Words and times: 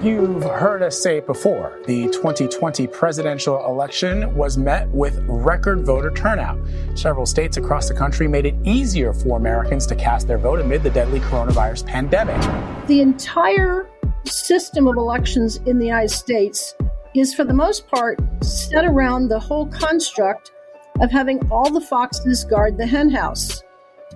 You've 0.00 0.44
heard 0.44 0.84
us 0.84 0.96
say 1.02 1.16
it 1.16 1.26
before. 1.26 1.80
The 1.86 2.04
2020 2.04 2.86
presidential 2.86 3.66
election 3.66 4.32
was 4.36 4.56
met 4.56 4.88
with 4.90 5.18
record 5.26 5.84
voter 5.84 6.12
turnout. 6.12 6.56
Several 6.94 7.26
states 7.26 7.56
across 7.56 7.88
the 7.88 7.94
country 7.94 8.28
made 8.28 8.46
it 8.46 8.54
easier 8.62 9.12
for 9.12 9.36
Americans 9.36 9.88
to 9.88 9.96
cast 9.96 10.28
their 10.28 10.38
vote 10.38 10.60
amid 10.60 10.84
the 10.84 10.90
deadly 10.90 11.18
coronavirus 11.18 11.84
pandemic. 11.84 12.40
The 12.86 13.00
entire 13.00 13.90
system 14.24 14.86
of 14.86 14.96
elections 14.96 15.56
in 15.66 15.80
the 15.80 15.86
United 15.86 16.10
States 16.10 16.76
is, 17.16 17.34
for 17.34 17.42
the 17.42 17.52
most 17.52 17.88
part, 17.88 18.20
set 18.40 18.84
around 18.84 19.26
the 19.26 19.40
whole 19.40 19.66
construct 19.66 20.52
of 21.00 21.10
having 21.10 21.40
all 21.50 21.72
the 21.72 21.80
foxes 21.80 22.44
guard 22.44 22.78
the 22.78 22.86
henhouse. 22.86 23.64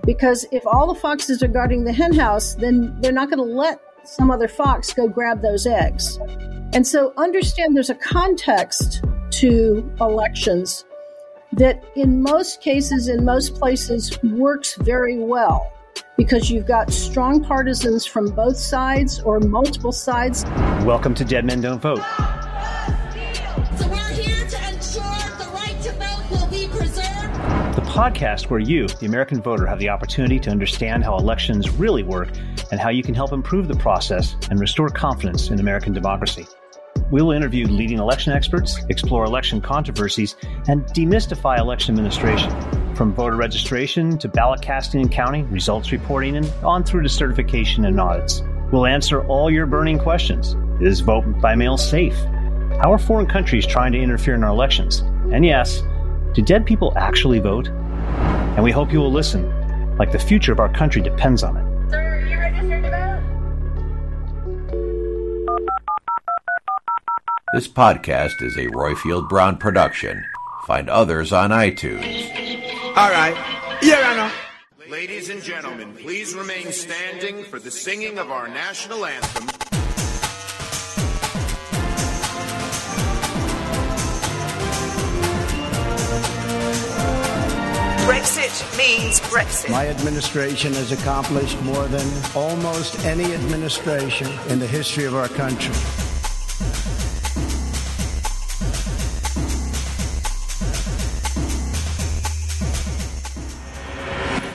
Because 0.05 0.45
if 0.53 0.65
all 0.65 0.87
the 0.93 0.99
foxes 0.99 1.43
are 1.43 1.49
guarding 1.49 1.83
the 1.83 1.91
henhouse, 1.91 2.55
then 2.55 2.95
they're 3.01 3.11
not 3.11 3.29
going 3.29 3.45
to 3.45 3.53
let 3.53 3.81
some 4.05 4.29
other 4.29 4.47
fox 4.47 4.93
go 4.93 5.07
grab 5.07 5.41
those 5.41 5.65
eggs. 5.65 6.17
And 6.73 6.85
so 6.85 7.13
understand 7.17 7.75
there's 7.75 7.89
a 7.89 7.95
context 7.95 9.03
to 9.31 9.89
elections 10.01 10.85
that 11.53 11.83
in 11.95 12.21
most 12.21 12.61
cases, 12.61 13.07
in 13.07 13.23
most 13.23 13.55
places, 13.55 14.21
works 14.23 14.75
very 14.75 15.19
well 15.19 15.71
because 16.17 16.49
you've 16.49 16.67
got 16.67 16.91
strong 16.91 17.43
partisans 17.43 18.05
from 18.05 18.29
both 18.31 18.57
sides 18.57 19.21
or 19.21 19.39
multiple 19.39 19.91
sides. 19.91 20.43
Welcome 20.83 21.13
to 21.15 21.25
Dead 21.25 21.45
Men 21.45 21.61
Don't 21.61 21.79
Vote. 21.79 22.01
Podcast 27.93 28.49
where 28.49 28.59
you, 28.59 28.87
the 28.87 29.05
American 29.05 29.39
voter, 29.39 29.67
have 29.67 29.77
the 29.77 29.87
opportunity 29.87 30.39
to 30.39 30.49
understand 30.49 31.03
how 31.03 31.15
elections 31.15 31.69
really 31.69 32.01
work 32.01 32.27
and 32.71 32.79
how 32.79 32.89
you 32.89 33.03
can 33.03 33.13
help 33.13 33.31
improve 33.31 33.67
the 33.67 33.75
process 33.75 34.35
and 34.49 34.59
restore 34.59 34.89
confidence 34.89 35.51
in 35.51 35.59
American 35.59 35.93
democracy. 35.93 36.47
We'll 37.11 37.29
interview 37.29 37.67
leading 37.67 37.99
election 37.99 38.33
experts, 38.33 38.83
explore 38.89 39.25
election 39.25 39.61
controversies, 39.61 40.35
and 40.67 40.83
demystify 40.85 41.59
election 41.59 41.93
administration. 41.93 42.51
From 42.95 43.13
voter 43.13 43.35
registration 43.35 44.17
to 44.17 44.27
ballot 44.27 44.63
casting 44.63 45.01
and 45.01 45.11
counting, 45.11 45.47
results 45.51 45.91
reporting, 45.91 46.35
and 46.35 46.51
on 46.63 46.83
through 46.83 47.03
to 47.03 47.09
certification 47.09 47.85
and 47.85 47.99
audits. 48.01 48.41
We'll 48.71 48.87
answer 48.87 49.23
all 49.27 49.51
your 49.51 49.67
burning 49.67 49.99
questions. 49.99 50.55
Is 50.81 51.01
vote 51.01 51.25
by 51.39 51.53
mail 51.53 51.77
safe? 51.77 52.17
How 52.81 52.91
are 52.91 52.97
foreign 52.97 53.27
countries 53.27 53.67
trying 53.67 53.91
to 53.91 54.01
interfere 54.01 54.33
in 54.33 54.43
our 54.43 54.49
elections? 54.49 55.01
And 55.31 55.45
yes, 55.45 55.83
do 56.33 56.41
dead 56.41 56.65
people 56.65 56.91
actually 56.95 57.37
vote? 57.37 57.69
And 58.55 58.63
we 58.63 58.71
hope 58.71 58.93
you 58.93 58.99
will 58.99 59.11
listen, 59.11 59.49
like 59.97 60.11
the 60.11 60.19
future 60.19 60.51
of 60.51 60.59
our 60.59 60.71
country 60.71 61.01
depends 61.01 61.41
on 61.43 61.57
it. 61.57 61.89
Sir, 61.89 61.99
are 61.99 62.19
you 62.27 62.37
registered 62.37 62.83
to 62.83 62.89
vote? 62.91 63.23
This 67.55 67.67
podcast 67.67 68.43
is 68.43 68.55
a 68.57 68.67
Royfield 68.67 69.27
Brown 69.27 69.57
production. 69.57 70.23
Find 70.67 70.87
others 70.87 71.33
on 71.33 71.49
iTunes. 71.49 72.29
All 72.95 73.09
right. 73.09 73.35
Here 73.81 73.97
I 73.97 74.15
know. 74.15 74.31
Ladies 74.87 75.29
and 75.29 75.41
gentlemen, 75.41 75.95
please 75.95 76.35
remain 76.35 76.71
standing 76.71 77.43
for 77.45 77.57
the 77.57 77.71
singing 77.71 78.19
of 78.19 78.29
our 78.29 78.47
national 78.47 79.03
anthem. 79.03 79.47
Brexit 88.03 88.77
means 88.77 89.21
Brexit. 89.21 89.69
My 89.69 89.87
administration 89.87 90.73
has 90.73 90.91
accomplished 90.91 91.61
more 91.61 91.85
than 91.85 92.05
almost 92.35 92.99
any 93.05 93.33
administration 93.33 94.27
in 94.49 94.59
the 94.59 94.67
history 94.67 95.05
of 95.05 95.15
our 95.15 95.29
country. 95.29 95.73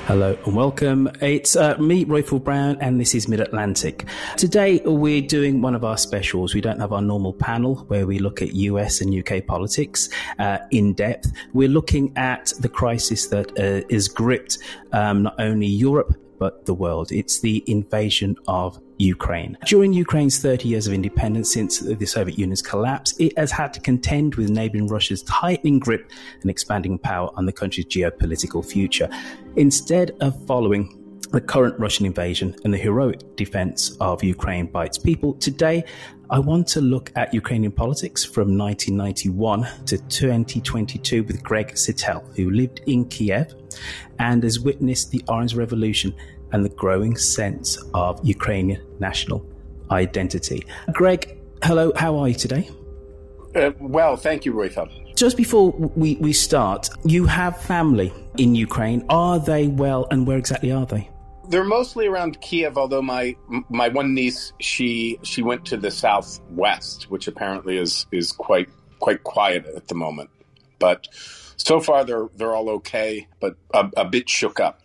Hello 0.08 0.38
and 0.46 0.56
welcome. 0.56 1.10
It's 1.20 1.54
uh, 1.54 1.76
me, 1.76 2.06
Royfield 2.06 2.42
Brown, 2.42 2.78
and 2.80 2.98
this 2.98 3.14
is 3.14 3.28
Mid 3.28 3.40
Atlantic. 3.40 4.06
Today 4.38 4.80
we're 4.86 5.20
doing 5.20 5.60
one 5.60 5.74
of 5.74 5.84
our 5.84 5.98
specials. 5.98 6.54
We 6.54 6.62
don't 6.62 6.80
have 6.80 6.94
our 6.94 7.02
normal 7.02 7.34
panel 7.34 7.84
where 7.88 8.06
we 8.06 8.18
look 8.18 8.40
at 8.40 8.54
US 8.54 9.02
and 9.02 9.14
UK 9.14 9.44
politics 9.44 10.08
uh, 10.38 10.60
in 10.70 10.94
depth. 10.94 11.30
We're 11.52 11.68
looking 11.68 12.16
at 12.16 12.54
the 12.58 12.70
crisis 12.70 13.26
that 13.26 13.50
uh, 13.58 13.86
is 13.90 14.08
gripped 14.08 14.56
um, 14.92 15.24
not 15.24 15.38
only 15.38 15.66
Europe 15.66 16.16
but 16.38 16.64
the 16.64 16.72
world. 16.72 17.12
It's 17.12 17.40
the 17.40 17.62
invasion 17.66 18.34
of 18.46 18.80
Ukraine. 18.98 19.56
During 19.66 19.92
Ukraine's 19.92 20.38
30 20.38 20.68
years 20.68 20.86
of 20.86 20.92
independence 20.92 21.52
since 21.52 21.80
the 21.80 22.06
Soviet 22.06 22.38
Union's 22.38 22.62
collapse, 22.62 23.14
it 23.18 23.36
has 23.38 23.50
had 23.50 23.72
to 23.74 23.80
contend 23.80 24.34
with 24.34 24.50
neighboring 24.50 24.88
Russia's 24.88 25.22
tightening 25.22 25.78
grip 25.78 26.10
and 26.42 26.50
expanding 26.50 26.98
power 26.98 27.30
on 27.36 27.46
the 27.46 27.52
country's 27.52 27.86
geopolitical 27.86 28.64
future. 28.64 29.08
Instead 29.56 30.12
of 30.20 30.44
following 30.46 30.94
the 31.30 31.40
current 31.40 31.78
Russian 31.78 32.06
invasion 32.06 32.56
and 32.64 32.72
the 32.72 32.78
heroic 32.78 33.36
defense 33.36 33.96
of 34.00 34.24
Ukraine 34.24 34.66
by 34.66 34.86
its 34.86 34.98
people, 34.98 35.34
today 35.34 35.84
I 36.30 36.38
want 36.38 36.66
to 36.68 36.80
look 36.80 37.10
at 37.16 37.32
Ukrainian 37.32 37.72
politics 37.72 38.24
from 38.24 38.56
1991 38.56 39.66
to 39.86 39.98
2022 39.98 41.22
with 41.24 41.42
Greg 41.42 41.72
Satell, 41.72 42.34
who 42.36 42.50
lived 42.50 42.80
in 42.86 43.06
Kiev 43.08 43.54
and 44.18 44.42
has 44.42 44.60
witnessed 44.60 45.10
the 45.10 45.22
Orange 45.28 45.54
Revolution 45.54 46.14
and 46.52 46.64
the 46.64 46.70
growing 46.70 47.16
sense 47.16 47.78
of 47.94 48.24
Ukrainian 48.24 48.82
national 49.00 49.44
identity. 49.90 50.66
Greg, 50.92 51.38
hello, 51.62 51.92
how 51.96 52.16
are 52.18 52.28
you 52.28 52.34
today? 52.34 52.70
Uh, 53.54 53.72
well, 53.80 54.16
thank 54.16 54.44
you, 54.44 54.52
Royfield. 54.52 54.90
Just 55.16 55.36
before 55.36 55.72
we, 55.72 56.16
we 56.16 56.32
start, 56.32 56.88
you 57.04 57.26
have 57.26 57.60
family 57.60 58.12
in 58.36 58.54
Ukraine. 58.54 59.04
Are 59.08 59.38
they 59.38 59.66
well 59.66 60.06
and 60.10 60.26
where 60.26 60.38
exactly 60.38 60.70
are 60.70 60.86
they? 60.86 61.10
They're 61.48 61.64
mostly 61.64 62.06
around 62.06 62.40
Kiev, 62.40 62.76
although 62.76 63.00
my 63.00 63.34
my 63.70 63.88
one 63.88 64.14
niece 64.14 64.52
she 64.60 65.18
she 65.22 65.42
went 65.42 65.64
to 65.66 65.78
the 65.78 65.90
southwest, 65.90 67.10
which 67.10 67.26
apparently 67.26 67.78
is 67.78 68.06
is 68.12 68.32
quite 68.32 68.68
quite 68.98 69.24
quiet 69.24 69.64
at 69.74 69.88
the 69.88 69.94
moment. 69.94 70.28
But 70.78 71.08
so 71.56 71.80
far 71.80 72.04
they're 72.04 72.28
they're 72.36 72.54
all 72.54 72.68
okay, 72.70 73.26
but 73.40 73.56
a, 73.72 73.88
a 73.96 74.04
bit 74.04 74.28
shook 74.28 74.60
up. 74.60 74.77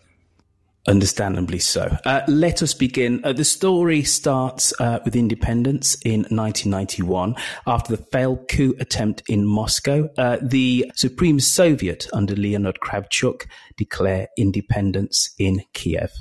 Understandably 0.86 1.60
so. 1.60 1.98
Uh, 2.04 2.22
let 2.28 2.62
us 2.62 2.74
begin. 2.74 3.22
Uh, 3.24 3.32
the 3.32 3.46
story 3.46 4.04
starts 4.04 4.74
uh, 4.82 5.00
with 5.06 5.16
independence 5.16 5.96
in 6.04 6.24
1991 6.24 7.36
after 7.66 7.96
the 7.96 8.04
failed 8.04 8.50
coup 8.50 8.76
attempt 8.80 9.24
in 9.30 9.46
Moscow. 9.46 10.10
Uh, 10.18 10.40
the 10.42 10.92
Supreme 10.96 11.40
Soviet 11.40 12.08
under 12.12 12.36
Leonid 12.36 12.80
Kravchuk 12.82 13.48
declare 13.78 14.28
independence 14.38 15.34
in 15.40 15.62
Kiev. 15.72 16.12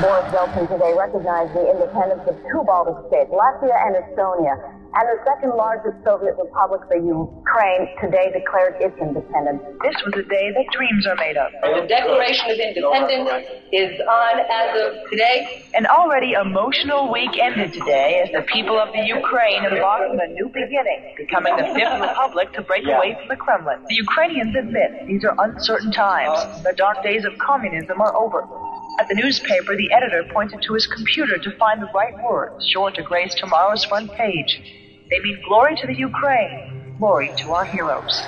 Boris 0.00 0.24
Yeltsin 0.32 0.66
today 0.70 0.94
recognized 0.96 1.52
the 1.52 1.70
independence 1.70 2.22
of 2.26 2.34
two 2.50 2.62
Baltic 2.64 2.96
states, 3.08 3.30
Latvia 3.30 3.76
and 3.86 3.96
Estonia. 3.96 4.81
And 4.94 5.08
the 5.08 5.18
second 5.24 5.56
largest 5.56 5.96
Soviet 6.04 6.36
republic, 6.36 6.84
the 6.92 7.00
Ukraine, 7.00 7.88
today 7.96 8.28
declared 8.28 8.76
its 8.76 8.92
independence. 9.00 9.64
This 9.80 9.96
was 10.04 10.12
a 10.20 10.26
day 10.28 10.52
that 10.52 10.66
dreams 10.68 11.06
are 11.08 11.16
made 11.16 11.36
of. 11.40 11.48
The 11.64 11.88
Declaration 11.88 12.52
of 12.52 12.58
Independence 12.60 13.48
is 13.72 13.96
on 14.04 14.34
as 14.44 14.68
of 14.76 14.88
today. 15.08 15.64
An 15.72 15.86
already 15.88 16.36
emotional 16.36 17.10
week 17.10 17.32
ended 17.40 17.72
today 17.72 18.20
as 18.20 18.28
the 18.36 18.44
people 18.52 18.76
of 18.76 18.92
the 18.92 19.00
Ukraine 19.00 19.64
embarked 19.64 20.12
on 20.12 20.20
a 20.20 20.28
new 20.28 20.52
beginning, 20.52 21.16
becoming 21.16 21.56
the 21.56 21.72
fifth 21.72 21.96
republic 21.96 22.52
to 22.52 22.62
break 22.62 22.84
away 22.84 23.16
from 23.16 23.28
the 23.32 23.36
Kremlin. 23.36 23.80
The 23.88 23.96
Ukrainians 23.96 24.54
admit 24.54 25.08
these 25.08 25.24
are 25.24 25.32
uncertain 25.40 25.92
times. 25.92 26.36
The 26.64 26.74
dark 26.76 27.02
days 27.02 27.24
of 27.24 27.32
communism 27.40 27.96
are 28.00 28.14
over. 28.14 28.44
At 29.00 29.08
the 29.08 29.14
newspaper, 29.14 29.74
the 29.74 29.90
editor 29.90 30.22
pointed 30.34 30.60
to 30.68 30.74
his 30.74 30.86
computer 30.86 31.38
to 31.38 31.50
find 31.56 31.80
the 31.80 31.88
right 31.94 32.12
words, 32.28 32.60
sure 32.68 32.90
to 32.90 33.02
grace 33.02 33.34
tomorrow's 33.34 33.84
front 33.86 34.12
page. 34.12 34.60
They 35.12 35.20
mean 35.20 35.42
glory 35.46 35.76
to 35.76 35.86
the 35.86 35.94
Ukraine, 35.94 36.96
glory 36.98 37.30
to 37.36 37.52
our 37.52 37.66
heroes. 37.66 38.18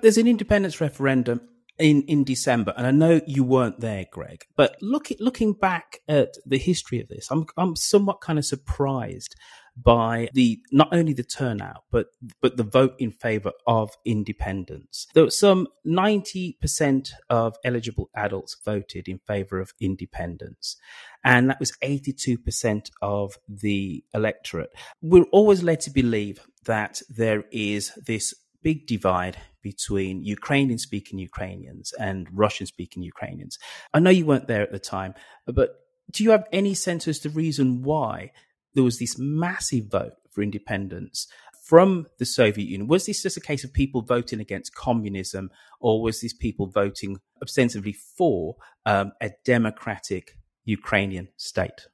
There's 0.00 0.16
an 0.16 0.26
independence 0.26 0.80
referendum 0.80 1.42
in, 1.78 2.04
in 2.04 2.24
December, 2.24 2.72
and 2.74 2.86
I 2.86 2.90
know 2.90 3.20
you 3.26 3.44
weren't 3.44 3.80
there, 3.80 4.06
Greg. 4.10 4.46
But 4.56 4.76
look, 4.80 5.08
looking 5.20 5.52
back 5.52 5.98
at 6.08 6.38
the 6.46 6.56
history 6.56 7.00
of 7.02 7.08
this, 7.08 7.28
I'm 7.30 7.44
I'm 7.58 7.76
somewhat 7.76 8.22
kind 8.22 8.38
of 8.38 8.46
surprised 8.46 9.36
by 9.82 10.28
the 10.32 10.60
not 10.72 10.88
only 10.92 11.12
the 11.12 11.22
turnout 11.22 11.84
but 11.90 12.08
but 12.40 12.56
the 12.56 12.62
vote 12.62 12.94
in 12.98 13.10
favor 13.10 13.52
of 13.66 13.90
independence. 14.04 15.06
Were 15.14 15.30
some 15.30 15.68
90% 15.86 17.10
of 17.30 17.56
eligible 17.64 18.10
adults 18.14 18.56
voted 18.64 19.08
in 19.08 19.18
favor 19.18 19.60
of 19.60 19.72
independence 19.80 20.76
and 21.24 21.50
that 21.50 21.60
was 21.60 21.72
82% 21.82 22.90
of 23.02 23.38
the 23.48 24.04
electorate. 24.14 24.70
We're 25.02 25.24
always 25.32 25.62
led 25.62 25.80
to 25.80 25.90
believe 25.90 26.40
that 26.64 27.02
there 27.08 27.44
is 27.50 27.92
this 28.06 28.34
big 28.62 28.86
divide 28.86 29.36
between 29.62 30.24
Ukrainian 30.24 30.78
speaking 30.78 31.18
Ukrainians 31.18 31.92
and 31.98 32.28
Russian 32.32 32.66
speaking 32.66 33.02
Ukrainians. 33.02 33.58
I 33.92 34.00
know 34.00 34.10
you 34.10 34.26
weren't 34.26 34.48
there 34.48 34.62
at 34.62 34.72
the 34.72 34.78
time, 34.78 35.14
but 35.46 35.70
do 36.10 36.24
you 36.24 36.30
have 36.30 36.46
any 36.52 36.74
sense 36.74 37.06
as 37.06 37.18
to 37.20 37.30
reason 37.30 37.82
why 37.82 38.32
there 38.78 38.84
was 38.84 39.00
this 39.00 39.18
massive 39.18 39.86
vote 39.86 40.12
for 40.30 40.40
independence 40.40 41.26
from 41.64 42.06
the 42.18 42.24
Soviet 42.24 42.68
Union. 42.68 42.86
Was 42.86 43.06
this 43.06 43.24
just 43.24 43.36
a 43.36 43.40
case 43.40 43.64
of 43.64 43.72
people 43.72 44.02
voting 44.02 44.38
against 44.38 44.72
communism, 44.72 45.50
or 45.80 46.00
was 46.00 46.20
this 46.20 46.32
people 46.32 46.68
voting 46.68 47.18
ostensibly 47.42 47.92
for 47.92 48.54
um, 48.86 49.10
a 49.20 49.32
democratic 49.44 50.38
Ukrainian 50.64 51.26
state? 51.36 51.88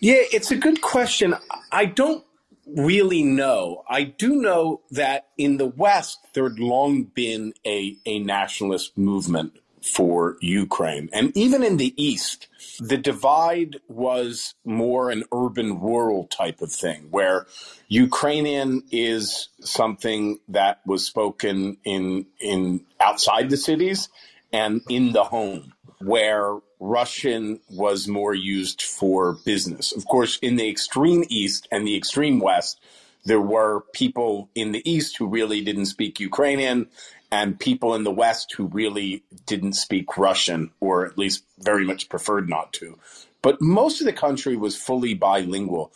Yeah, 0.00 0.20
it's 0.30 0.50
a 0.50 0.56
good 0.56 0.82
question. 0.82 1.34
I 1.72 1.86
don't 1.86 2.22
really 2.66 3.22
know. 3.22 3.84
I 3.88 4.04
do 4.04 4.36
know 4.36 4.82
that 4.90 5.28
in 5.38 5.56
the 5.56 5.66
West, 5.66 6.18
there 6.34 6.44
had 6.44 6.58
long 6.58 7.04
been 7.04 7.54
a, 7.66 7.96
a 8.04 8.18
nationalist 8.18 8.98
movement 8.98 9.58
for 9.82 10.36
Ukraine. 10.40 11.08
And 11.12 11.36
even 11.36 11.62
in 11.62 11.76
the 11.76 11.94
East, 12.02 12.48
the 12.80 12.96
divide 12.96 13.76
was 13.88 14.54
more 14.64 15.10
an 15.10 15.24
urban 15.32 15.80
rural 15.80 16.26
type 16.26 16.60
of 16.60 16.72
thing 16.72 17.08
where 17.10 17.46
Ukrainian 17.88 18.82
is 18.90 19.48
something 19.60 20.38
that 20.48 20.80
was 20.86 21.04
spoken 21.04 21.78
in 21.84 22.26
in 22.40 22.84
outside 23.00 23.50
the 23.50 23.56
cities 23.56 24.08
and 24.52 24.80
in 24.88 25.12
the 25.12 25.24
home 25.24 25.72
where 26.00 26.58
Russian 26.80 27.60
was 27.70 28.06
more 28.06 28.34
used 28.34 28.82
for 28.82 29.38
business. 29.44 29.92
Of 29.92 30.06
course, 30.06 30.38
in 30.38 30.56
the 30.56 30.68
extreme 30.68 31.24
east 31.28 31.66
and 31.72 31.86
the 31.86 31.96
extreme 31.96 32.38
west, 32.38 32.80
there 33.28 33.40
were 33.40 33.84
people 33.92 34.48
in 34.54 34.72
the 34.72 34.82
east 34.90 35.18
who 35.18 35.26
really 35.26 35.60
didn't 35.60 35.86
speak 35.86 36.18
Ukrainian 36.18 36.88
and 37.30 37.60
people 37.60 37.94
in 37.94 38.04
the 38.04 38.10
West 38.10 38.54
who 38.56 38.66
really 38.66 39.22
didn't 39.46 39.74
speak 39.74 40.16
Russian, 40.16 40.70
or 40.80 41.04
at 41.04 41.18
least 41.18 41.44
very 41.58 41.84
much 41.84 42.08
preferred 42.08 42.48
not 42.48 42.72
to. 42.74 42.98
But 43.42 43.60
most 43.60 44.00
of 44.00 44.06
the 44.06 44.14
country 44.14 44.56
was 44.56 44.76
fully 44.76 45.12
bilingual. 45.12 45.92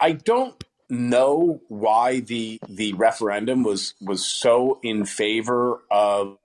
I 0.00 0.12
don't 0.12 0.64
know 0.88 1.60
why 1.68 2.20
the 2.20 2.58
the 2.68 2.92
referendum 2.94 3.62
was 3.62 3.94
was 4.00 4.24
so 4.24 4.78
in 4.82 5.04
favor 5.04 5.82
of 5.90 6.38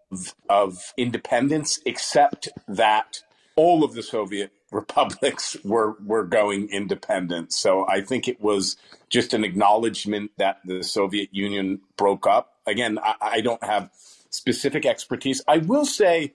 of 0.50 0.94
independence, 0.98 1.80
except 1.86 2.50
that 2.68 3.22
all 3.56 3.84
of 3.84 3.94
the 3.94 4.04
Soviet 4.04 4.52
republics 4.72 5.56
were 5.64 5.96
were 6.06 6.24
going 6.24 6.70
independent. 6.70 7.54
So 7.54 7.88
I 7.88 8.02
think 8.02 8.28
it 8.28 8.42
was 8.42 8.78
just 9.10 9.34
an 9.34 9.44
acknowledgement 9.44 10.32
that 10.38 10.60
the 10.66 10.84
Soviet 10.84 11.30
Union 11.32 11.80
broke 11.96 12.28
up. 12.28 12.56
Again, 12.66 13.00
I, 13.02 13.16
I 13.22 13.42
don't 13.42 13.64
have 13.64 13.90
specific 14.30 14.86
expertise. 14.86 15.42
I 15.48 15.60
will 15.60 15.86
say, 15.86 16.34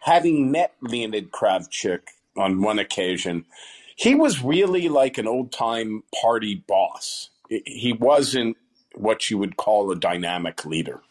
having 0.00 0.50
met 0.50 0.74
Leonid 0.80 1.32
Kravchuk 1.32 2.00
on 2.36 2.62
one 2.62 2.78
occasion, 2.78 3.44
he 3.96 4.14
was 4.14 4.42
really 4.42 4.88
like 4.88 5.18
an 5.18 5.26
old 5.26 5.52
time 5.52 6.02
party 6.20 6.64
boss. 6.66 7.30
He 7.48 7.92
wasn't 7.92 8.56
what 8.94 9.30
you 9.30 9.38
would 9.38 9.56
call 9.56 9.90
a 9.90 9.96
dynamic 9.96 10.64
leader. 10.64 11.02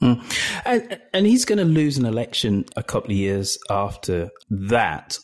Mm. 0.00 0.22
And, 0.64 1.00
and 1.12 1.26
he's 1.26 1.44
going 1.44 1.58
to 1.58 1.64
lose 1.64 1.96
an 1.96 2.04
election 2.04 2.64
a 2.76 2.82
couple 2.82 3.10
of 3.10 3.16
years 3.16 3.58
after 3.70 4.30
that. 4.50 5.18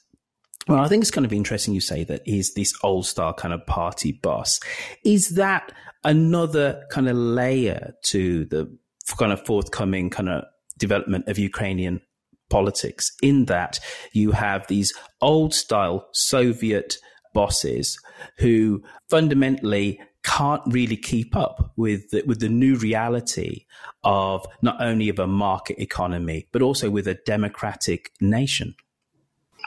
Well, 0.68 0.80
I 0.80 0.88
think 0.88 1.00
it's 1.00 1.10
kind 1.10 1.24
of 1.24 1.32
interesting 1.32 1.72
you 1.72 1.80
say 1.80 2.04
that 2.04 2.22
he's 2.26 2.52
this 2.52 2.74
old 2.82 3.06
style 3.06 3.32
kind 3.32 3.54
of 3.54 3.64
party 3.66 4.12
boss. 4.12 4.60
Is 5.02 5.30
that 5.30 5.72
another 6.04 6.84
kind 6.90 7.08
of 7.08 7.16
layer 7.16 7.94
to 8.04 8.44
the 8.44 8.78
kind 9.18 9.32
of 9.32 9.44
forthcoming 9.46 10.10
kind 10.10 10.28
of 10.28 10.44
development 10.76 11.26
of 11.26 11.38
Ukrainian 11.38 12.02
politics 12.50 13.12
in 13.22 13.46
that 13.46 13.80
you 14.12 14.32
have 14.32 14.66
these 14.66 14.92
old 15.22 15.54
style 15.54 16.08
Soviet 16.12 16.96
bosses 17.32 17.98
who 18.38 18.82
fundamentally 19.08 20.00
can't 20.22 20.62
really 20.66 20.96
keep 20.96 21.34
up 21.34 21.72
with 21.76 22.10
the, 22.10 22.22
with 22.26 22.40
the 22.40 22.48
new 22.48 22.76
reality 22.76 23.64
of 24.04 24.46
not 24.60 24.80
only 24.80 25.08
of 25.08 25.18
a 25.18 25.26
market 25.26 25.80
economy 25.80 26.46
but 26.52 26.60
also 26.60 26.90
with 26.90 27.06
a 27.06 27.18
democratic 27.24 28.10
nation. 28.20 28.74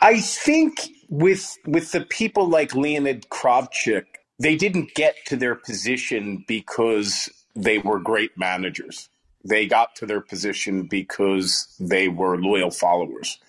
I 0.02 0.22
think 0.22 0.90
with 1.10 1.58
with 1.68 1.92
the 1.94 2.02
people 2.02 2.50
like 2.50 2.76
Leonid 2.76 3.30
Kravchuk, 3.30 4.06
they 4.40 4.56
didn't 4.58 4.96
get 4.96 5.16
to 5.28 5.38
their 5.38 5.56
position 5.56 6.46
because 6.48 7.30
they 7.56 7.80
were 7.80 8.00
great 8.00 8.38
managers 8.38 9.10
they 9.46 9.68
got 9.68 9.96
to 9.98 10.06
their 10.06 10.22
position 10.22 10.84
because 10.84 11.68
they 11.80 12.08
were 12.08 12.38
loyal 12.38 12.72
followers. 12.72 13.40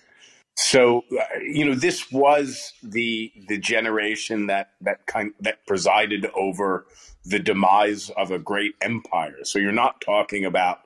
So, 0.55 1.03
uh, 1.19 1.39
you 1.41 1.65
know, 1.65 1.75
this 1.75 2.11
was 2.11 2.73
the 2.83 3.31
the 3.47 3.57
generation 3.59 4.47
that 4.47 4.71
that 4.81 5.05
kind 5.07 5.33
that 5.41 5.65
presided 5.67 6.27
over 6.35 6.87
the 7.25 7.39
demise 7.39 8.09
of 8.11 8.31
a 8.31 8.39
great 8.39 8.75
empire. 8.81 9.39
So 9.43 9.59
you're 9.59 9.71
not 9.71 10.01
talking 10.01 10.45
about 10.45 10.81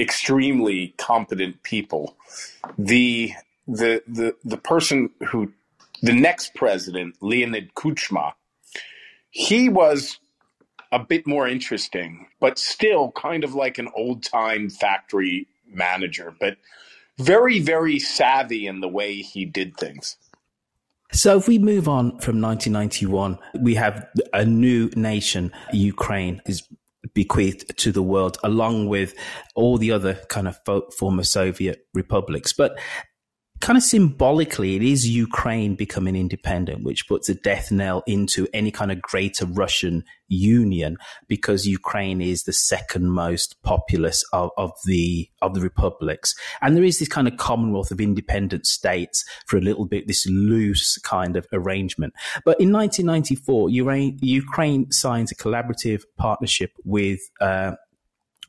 extremely 0.00 0.94
competent 0.98 1.62
people. 1.64 2.16
The 2.78 3.32
the 3.68 4.02
the 4.08 4.34
the 4.44 4.56
person 4.56 5.10
who 5.28 5.52
the 6.02 6.12
next 6.12 6.54
president, 6.54 7.16
Leonid 7.20 7.74
Kuchma, 7.74 8.32
he 9.30 9.68
was 9.68 10.18
a 10.90 10.98
bit 10.98 11.26
more 11.26 11.46
interesting, 11.46 12.26
but 12.40 12.58
still 12.58 13.12
kind 13.12 13.44
of 13.44 13.54
like 13.54 13.78
an 13.78 13.88
old 13.94 14.22
time 14.22 14.70
factory 14.70 15.46
manager, 15.66 16.34
but 16.40 16.56
very, 17.18 17.58
very 17.60 17.98
savvy 17.98 18.66
in 18.66 18.80
the 18.80 18.88
way 18.88 19.16
he 19.16 19.44
did 19.44 19.76
things. 19.76 20.16
So 21.12 21.36
if 21.36 21.48
we 21.48 21.58
move 21.58 21.88
on 21.88 22.10
from 22.20 22.40
1991, 22.40 23.38
we 23.60 23.74
have 23.74 24.06
a 24.32 24.44
new 24.44 24.90
nation, 24.94 25.52
Ukraine, 25.72 26.40
is 26.46 26.62
bequeathed 27.14 27.76
to 27.78 27.92
the 27.92 28.02
world 28.02 28.38
along 28.44 28.88
with 28.88 29.14
all 29.54 29.78
the 29.78 29.90
other 29.90 30.14
kind 30.28 30.46
of 30.46 30.58
former 30.96 31.24
Soviet 31.24 31.86
republics. 31.94 32.52
But 32.52 32.78
kind 33.60 33.76
of 33.76 33.82
symbolically, 33.82 34.76
it 34.76 34.82
is 34.82 35.08
Ukraine 35.08 35.74
becoming 35.74 36.16
independent, 36.16 36.84
which 36.84 37.08
puts 37.08 37.28
a 37.28 37.34
death 37.34 37.70
knell 37.70 38.02
into 38.06 38.46
any 38.52 38.70
kind 38.70 38.92
of 38.92 39.02
greater 39.02 39.46
Russian 39.46 40.04
union 40.28 40.96
because 41.26 41.66
Ukraine 41.66 42.20
is 42.20 42.44
the 42.44 42.52
second 42.52 43.10
most 43.10 43.60
populous 43.62 44.24
of, 44.32 44.50
of 44.56 44.72
the 44.84 45.28
of 45.42 45.54
the 45.54 45.60
republics. 45.60 46.34
And 46.60 46.76
there 46.76 46.84
is 46.84 46.98
this 46.98 47.08
kind 47.08 47.26
of 47.26 47.36
commonwealth 47.36 47.90
of 47.90 48.00
independent 48.00 48.66
states 48.66 49.24
for 49.46 49.56
a 49.56 49.62
little 49.62 49.86
bit, 49.86 50.06
this 50.06 50.26
loose 50.26 50.98
kind 50.98 51.36
of 51.36 51.46
arrangement. 51.52 52.12
But 52.44 52.60
in 52.60 52.72
1994, 52.72 53.70
Ukraine, 53.70 54.18
Ukraine 54.20 54.92
signs 54.92 55.32
a 55.32 55.34
collaborative 55.34 56.02
partnership 56.16 56.72
with 56.84 57.20
uh, 57.40 57.72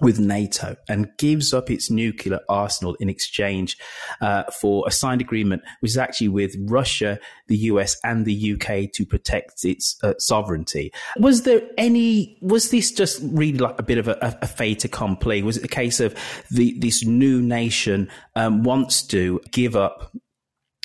with 0.01 0.19
NATO 0.19 0.75
and 0.87 1.11
gives 1.17 1.53
up 1.53 1.69
its 1.69 1.89
nuclear 1.89 2.39
arsenal 2.47 2.95
in 2.95 3.09
exchange 3.09 3.77
uh, 4.21 4.43
for 4.61 4.85
a 4.87 4.91
signed 4.91 5.21
agreement, 5.21 5.61
which 5.81 5.91
is 5.91 5.97
actually 5.97 6.29
with 6.29 6.55
Russia, 6.61 7.19
the 7.47 7.57
US, 7.57 7.97
and 8.03 8.25
the 8.25 8.53
UK 8.53 8.91
to 8.93 9.05
protect 9.05 9.65
its 9.65 9.97
uh, 10.03 10.13
sovereignty. 10.17 10.91
Was 11.17 11.43
there 11.43 11.61
any? 11.77 12.37
Was 12.41 12.71
this 12.71 12.91
just 12.91 13.21
really 13.23 13.57
like 13.57 13.79
a 13.79 13.83
bit 13.83 13.97
of 13.97 14.07
a, 14.07 14.37
a 14.41 14.47
fait 14.47 14.85
accompli? 14.85 15.43
Was 15.43 15.57
it 15.57 15.61
the 15.61 15.67
case 15.67 15.99
of 15.99 16.15
the 16.49 16.77
this 16.79 17.03
new 17.03 17.41
nation 17.41 18.09
um, 18.35 18.63
wants 18.63 19.01
to 19.03 19.41
give 19.51 19.75
up 19.75 20.15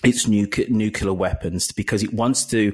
its 0.02 0.26
nuclear 0.28 0.68
nuclear 0.68 1.14
weapons 1.14 1.73
because 1.73 2.02
it 2.02 2.12
wants 2.12 2.44
to 2.44 2.73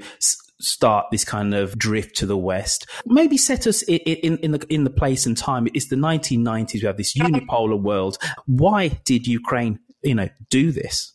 start 0.61 1.07
this 1.11 1.25
kind 1.25 1.55
of 1.55 1.79
drift 1.79 2.17
to 2.17 2.27
the 2.27 2.37
west. 2.37 2.89
Maybe 3.07 3.37
set 3.37 3.67
us 3.67 3.83
in, 3.83 3.99
in, 3.99 4.39
in, 4.39 4.53
the 4.53 4.67
in 4.73 4.85
the 4.85 4.91
place 4.91 5.27
and 5.27 5.37
time. 5.37 5.69
It's 5.75 5.89
the 5.89 5.97
1990s. 5.97 6.75
We 6.75 6.87
have 6.87 6.97
this 6.97 7.15
unipolar 7.15 7.81
world. 7.81 8.19
Why 8.47 8.89
did 9.05 9.27
Ukraine, 9.27 9.81
you 10.03 10.15
know, 10.15 10.29
do 10.49 10.73
this? 10.73 11.13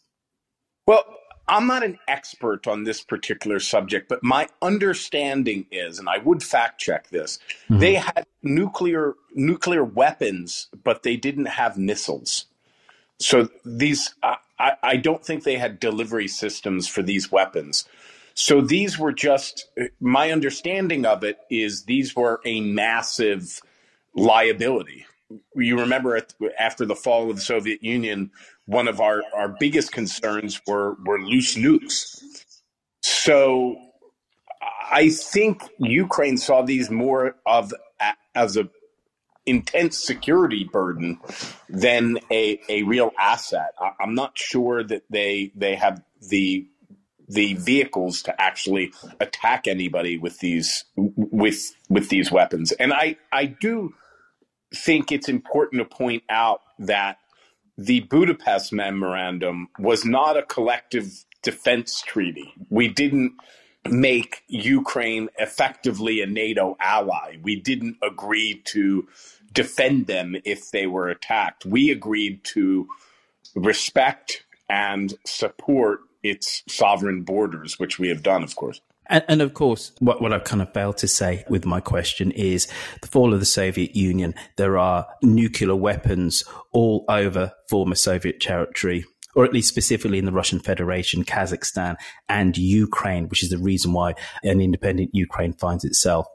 Well, 0.88 1.04
I'm 1.48 1.68
not 1.68 1.84
an 1.84 2.00
expert 2.08 2.68
on 2.68 2.84
this 2.84 3.02
particular 3.02 3.60
subject, 3.60 4.10
but 4.10 4.24
my 4.24 4.48
understanding 4.62 5.68
is, 5.72 6.00
and 6.00 6.10
I 6.10 6.18
would 6.18 6.42
fact 6.42 6.80
check 6.80 7.10
this, 7.10 7.38
mm-hmm. 7.70 7.80
they 7.80 7.96
had 7.96 8.26
nuclear 8.42 9.14
nuclear 9.34 9.84
weapons, 9.84 10.68
but 10.84 11.04
they 11.04 11.18
didn't 11.18 11.46
have 11.46 11.78
missiles. 11.78 12.46
So 13.20 13.50
these, 13.64 14.14
I, 14.24 14.38
I 14.82 14.98
don't 14.98 15.24
think 15.24 15.44
they 15.44 15.58
had 15.58 15.80
delivery 15.80 16.28
systems 16.28 16.88
for 16.88 17.02
these 17.02 17.32
weapons. 17.32 17.86
So 18.36 18.60
these 18.62 19.00
were 19.00 19.14
just 19.14 19.70
my 20.00 20.32
understanding 20.32 21.06
of 21.06 21.24
it 21.24 21.38
is 21.50 21.86
these 21.86 22.16
were 22.16 22.42
a 22.46 22.60
massive 22.60 23.62
liability. 24.14 25.06
You 25.56 25.80
remember 25.80 26.18
at, 26.18 26.34
after 26.60 26.86
the 26.86 26.96
fall 26.96 27.30
of 27.30 27.38
the 27.38 27.42
Soviet 27.42 27.82
Union, 27.82 28.32
one 28.66 28.88
of 28.88 29.00
our, 29.00 29.24
our 29.34 29.56
biggest 29.58 29.94
concerns 29.94 30.62
were, 30.68 30.96
were 31.06 31.20
loose 31.20 31.56
nukes. 31.56 32.22
So 33.02 33.78
I 34.92 35.10
think 35.10 35.64
Ukraine 35.80 36.38
saw 36.38 36.62
these 36.62 36.92
more 36.92 37.38
of 37.46 37.74
as 38.36 38.58
a 38.58 38.70
intense 39.46 39.98
security 39.98 40.64
burden 40.64 41.20
than 41.70 42.18
a, 42.32 42.60
a 42.68 42.84
real 42.84 43.12
asset. 43.18 43.74
I, 43.80 43.92
I'm 44.00 44.16
not 44.16 44.38
sure 44.38 44.84
that 44.84 45.04
they 45.10 45.52
they 45.56 45.76
have 45.76 46.04
the 46.30 46.68
the 47.28 47.56
vehicles 47.56 48.22
to 48.24 48.42
actually 48.42 48.92
attack 49.20 49.68
anybody 49.68 50.18
with 50.18 50.40
these 50.40 50.86
with 50.96 51.76
with 51.90 52.10
these 52.10 52.32
weapons. 52.32 52.72
And 52.74 52.94
I 52.94 53.18
I 53.32 53.46
do 53.46 53.94
think 54.74 55.12
it's 55.12 55.30
important 55.30 55.80
to 55.80 55.96
point 55.96 56.24
out 56.30 56.62
that 56.80 57.18
the 57.78 58.02
Budapest 58.02 58.72
memorandum 58.72 59.70
was 59.80 60.06
not 60.06 60.38
a 60.38 60.44
collective 60.44 61.26
defense 61.42 62.02
treaty. 62.02 62.54
We 62.70 62.88
didn't 62.88 63.34
make 63.88 64.44
Ukraine 64.48 65.30
effectively 65.38 66.22
a 66.22 66.26
NATO 66.26 66.76
ally. 66.80 67.38
We 67.42 67.60
didn't 67.60 67.98
agree 68.02 68.62
to 68.66 69.08
defend 69.52 70.08
them 70.08 70.36
if 70.44 70.72
they 70.72 70.88
were 70.88 71.10
attacked. 71.10 71.66
We 71.66 71.92
agreed 71.92 72.44
to 72.46 72.88
respect 73.56 74.44
and 74.70 75.14
support 75.26 76.00
its 76.26 76.64
sovereign 76.68 77.22
borders, 77.22 77.80
which 77.80 78.00
we 78.00 78.10
have 78.10 78.24
done, 78.24 78.44
of 78.44 78.56
course. 78.56 78.82
And, 79.08 79.24
and, 79.28 79.42
of 79.42 79.54
course, 79.54 79.92
what, 80.00 80.20
what 80.20 80.34
I've 80.34 80.46
kind 80.46 80.64
of 80.64 80.74
failed 80.74 80.98
to 80.98 81.08
say 81.08 81.46
with 81.48 81.64
my 81.66 81.80
question 81.80 82.32
is 82.32 82.68
the 83.02 83.08
fall 83.08 83.34
of 83.34 83.40
the 83.40 83.46
Soviet 83.46 83.96
Union. 83.96 84.34
There 84.56 84.80
are 84.80 85.06
nuclear 85.22 85.76
weapons 85.76 86.44
all 86.72 87.06
over 87.08 87.54
former 87.70 87.94
Soviet 87.94 88.42
territory, 88.42 89.06
or 89.36 89.46
at 89.46 89.54
least 89.54 89.70
specifically 89.70 90.18
in 90.18 90.26
the 90.26 90.32
Russian 90.32 90.60
Federation, 90.60 91.24
Kazakhstan, 91.24 91.98
and 92.28 92.58
Ukraine, 92.58 93.30
which 93.30 93.44
is 93.44 93.50
the 93.50 93.60
reason 93.60 93.94
why 93.94 94.16
an 94.44 94.60
independent 94.60 95.12
Ukraine 95.14 95.54
finds 95.54 95.86
itself 95.86 96.26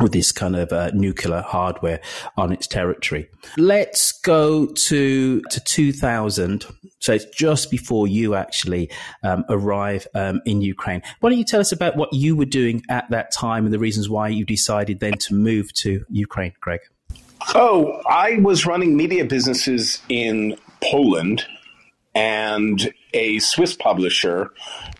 with 0.00 0.12
this 0.12 0.32
kind 0.32 0.56
of 0.56 0.72
uh, 0.72 0.90
nuclear 0.94 1.42
hardware 1.42 2.00
on 2.36 2.52
its 2.52 2.66
territory. 2.66 3.28
Let's 3.56 4.12
go 4.12 4.66
to 4.66 5.42
to 5.42 5.60
2000. 5.60 6.64
So 6.98 7.12
it's 7.12 7.24
just 7.26 7.70
before 7.70 8.06
you 8.06 8.34
actually 8.34 8.90
um, 9.22 9.44
arrive 9.48 10.06
um, 10.14 10.40
in 10.46 10.62
Ukraine. 10.62 11.02
Why 11.20 11.30
don't 11.30 11.38
you 11.38 11.44
tell 11.44 11.60
us 11.60 11.72
about 11.72 11.96
what 11.96 12.12
you 12.12 12.36
were 12.36 12.44
doing 12.44 12.82
at 12.88 13.10
that 13.10 13.32
time 13.32 13.64
and 13.64 13.74
the 13.74 13.78
reasons 13.78 14.08
why 14.08 14.28
you 14.28 14.44
decided 14.44 15.00
then 15.00 15.14
to 15.14 15.34
move 15.34 15.72
to 15.74 16.04
Ukraine, 16.08 16.52
Greg? 16.60 16.80
Oh, 17.54 18.00
I 18.08 18.36
was 18.36 18.64
running 18.64 18.96
media 18.96 19.24
businesses 19.24 20.00
in 20.08 20.56
Poland 20.80 21.44
and 22.14 22.92
a 23.14 23.38
Swiss 23.38 23.74
publisher 23.74 24.50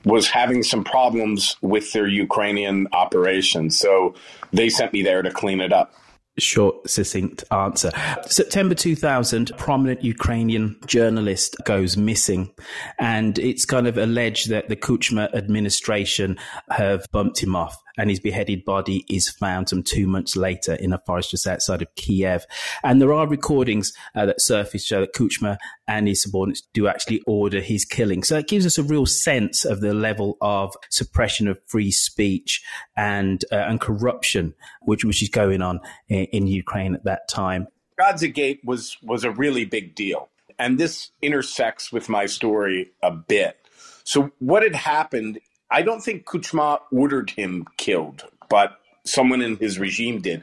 was 0.04 0.28
having 0.28 0.62
some 0.62 0.85
problems 0.85 1.57
with 1.62 1.92
their 1.92 2.07
Ukrainian 2.07 2.88
operations. 2.92 3.78
So 3.78 4.14
they 4.52 4.69
sent 4.69 4.92
me 4.92 5.02
there 5.02 5.23
to 5.23 5.31
clean 5.31 5.61
it 5.61 5.73
up 5.73 5.95
short, 6.38 6.88
succinct 6.88 7.45
answer. 7.50 7.90
September 8.26 8.75
2000, 8.75 9.52
prominent 9.57 10.02
Ukrainian 10.02 10.76
journalist 10.87 11.57
goes 11.64 11.97
missing. 11.97 12.50
And 12.99 13.38
it's 13.38 13.64
kind 13.64 13.87
of 13.87 13.99
alleged 13.99 14.50
that 14.50 14.69
the 14.69 14.76
Kuchma 14.76 15.35
administration 15.35 16.38
have 16.71 17.04
bumped 17.12 17.42
him 17.42 17.54
off 17.54 17.76
and 17.97 18.11
his 18.11 18.21
beheaded 18.21 18.65
body 18.65 19.05
is 19.09 19.29
found 19.29 19.69
some 19.69 19.83
two 19.83 20.07
months 20.07 20.37
later 20.37 20.75
in 20.75 20.93
a 20.93 20.99
forest 21.07 21.31
just 21.31 21.47
outside 21.47 21.83
of 21.83 21.95
Kiev. 21.95 22.47
And 22.83 23.01
there 23.01 23.13
are 23.13 23.27
recordings 23.27 23.93
uh, 24.15 24.27
that 24.27 24.41
surface 24.41 24.85
show 24.85 25.01
that 25.01 25.15
Kuchma 25.15 25.59
and 25.87 26.09
his 26.09 26.23
subordinates 26.23 26.63
do 26.73 26.87
actually 26.87 27.23
order 27.27 27.61
his 27.61 27.85
killing. 27.85 28.23
So 28.23 28.39
it 28.39 28.49
gives 28.49 28.67
us 28.67 28.79
a 28.79 28.83
real 28.83 29.07
sense 29.07 29.65
of 29.65 29.81
the 29.81 29.95
level 29.95 30.37
of 30.41 30.75
suppression 30.91 31.49
of 31.49 31.59
free 31.67 31.91
speech 31.91 32.63
and 32.97 33.45
uh, 33.53 33.57
and 33.57 33.81
corruption 33.81 34.55
which 34.83 35.05
which 35.05 35.23
is 35.23 35.29
going 35.29 35.63
on 35.63 35.81
in, 36.09 36.25
in 36.27 36.47
Ukraine 36.47 36.95
at 36.95 37.05
that 37.05 37.29
time. 37.29 37.69
Gongadze 38.01 38.59
was 38.65 38.97
was 39.03 39.25
a 39.25 39.31
really 39.31 39.65
big 39.65 39.95
deal, 39.95 40.29
and 40.59 40.79
this 40.79 41.11
intersects 41.21 41.93
with 41.93 42.09
my 42.09 42.27
story 42.27 42.91
a 43.03 43.11
bit. 43.11 43.59
So 44.05 44.33
what 44.39 44.63
had 44.63 44.75
happened 44.75 45.39
I 45.73 45.81
don't 45.81 46.02
think 46.02 46.26
Kuchma 46.26 46.81
ordered 46.93 47.31
him 47.31 47.67
killed, 47.79 48.25
but 48.50 48.79
someone 49.05 49.41
in 49.41 49.57
his 49.57 49.79
regime 49.79 50.21
did. 50.21 50.43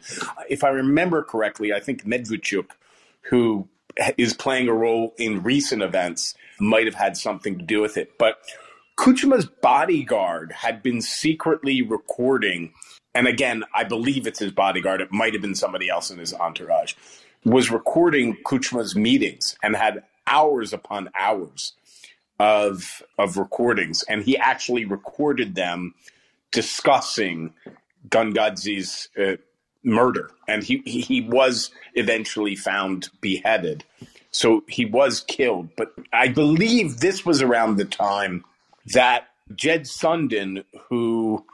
If 0.50 0.63
I 0.63 0.69
remember 0.69 1.21
correctly, 1.24 1.71
I 1.71 1.79
think 1.79 2.03
Medvedchuk, 2.03 2.71
who 3.21 3.67
is 4.17 4.33
playing 4.33 4.67
a 4.67 4.74
role 4.74 5.13
in 5.19 5.43
recent 5.43 5.83
events, 5.83 6.33
might 6.59 6.88
have 6.88 6.95
had 6.95 7.15
something 7.15 7.59
to 7.59 7.63
do 7.63 7.79
with 7.79 7.95
it. 7.95 8.17
But 8.17 8.39
Kuchma's 8.98 9.45
bodyguard 9.45 10.51
had 10.51 10.81
been 10.81 11.00
secretly 11.00 11.83
recording, 11.83 12.74
and 13.13 13.27
again, 13.27 13.63
I 13.74 13.83
believe 13.83 14.25
it's 14.25 14.39
his 14.39 14.51
bodyguard, 14.51 15.00
it 15.00 15.12
might 15.12 15.33
have 15.33 15.43
been 15.43 15.55
somebody 15.55 15.89
else 15.89 16.09
in 16.09 16.17
his 16.17 16.33
entourage, 16.33 16.95
was 17.45 17.69
recording 17.69 18.36
Kuchma's 18.43 18.95
meetings 18.95 19.55
and 19.62 19.75
had 19.75 20.03
hours 20.25 20.74
upon 20.74 21.09
hours 21.15 21.74
of 22.39 23.03
of 23.17 23.38
recordings, 23.38 24.03
and 24.03 24.24
he 24.24 24.38
actually 24.38 24.86
recorded 24.86 25.55
them 25.55 25.93
discussing 26.51 27.53
Gongadze's 28.08 29.10
uh, 29.19 29.38
murder, 29.84 30.31
and 30.48 30.63
he, 30.63 30.81
he 30.86 31.01
he 31.01 31.22
was 31.22 31.72
eventually 31.96 32.55
found 32.55 33.10
beheaded. 33.22 33.84
So 34.31 34.63
he 34.67 34.86
was 34.86 35.22
killed, 35.22 35.69
but 35.75 35.93
I 36.13 36.27
believe 36.27 37.00
this 37.00 37.25
was 37.25 37.41
around 37.41 37.77
the 37.77 37.86
time 37.86 38.46
that 38.93 39.27
Jed 39.55 39.84
Sunden, 39.84 40.63
who 40.88 41.46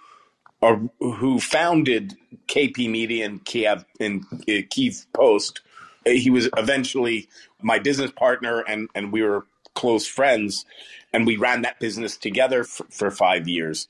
uh, 0.62 0.78
who 1.00 1.40
founded 1.40 2.16
KP 2.48 2.90
Media 2.90 3.26
in 3.26 3.40
Kiev 3.40 3.86
in 4.00 4.26
uh, 4.34 4.62
Kiev 4.70 5.06
Post, 5.14 5.62
uh, 6.06 6.12
he 6.12 6.30
was 6.30 6.50
eventually 6.58 7.28
my 7.62 7.80
business 7.80 8.12
partner, 8.12 8.60
and 8.68 8.90
and 8.94 9.12
we 9.12 9.22
were 9.22 9.46
close 9.86 10.08
friends, 10.08 10.66
and 11.14 11.28
we 11.28 11.38
ran 11.38 11.62
that 11.62 11.80
business 11.80 12.18
together 12.18 12.64
for, 12.64 12.88
for 12.90 13.12
five 13.12 13.48
years. 13.48 13.88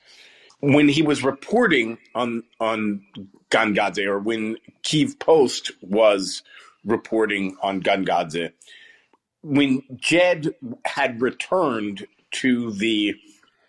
When 0.60 0.90
he 0.90 1.02
was 1.02 1.24
reporting 1.24 2.00
on 2.14 2.44
on 2.60 3.02
Gongadze, 3.50 4.06
or 4.06 4.20
when 4.20 4.58
Kiev 4.84 5.18
Post 5.20 5.72
was 5.82 6.44
reporting 6.84 7.56
on 7.62 7.82
Gongadze, 7.82 8.52
when 9.42 9.84
Jed 9.96 10.54
had 10.84 11.22
returned 11.22 12.06
to 12.42 12.74
the 12.74 13.16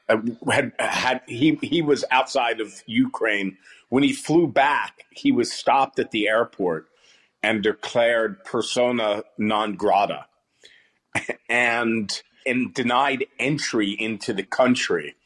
uh, 0.09 0.17
had 0.51 0.73
had 0.81 1.21
he 1.29 1.61
he 1.63 1.83
was 1.83 2.05
outside 2.11 2.61
of 2.61 2.83
Ukraine 2.87 3.57
when 3.89 4.03
he 4.03 4.13
flew 4.13 4.49
back. 4.49 5.05
He 5.11 5.31
was 5.31 5.53
stopped 5.53 6.01
at 6.01 6.11
the 6.11 6.27
airport 6.27 6.89
and 7.41 7.63
declared 7.63 8.45
persona 8.45 9.23
non 9.39 9.77
grata 9.77 10.27
and 11.49 12.23
and 12.45 12.73
denied 12.73 13.27
entry 13.39 13.91
into 13.91 14.33
the 14.33 14.43
country. 14.43 15.17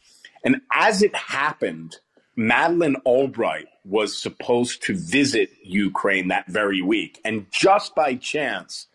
And 0.45 0.63
as 0.73 1.03
it 1.03 1.15
happened, 1.15 1.99
Madeleine 2.35 2.97
Albright 3.05 3.67
was 3.85 4.17
supposed 4.17 4.83
to 4.85 4.95
visit 4.95 5.51
Ukraine 5.63 6.29
that 6.29 6.47
very 6.49 6.81
week. 6.81 7.21
And 7.25 7.47
just 7.51 7.95
by 7.95 8.15
chance, 8.15 8.87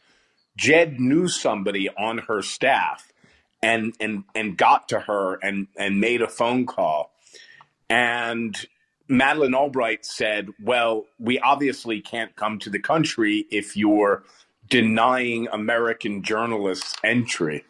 Jed 0.58 1.00
knew 1.00 1.28
somebody 1.28 1.90
on 1.90 2.20
her 2.20 2.42
staff 2.42 3.12
and 3.62 3.94
and 4.00 4.24
and 4.34 4.58
got 4.58 4.90
to 4.90 5.02
her 5.02 5.36
and 5.36 5.68
and 5.78 6.00
made 6.00 6.22
a 6.22 6.28
phone 6.28 6.66
call. 6.66 7.12
And 7.90 8.56
Madeleine 9.08 9.54
Albright 9.54 10.06
said, 10.06 10.50
Well, 10.62 11.06
we 11.20 11.40
obviously 11.40 12.02
can't 12.02 12.36
come 12.36 12.60
to 12.60 12.70
the 12.70 12.80
country 12.80 13.46
if 13.52 13.78
you're 13.78 14.24
denying 14.70 15.48
American 15.52 16.24
journalists 16.24 16.96
entry. 17.04 17.64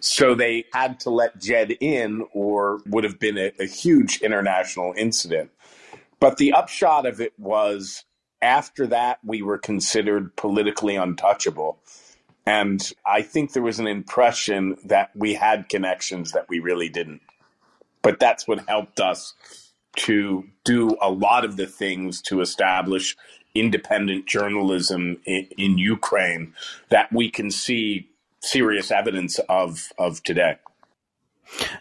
So 0.00 0.34
they 0.34 0.64
had 0.72 1.00
to 1.00 1.10
let 1.10 1.38
Jed 1.40 1.72
in, 1.80 2.26
or 2.32 2.80
would 2.86 3.04
have 3.04 3.18
been 3.18 3.36
a, 3.36 3.52
a 3.58 3.66
huge 3.66 4.22
international 4.22 4.94
incident. 4.96 5.50
But 6.20 6.36
the 6.36 6.52
upshot 6.52 7.06
of 7.06 7.20
it 7.20 7.32
was 7.38 8.04
after 8.42 8.86
that, 8.86 9.18
we 9.24 9.42
were 9.42 9.58
considered 9.58 10.34
politically 10.36 10.96
untouchable. 10.96 11.78
And 12.46 12.90
I 13.04 13.22
think 13.22 13.52
there 13.52 13.62
was 13.62 13.78
an 13.78 13.86
impression 13.86 14.76
that 14.84 15.10
we 15.14 15.34
had 15.34 15.68
connections 15.68 16.32
that 16.32 16.48
we 16.48 16.58
really 16.58 16.88
didn't. 16.88 17.20
But 18.02 18.18
that's 18.18 18.48
what 18.48 18.66
helped 18.66 18.98
us 18.98 19.34
to 19.96 20.44
do 20.64 20.96
a 21.02 21.10
lot 21.10 21.44
of 21.44 21.56
the 21.56 21.66
things 21.66 22.22
to 22.22 22.40
establish 22.40 23.16
independent 23.54 24.26
journalism 24.26 25.20
in, 25.24 25.46
in 25.56 25.78
Ukraine 25.78 26.54
that 26.88 27.12
we 27.12 27.30
can 27.30 27.50
see 27.50 28.08
serious 28.40 28.90
evidence 28.90 29.38
of 29.48 29.92
of 29.98 30.22
today. 30.22 30.56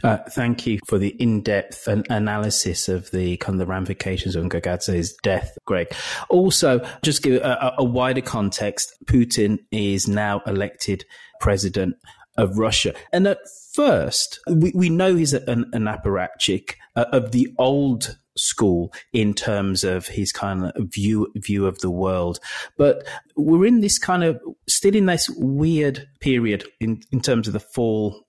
Uh, 0.03 0.17
thank 0.31 0.65
you 0.65 0.79
for 0.87 0.97
the 0.97 1.09
in-depth 1.21 1.87
an- 1.87 2.03
analysis 2.09 2.89
of 2.89 3.11
the 3.11 3.37
kind 3.37 3.53
of 3.53 3.59
the 3.59 3.71
ramifications 3.71 4.35
of 4.35 4.43
Gongadze's 4.45 5.15
death, 5.21 5.57
Greg. 5.65 5.93
Also, 6.27 6.79
just 7.03 7.21
give 7.21 7.41
a, 7.43 7.75
a 7.77 7.83
wider 7.83 8.21
context. 8.21 8.95
Putin 9.05 9.59
is 9.71 10.07
now 10.07 10.41
elected 10.47 11.05
president 11.39 11.95
of 12.35 12.57
Russia, 12.57 12.93
and 13.13 13.27
at 13.27 13.37
first, 13.73 14.39
we, 14.47 14.71
we 14.73 14.89
know 14.89 15.15
he's 15.15 15.33
an, 15.33 15.69
an 15.71 15.83
apparatchik 15.83 16.73
uh, 16.95 17.05
of 17.11 17.31
the 17.31 17.53
old 17.59 18.17
school 18.39 18.93
in 19.13 19.33
terms 19.33 19.83
of 19.83 20.07
his 20.07 20.31
kind 20.31 20.65
of 20.65 20.73
view 20.93 21.31
view 21.35 21.65
of 21.65 21.79
the 21.79 21.91
world. 21.91 22.39
But 22.77 23.07
we're 23.35 23.65
in 23.65 23.81
this 23.81 23.97
kind 23.97 24.23
of 24.23 24.39
still 24.67 24.95
in 24.95 25.05
this 25.05 25.29
weird 25.29 26.07
period 26.19 26.65
in, 26.79 27.01
in 27.11 27.21
terms 27.21 27.47
of 27.47 27.53
the 27.53 27.59
fall 27.59 28.25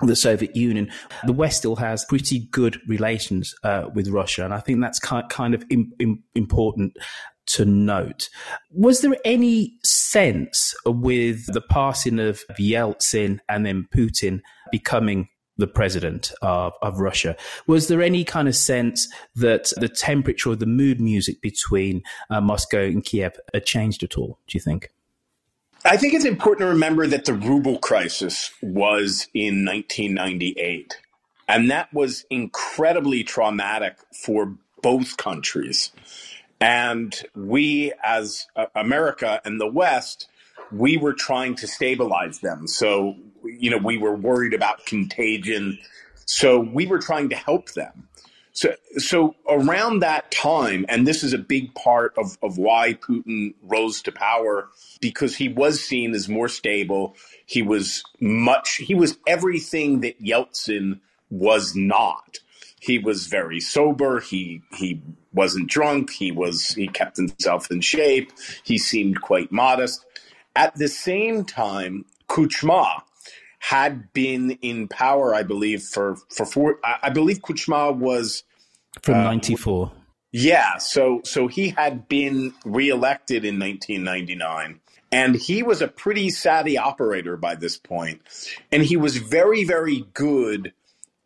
of 0.00 0.08
the 0.08 0.16
Soviet 0.16 0.56
Union. 0.56 0.90
The 1.24 1.32
West 1.32 1.58
still 1.58 1.76
has 1.76 2.04
pretty 2.04 2.48
good 2.50 2.80
relations 2.88 3.54
uh, 3.62 3.88
with 3.94 4.08
Russia, 4.08 4.44
and 4.44 4.52
I 4.52 4.60
think 4.60 4.80
that's 4.80 4.98
kind 4.98 5.28
kind 5.28 5.54
of 5.54 5.64
Im- 5.70 5.92
Im- 5.98 6.24
important 6.34 6.96
to 7.44 7.64
note. 7.64 8.28
Was 8.70 9.00
there 9.00 9.16
any 9.24 9.74
sense 9.84 10.74
with 10.86 11.52
the 11.52 11.60
passing 11.60 12.18
of 12.20 12.42
Yeltsin 12.58 13.40
and 13.48 13.66
then 13.66 13.88
Putin 13.94 14.40
becoming 14.70 15.28
the 15.56 15.66
president 15.66 16.32
of, 16.42 16.72
of 16.82 16.98
Russia. 16.98 17.36
Was 17.66 17.88
there 17.88 18.02
any 18.02 18.24
kind 18.24 18.48
of 18.48 18.56
sense 18.56 19.08
that 19.36 19.72
the 19.76 19.88
temperature 19.88 20.50
or 20.50 20.56
the 20.56 20.66
mood 20.66 21.00
music 21.00 21.40
between 21.40 22.02
uh, 22.30 22.40
Moscow 22.40 22.82
and 22.82 23.04
Kiev 23.04 23.38
had 23.52 23.66
changed 23.66 24.02
at 24.02 24.16
all, 24.16 24.38
do 24.46 24.56
you 24.56 24.60
think? 24.60 24.90
I 25.84 25.96
think 25.96 26.14
it's 26.14 26.24
important 26.24 26.60
to 26.60 26.72
remember 26.72 27.06
that 27.08 27.24
the 27.24 27.34
ruble 27.34 27.78
crisis 27.78 28.52
was 28.62 29.28
in 29.34 29.64
1998. 29.64 30.96
And 31.48 31.70
that 31.70 31.92
was 31.92 32.24
incredibly 32.30 33.24
traumatic 33.24 33.96
for 34.14 34.54
both 34.80 35.16
countries. 35.16 35.90
And 36.60 37.20
we, 37.34 37.92
as 38.04 38.46
uh, 38.54 38.66
America 38.76 39.40
and 39.44 39.60
the 39.60 39.66
West, 39.66 40.28
we 40.70 40.96
were 40.96 41.12
trying 41.12 41.56
to 41.56 41.66
stabilize 41.66 42.38
them. 42.38 42.68
So, 42.68 43.16
you 43.44 43.70
know, 43.70 43.78
we 43.78 43.98
were 43.98 44.14
worried 44.14 44.54
about 44.54 44.86
contagion. 44.86 45.78
So 46.26 46.60
we 46.60 46.86
were 46.86 46.98
trying 46.98 47.28
to 47.30 47.36
help 47.36 47.72
them. 47.72 48.08
So, 48.54 48.74
so 48.98 49.34
around 49.48 50.00
that 50.00 50.30
time, 50.30 50.84
and 50.88 51.06
this 51.06 51.24
is 51.24 51.32
a 51.32 51.38
big 51.38 51.74
part 51.74 52.12
of, 52.18 52.36
of 52.42 52.58
why 52.58 52.94
Putin 52.94 53.54
rose 53.62 54.02
to 54.02 54.12
power, 54.12 54.68
because 55.00 55.36
he 55.36 55.48
was 55.48 55.82
seen 55.82 56.14
as 56.14 56.28
more 56.28 56.48
stable. 56.48 57.16
He 57.46 57.62
was 57.62 58.02
much, 58.20 58.76
he 58.76 58.94
was 58.94 59.18
everything 59.26 60.00
that 60.00 60.22
Yeltsin 60.22 61.00
was 61.30 61.74
not. 61.74 62.40
He 62.78 62.98
was 62.98 63.26
very 63.26 63.60
sober. 63.60 64.20
He, 64.20 64.60
he 64.72 65.00
wasn't 65.32 65.68
drunk. 65.68 66.10
He 66.10 66.30
was, 66.30 66.72
he 66.72 66.88
kept 66.88 67.16
himself 67.16 67.70
in 67.70 67.80
shape. 67.80 68.32
He 68.64 68.76
seemed 68.76 69.22
quite 69.22 69.50
modest. 69.50 70.04
At 70.54 70.74
the 70.74 70.88
same 70.88 71.46
time, 71.46 72.04
Kuchma 72.28 73.02
had 73.62 74.12
been 74.12 74.50
in 74.60 74.88
power, 74.88 75.34
I 75.34 75.44
believe, 75.44 75.82
for 75.82 76.16
for 76.28 76.44
four. 76.44 76.78
I 76.84 77.10
believe 77.10 77.38
Kuchma 77.40 77.96
was 77.96 78.42
from 79.02 79.14
uh, 79.14 79.22
'94. 79.22 79.92
Yeah, 80.32 80.78
so 80.78 81.20
so 81.24 81.46
he 81.46 81.70
had 81.70 82.08
been 82.08 82.54
reelected 82.64 83.44
in 83.44 83.58
1999. 83.58 84.80
And 85.14 85.36
he 85.36 85.62
was 85.62 85.82
a 85.82 85.88
pretty 85.88 86.30
savvy 86.30 86.78
operator 86.78 87.36
by 87.36 87.54
this 87.54 87.76
point. 87.76 88.22
And 88.72 88.82
he 88.82 88.96
was 88.96 89.18
very, 89.18 89.62
very 89.62 90.06
good 90.14 90.72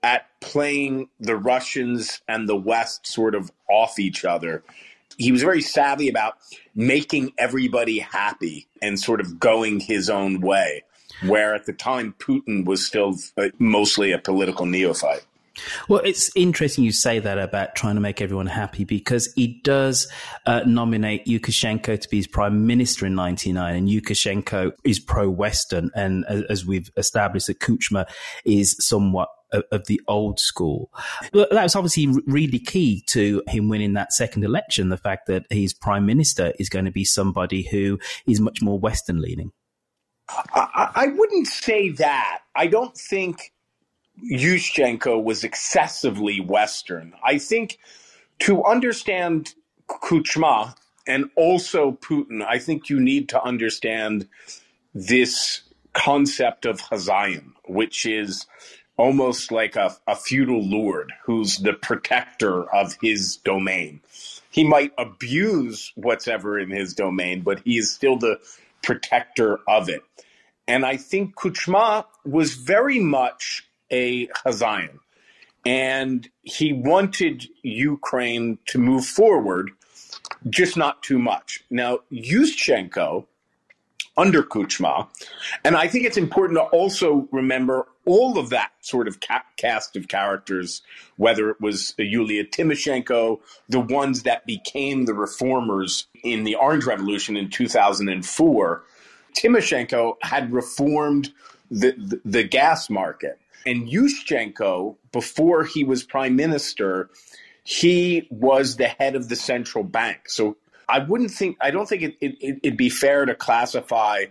at 0.02 0.26
playing 0.40 1.08
the 1.20 1.36
Russians 1.36 2.20
and 2.26 2.48
the 2.48 2.56
West 2.56 3.06
sort 3.06 3.36
of 3.36 3.52
off 3.70 4.00
each 4.00 4.24
other 4.24 4.64
he 5.18 5.32
was 5.32 5.42
very 5.42 5.62
savvy 5.62 6.08
about 6.08 6.34
making 6.74 7.32
everybody 7.38 7.98
happy 7.98 8.66
and 8.82 8.98
sort 9.00 9.20
of 9.20 9.38
going 9.38 9.80
his 9.80 10.10
own 10.10 10.40
way. 10.40 10.84
Where 11.22 11.54
at 11.54 11.66
the 11.66 11.72
time 11.72 12.14
Putin 12.18 12.64
was 12.64 12.84
still 12.84 13.14
uh, 13.36 13.48
mostly 13.58 14.12
a 14.12 14.18
political 14.18 14.66
neophyte. 14.66 15.24
Well, 15.88 16.00
it's 16.04 16.30
interesting 16.36 16.84
you 16.84 16.92
say 16.92 17.18
that 17.18 17.38
about 17.38 17.74
trying 17.74 17.94
to 17.94 18.00
make 18.00 18.20
everyone 18.20 18.46
happy 18.46 18.84
because 18.84 19.32
he 19.34 19.60
does 19.64 20.08
uh, 20.44 20.62
nominate 20.66 21.26
Yushchenko 21.26 22.00
to 22.00 22.08
be 22.08 22.18
his 22.18 22.26
prime 22.26 22.66
minister 22.66 23.06
in 23.06 23.14
99 23.14 23.74
and 23.74 23.88
Yushchenko 23.88 24.72
is 24.84 24.98
pro-Western. 24.98 25.90
And 25.94 26.24
as, 26.26 26.66
we've 26.66 26.90
established 26.96 27.46
that 27.46 27.60
Kuchma 27.60 28.06
is 28.44 28.76
somewhat 28.78 29.28
of, 29.52 29.64
of 29.72 29.86
the 29.86 30.00
old 30.08 30.40
school. 30.40 30.90
But 31.32 31.50
that 31.50 31.62
was 31.62 31.76
obviously 31.76 32.08
really 32.26 32.58
key 32.58 33.02
to 33.08 33.42
him 33.48 33.68
winning 33.68 33.94
that 33.94 34.12
second 34.12 34.44
election. 34.44 34.88
The 34.88 34.96
fact 34.96 35.26
that 35.26 35.46
his 35.50 35.72
prime 35.72 36.06
minister 36.06 36.52
is 36.58 36.68
going 36.68 36.84
to 36.84 36.90
be 36.90 37.04
somebody 37.04 37.62
who 37.62 37.98
is 38.26 38.40
much 38.40 38.60
more 38.60 38.78
Western 38.78 39.20
leaning. 39.20 39.52
I, 40.28 41.08
wouldn't 41.14 41.46
say 41.46 41.90
that. 41.90 42.40
I 42.54 42.66
don't 42.66 42.96
think 42.96 43.52
Yushchenko 44.32 45.22
was 45.22 45.44
excessively 45.44 46.40
Western. 46.40 47.14
I 47.24 47.38
think 47.38 47.78
to 48.40 48.64
understand 48.64 49.54
Kuchma 49.88 50.74
and 51.06 51.30
also 51.36 51.92
Putin, 51.92 52.44
I 52.44 52.58
think 52.58 52.90
you 52.90 53.00
need 53.00 53.28
to 53.30 53.42
understand 53.42 54.28
this 54.94 55.62
concept 55.92 56.66
of 56.66 56.80
Khazayan, 56.80 57.52
which 57.66 58.04
is 58.04 58.46
almost 58.96 59.52
like 59.52 59.76
a, 59.76 59.96
a 60.06 60.16
feudal 60.16 60.62
lord 60.62 61.12
who's 61.24 61.58
the 61.58 61.74
protector 61.74 62.72
of 62.74 62.96
his 63.00 63.36
domain. 63.36 64.00
He 64.50 64.64
might 64.64 64.92
abuse 64.96 65.92
whatever 65.96 66.58
in 66.58 66.70
his 66.70 66.94
domain, 66.94 67.42
but 67.42 67.60
he 67.60 67.78
is 67.78 67.90
still 67.92 68.16
the 68.16 68.40
protector 68.86 69.58
of 69.68 69.88
it. 69.88 70.00
And 70.68 70.86
I 70.86 70.96
think 70.96 71.34
Kuchma 71.34 72.04
was 72.24 72.54
very 72.54 73.00
much 73.00 73.68
a 73.90 74.28
Khazayan. 74.28 74.98
And 75.64 76.28
he 76.42 76.72
wanted 76.72 77.46
Ukraine 77.62 78.58
to 78.66 78.78
move 78.78 79.04
forward, 79.04 79.72
just 80.48 80.76
not 80.76 81.02
too 81.02 81.18
much. 81.18 81.64
Now, 81.68 81.98
Yushchenko, 82.12 83.26
under 84.16 84.42
Kuchma, 84.42 85.08
and 85.64 85.76
I 85.76 85.88
think 85.88 86.04
it's 86.06 86.16
important 86.16 86.58
to 86.58 86.64
also 86.64 87.28
remember 87.32 87.86
all 88.06 88.38
of 88.38 88.50
that 88.50 88.70
sort 88.80 89.08
of 89.08 89.20
ca- 89.20 89.44
cast 89.56 89.96
of 89.96 90.08
characters, 90.08 90.82
whether 91.16 91.50
it 91.50 91.60
was 91.60 91.94
Yulia 91.98 92.44
Tymoshenko, 92.44 93.40
the 93.68 93.80
ones 93.80 94.22
that 94.22 94.46
became 94.46 95.04
the 95.04 95.14
reformers 95.14 96.06
in 96.22 96.44
the 96.44 96.54
Orange 96.54 96.86
Revolution 96.86 97.36
in 97.36 97.50
2004, 97.50 98.84
Tymoshenko 99.34 100.16
had 100.22 100.52
reformed 100.52 101.32
the, 101.70 101.92
the, 101.92 102.20
the 102.24 102.44
gas 102.44 102.88
market. 102.88 103.38
And 103.66 103.88
Yushchenko, 103.88 104.96
before 105.12 105.64
he 105.64 105.82
was 105.84 106.04
prime 106.04 106.36
minister, 106.36 107.10
he 107.64 108.28
was 108.30 108.76
the 108.76 108.86
head 108.86 109.16
of 109.16 109.28
the 109.28 109.34
central 109.34 109.82
bank. 109.82 110.28
So 110.28 110.56
I 110.88 111.00
wouldn't 111.00 111.30
think, 111.30 111.56
I 111.60 111.70
don't 111.70 111.88
think 111.88 112.02
it, 112.02 112.16
it, 112.20 112.60
it'd 112.62 112.76
be 112.76 112.90
fair 112.90 113.24
to 113.24 113.34
classify 113.34 114.26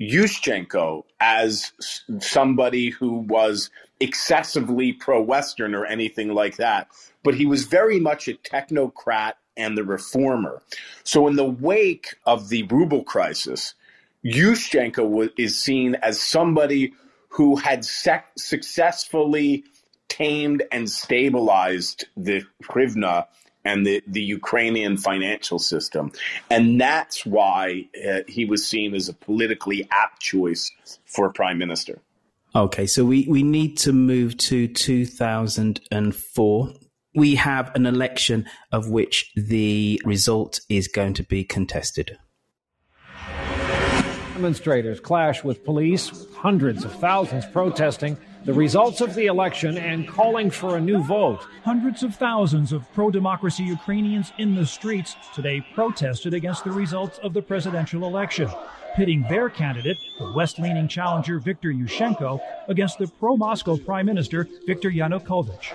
Yushchenko 0.00 1.04
as 1.20 1.72
somebody 2.20 2.90
who 2.90 3.20
was 3.20 3.70
excessively 4.00 4.92
pro 4.92 5.22
Western 5.22 5.74
or 5.74 5.86
anything 5.86 6.34
like 6.34 6.56
that, 6.56 6.88
but 7.22 7.34
he 7.34 7.46
was 7.46 7.64
very 7.64 7.98
much 7.98 8.28
a 8.28 8.34
technocrat 8.34 9.34
and 9.56 9.76
the 9.76 9.84
reformer. 9.84 10.62
So, 11.02 11.26
in 11.28 11.36
the 11.36 11.44
wake 11.44 12.16
of 12.26 12.50
the 12.50 12.64
ruble 12.64 13.04
crisis, 13.04 13.74
Yushchenko 14.24 15.30
is 15.38 15.58
seen 15.60 15.94
as 15.96 16.20
somebody 16.20 16.92
who 17.28 17.56
had 17.56 17.84
sec- 17.84 18.32
successfully 18.36 19.64
tamed 20.08 20.62
and 20.70 20.90
stabilized 20.90 22.06
the 22.16 22.42
hryvnia 22.64 23.26
and 23.66 23.84
the, 23.84 24.02
the 24.06 24.22
Ukrainian 24.22 24.96
financial 24.96 25.58
system. 25.58 26.12
And 26.50 26.80
that's 26.80 27.26
why 27.26 27.88
uh, 28.08 28.20
he 28.28 28.44
was 28.44 28.66
seen 28.66 28.94
as 28.94 29.08
a 29.08 29.12
politically 29.12 29.86
apt 29.90 30.20
choice 30.20 30.70
for 31.04 31.32
prime 31.32 31.58
minister. 31.58 32.00
Okay, 32.54 32.86
so 32.86 33.04
we, 33.04 33.26
we 33.28 33.42
need 33.42 33.76
to 33.78 33.92
move 33.92 34.36
to 34.38 34.68
2004. 34.68 36.72
We 37.14 37.34
have 37.34 37.74
an 37.74 37.86
election 37.86 38.46
of 38.72 38.88
which 38.88 39.32
the 39.34 40.00
result 40.04 40.60
is 40.68 40.88
going 40.88 41.14
to 41.14 41.22
be 41.22 41.44
contested. 41.44 42.18
Demonstrators 44.34 45.00
clash 45.00 45.42
with 45.42 45.64
police, 45.64 46.26
hundreds 46.34 46.84
of 46.84 46.92
thousands 46.92 47.46
protesting 47.46 48.18
the 48.46 48.52
results 48.52 49.00
of 49.00 49.12
the 49.16 49.26
election 49.26 49.76
and 49.76 50.06
calling 50.06 50.50
for 50.52 50.76
a 50.76 50.80
new 50.80 51.02
vote. 51.02 51.44
Hundreds 51.64 52.04
of 52.04 52.14
thousands 52.14 52.70
of 52.70 52.90
pro 52.92 53.10
democracy 53.10 53.64
Ukrainians 53.64 54.32
in 54.38 54.54
the 54.54 54.64
streets 54.64 55.16
today 55.34 55.60
protested 55.74 56.32
against 56.32 56.62
the 56.62 56.70
results 56.70 57.18
of 57.24 57.34
the 57.34 57.42
presidential 57.42 58.06
election, 58.06 58.48
pitting 58.94 59.22
their 59.28 59.50
candidate, 59.50 59.96
the 60.20 60.30
West 60.30 60.60
leaning 60.60 60.86
challenger 60.86 61.40
Viktor 61.40 61.72
Yushchenko, 61.72 62.40
against 62.68 62.98
the 62.98 63.08
pro 63.08 63.36
Moscow 63.36 63.76
Prime 63.76 64.06
Minister 64.06 64.46
Viktor 64.64 64.92
Yanukovych. 64.92 65.74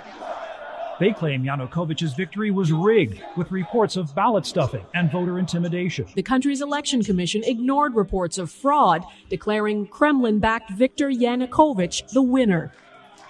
They 1.01 1.13
claim 1.13 1.43
Yanukovych's 1.43 2.13
victory 2.13 2.51
was 2.51 2.71
rigged 2.71 3.23
with 3.35 3.51
reports 3.51 3.95
of 3.95 4.13
ballot 4.13 4.45
stuffing 4.45 4.85
and 4.93 5.11
voter 5.11 5.39
intimidation. 5.39 6.05
The 6.13 6.21
country's 6.21 6.61
election 6.61 7.03
commission 7.03 7.41
ignored 7.43 7.95
reports 7.95 8.37
of 8.37 8.51
fraud, 8.51 9.03
declaring 9.27 9.87
Kremlin 9.87 10.37
backed 10.37 10.69
Viktor 10.69 11.09
Yanukovych 11.09 12.11
the 12.11 12.21
winner. 12.21 12.71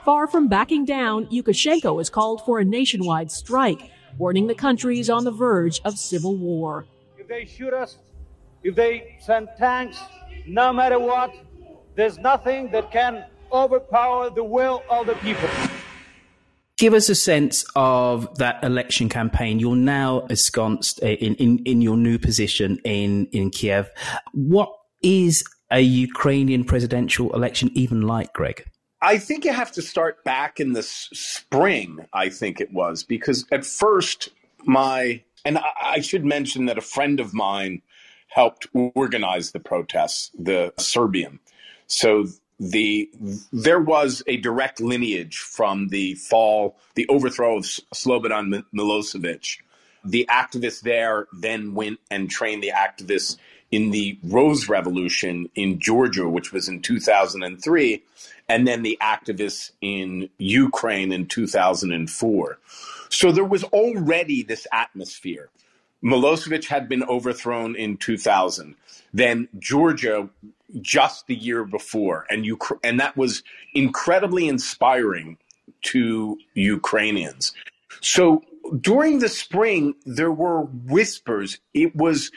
Far 0.03 0.27
from 0.27 0.49
backing 0.49 0.83
down, 0.83 1.27
Yushchenko 1.27 1.97
has 1.99 2.09
called 2.09 2.43
for 2.43 2.59
a 2.59 2.65
nationwide 2.65 3.31
strike, 3.31 3.89
warning 4.17 4.47
the 4.47 4.53
country 4.53 4.99
is 4.99 5.09
on 5.09 5.23
the 5.23 5.31
verge 5.31 5.79
of 5.85 5.97
civil 5.97 6.35
war. 6.35 6.85
If 7.17 7.29
they 7.29 7.45
shoot 7.45 7.73
us, 7.73 7.99
if 8.63 8.75
they 8.75 9.15
send 9.21 9.47
tanks, 9.57 9.97
no 10.45 10.73
matter 10.73 10.99
what, 10.99 11.33
there's 11.95 12.17
nothing 12.17 12.69
that 12.71 12.91
can 12.91 13.23
overpower 13.49 14.29
the 14.29 14.43
will 14.43 14.83
of 14.89 15.05
the 15.05 15.15
people 15.15 15.47
give 16.81 16.95
us 16.95 17.09
a 17.09 17.15
sense 17.15 17.63
of 17.75 18.35
that 18.39 18.61
election 18.63 19.07
campaign. 19.07 19.59
You're 19.59 19.75
now 19.75 20.21
ensconced 20.31 20.99
uh, 21.03 21.09
in, 21.09 21.35
in, 21.35 21.59
in 21.59 21.79
your 21.79 21.95
new 21.95 22.17
position 22.17 22.79
in, 22.83 23.27
in 23.27 23.51
Kiev. 23.51 23.91
What 24.33 24.73
is 25.03 25.43
a 25.69 25.81
Ukrainian 25.81 26.63
presidential 26.63 27.35
election 27.35 27.69
even 27.75 28.01
like, 28.01 28.33
Greg? 28.33 28.65
I 28.99 29.19
think 29.19 29.45
you 29.45 29.53
have 29.53 29.71
to 29.73 29.81
start 29.83 30.23
back 30.23 30.59
in 30.59 30.73
the 30.73 30.81
spring, 30.81 31.99
I 32.13 32.29
think 32.29 32.59
it 32.59 32.73
was, 32.73 33.03
because 33.03 33.45
at 33.51 33.63
first, 33.63 34.29
my, 34.65 35.21
and 35.45 35.59
I 35.79 36.01
should 36.01 36.25
mention 36.25 36.65
that 36.65 36.79
a 36.79 36.81
friend 36.95 37.19
of 37.19 37.31
mine 37.31 37.83
helped 38.27 38.65
organize 38.73 39.51
the 39.51 39.59
protests, 39.59 40.31
the 40.37 40.73
Serbian. 40.79 41.39
So 41.85 42.25
the 42.61 43.09
there 43.51 43.79
was 43.79 44.21
a 44.27 44.37
direct 44.37 44.79
lineage 44.79 45.39
from 45.39 45.87
the 45.87 46.13
fall, 46.13 46.77
the 46.93 47.07
overthrow 47.07 47.57
of 47.57 47.63
Slobodan 47.63 48.63
Milosevic. 48.73 49.57
The 50.05 50.27
activists 50.29 50.81
there 50.81 51.27
then 51.33 51.73
went 51.73 51.99
and 52.11 52.29
trained 52.29 52.61
the 52.61 52.71
activists 52.71 53.37
in 53.71 53.89
the 53.89 54.19
Rose 54.23 54.69
Revolution 54.69 55.49
in 55.55 55.79
Georgia, 55.79 56.29
which 56.29 56.53
was 56.53 56.69
in 56.69 56.81
2003, 56.81 58.03
and 58.47 58.67
then 58.67 58.83
the 58.83 58.97
activists 59.01 59.71
in 59.81 60.29
Ukraine 60.37 61.11
in 61.11 61.25
2004. 61.25 62.59
So 63.09 63.31
there 63.31 63.43
was 63.43 63.63
already 63.65 64.43
this 64.43 64.67
atmosphere. 64.71 65.49
Milosevic 66.03 66.65
had 66.65 66.87
been 66.87 67.03
overthrown 67.03 67.75
in 67.75 67.97
2000. 67.97 68.75
Then 69.13 69.47
Georgia 69.57 70.29
just 70.79 71.27
the 71.27 71.35
year 71.35 71.63
before, 71.63 72.25
and 72.29 72.45
you 72.45 72.57
and 72.83 72.99
that 72.99 73.17
was 73.17 73.43
incredibly 73.73 74.47
inspiring 74.47 75.37
to 75.83 76.37
Ukrainians. 76.53 77.53
So 78.01 78.43
during 78.79 79.19
the 79.19 79.29
spring, 79.29 79.95
there 80.05 80.31
were 80.31 80.61
whispers. 80.61 81.59
It 81.73 81.95
was 81.95 82.31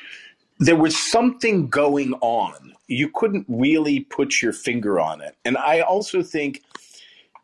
there 0.59 0.77
was 0.77 0.97
something 0.97 1.69
going 1.69 2.15
on. 2.15 2.75
You 2.87 3.09
couldn't 3.09 3.47
really 3.49 4.01
put 4.01 4.43
your 4.43 4.53
finger 4.53 5.01
on 5.01 5.21
it, 5.21 5.37
and 5.45 5.57
I 5.57 5.81
also 5.81 6.23
think 6.23 6.63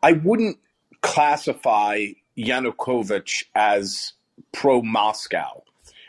I 0.03 0.13
wouldn't 0.13 0.57
classify 1.01 2.07
Yanukovych 2.37 3.45
as 3.55 4.13
pro 4.51 4.81
Moscow. 4.81 5.63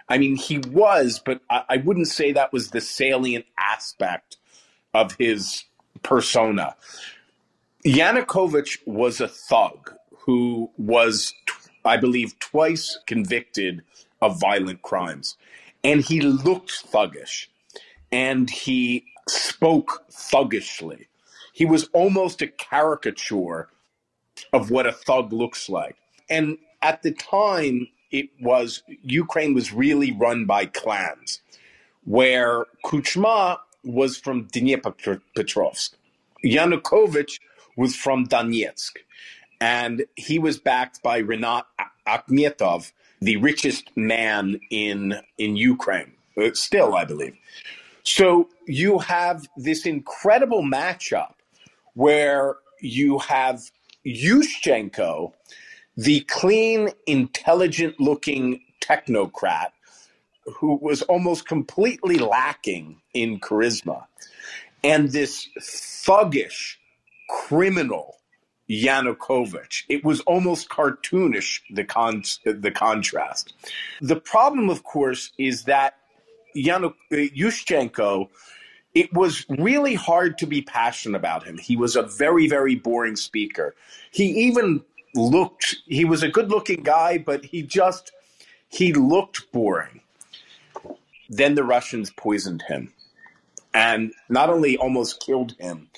I 0.09 0.19
mean, 0.19 0.37
he 0.37 0.59
was, 0.59 1.21
but 1.25 1.41
I, 1.49 1.65
I 1.71 1.77
wouldn't 1.79 2.09
say 2.09 2.33
that 2.33 2.53
was 2.53 2.71
the 2.71 2.81
salient 2.81 3.47
aspect 3.59 4.37
of 4.95 5.15
his 5.19 5.65
persona. 6.03 6.75
Yanukovych 7.85 8.79
was 8.87 9.21
a 9.21 9.29
thug 9.29 9.95
who 10.25 10.71
was, 10.77 11.35
I 11.85 11.97
believe, 11.97 12.39
twice 12.39 12.99
convicted 13.07 13.83
of 14.21 14.41
violent 14.41 14.83
crimes. 14.83 15.37
And 15.83 16.01
he 16.01 16.21
looked 16.21 16.87
thuggish 16.93 17.49
and 18.13 18.49
he 18.49 19.05
spoke 19.29 20.05
thuggishly. 20.11 21.09
He 21.53 21.65
was 21.65 21.89
almost 21.93 22.41
a 22.41 22.47
caricature 22.47 23.69
of 24.53 24.71
what 24.71 24.87
a 24.87 24.93
thug 24.93 25.33
looks 25.33 25.69
like. 25.69 25.97
And 26.31 26.59
at 26.83 27.03
the 27.03 27.13
time, 27.13 27.89
it 28.11 28.29
was 28.41 28.83
Ukraine 29.03 29.55
was 29.55 29.73
really 29.73 30.13
run 30.13 30.45
by 30.45 30.67
clans, 30.67 31.41
where 32.05 32.67
Kuchma 32.85 33.59
was 33.85 34.17
from 34.17 34.49
Dnipropetrovsk. 34.49 35.91
Yanukovych 36.45 37.39
was 37.77 37.97
from 37.97 38.27
Donetsk, 38.27 38.97
and 39.61 40.05
he 40.17 40.39
was 40.39 40.59
backed 40.59 41.03
by 41.03 41.23
Rinat 41.23 41.65
Akhmetov, 42.07 42.93
the 43.21 43.37
richest 43.37 43.91
man 43.97 44.61
in 44.71 45.17
in 45.39 45.57
Ukraine, 45.57 46.13
uh, 46.37 46.51
still, 46.55 46.95
I 46.95 47.05
believe. 47.05 47.37
So 48.05 48.49
you 48.67 48.99
have 48.99 49.47
this 49.57 49.87
incredible 49.87 50.63
matchup 50.63 51.35
where 51.95 52.57
you 52.81 53.19
have 53.21 53.71
Yushchenko, 54.05 55.33
the 55.97 56.21
clean, 56.23 56.91
intelligent 57.07 58.01
looking 58.01 58.61
technocrat 58.81 59.69
who 60.47 60.79
was 60.81 61.03
almost 61.03 61.47
completely 61.47 62.19
lacking 62.19 63.01
in 63.15 63.41
charisma, 63.41 64.07
and 64.83 65.11
this 65.11 65.49
thuggish 65.61 66.77
criminal 67.29 68.17
Yanukovych. 68.71 69.85
It 69.89 70.05
was 70.05 70.21
almost 70.21 70.69
cartoonish 70.69 71.61
the 71.71 71.85
con- 71.85 72.25
the 72.45 72.71
contrast. 72.71 73.55
The 74.01 74.17
problem, 74.17 74.71
of 74.71 74.83
course, 74.85 75.33
is 75.39 75.65
that 75.65 75.97
Yanuk- 76.57 76.95
uh, 77.13 77.17
Yushchenko. 77.17 78.29
It 78.95 79.13
was 79.15 79.47
really 79.49 79.95
hard 79.95 80.37
to 80.39 80.47
be 80.47 80.61
passionate 80.61 81.17
about 81.17 81.45
him. 81.45 81.57
He 81.57 81.77
was 81.77 81.97
a 81.97 82.03
very, 82.03 82.47
very 82.47 82.75
boring 82.75 83.17
speaker. 83.17 83.75
He 84.11 84.27
even 84.47 84.83
looked. 85.15 85.77
He 85.87 86.05
was 86.05 86.23
a 86.23 86.29
good-looking 86.29 86.83
guy, 86.83 87.17
but 87.17 87.45
he 87.47 87.63
just 87.63 88.13
he 88.69 88.93
looked 88.93 89.51
boring. 89.53 90.02
Then 91.33 91.55
the 91.55 91.65
Russians 91.65 92.11
poisoned 92.11 92.63
him 92.69 92.93
and 93.73 94.13
not 94.29 94.51
only 94.51 94.77
almost 94.77 95.25
killed 95.25 95.55
him, 95.59 95.89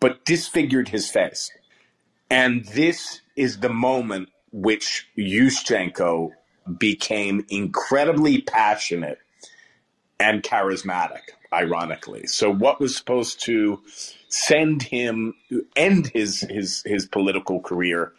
but 0.00 0.24
disfigured 0.26 0.90
his 0.90 1.10
face. 1.10 1.50
And 2.30 2.66
this 2.66 3.22
is 3.34 3.60
the 3.60 3.70
moment 3.70 4.28
which 4.52 5.08
Yushchenko 5.16 6.32
became 6.78 7.46
incredibly 7.48 8.42
passionate 8.42 9.18
and 10.20 10.42
charismatic, 10.42 11.22
ironically. 11.54 12.26
So 12.26 12.50
what 12.52 12.78
was 12.78 12.94
supposed 12.94 13.42
to 13.44 13.80
send 14.28 14.82
him 14.82 15.34
end 15.74 16.08
his 16.08 16.40
his 16.42 16.82
his 16.84 17.06
political 17.06 17.60
career 17.60 18.12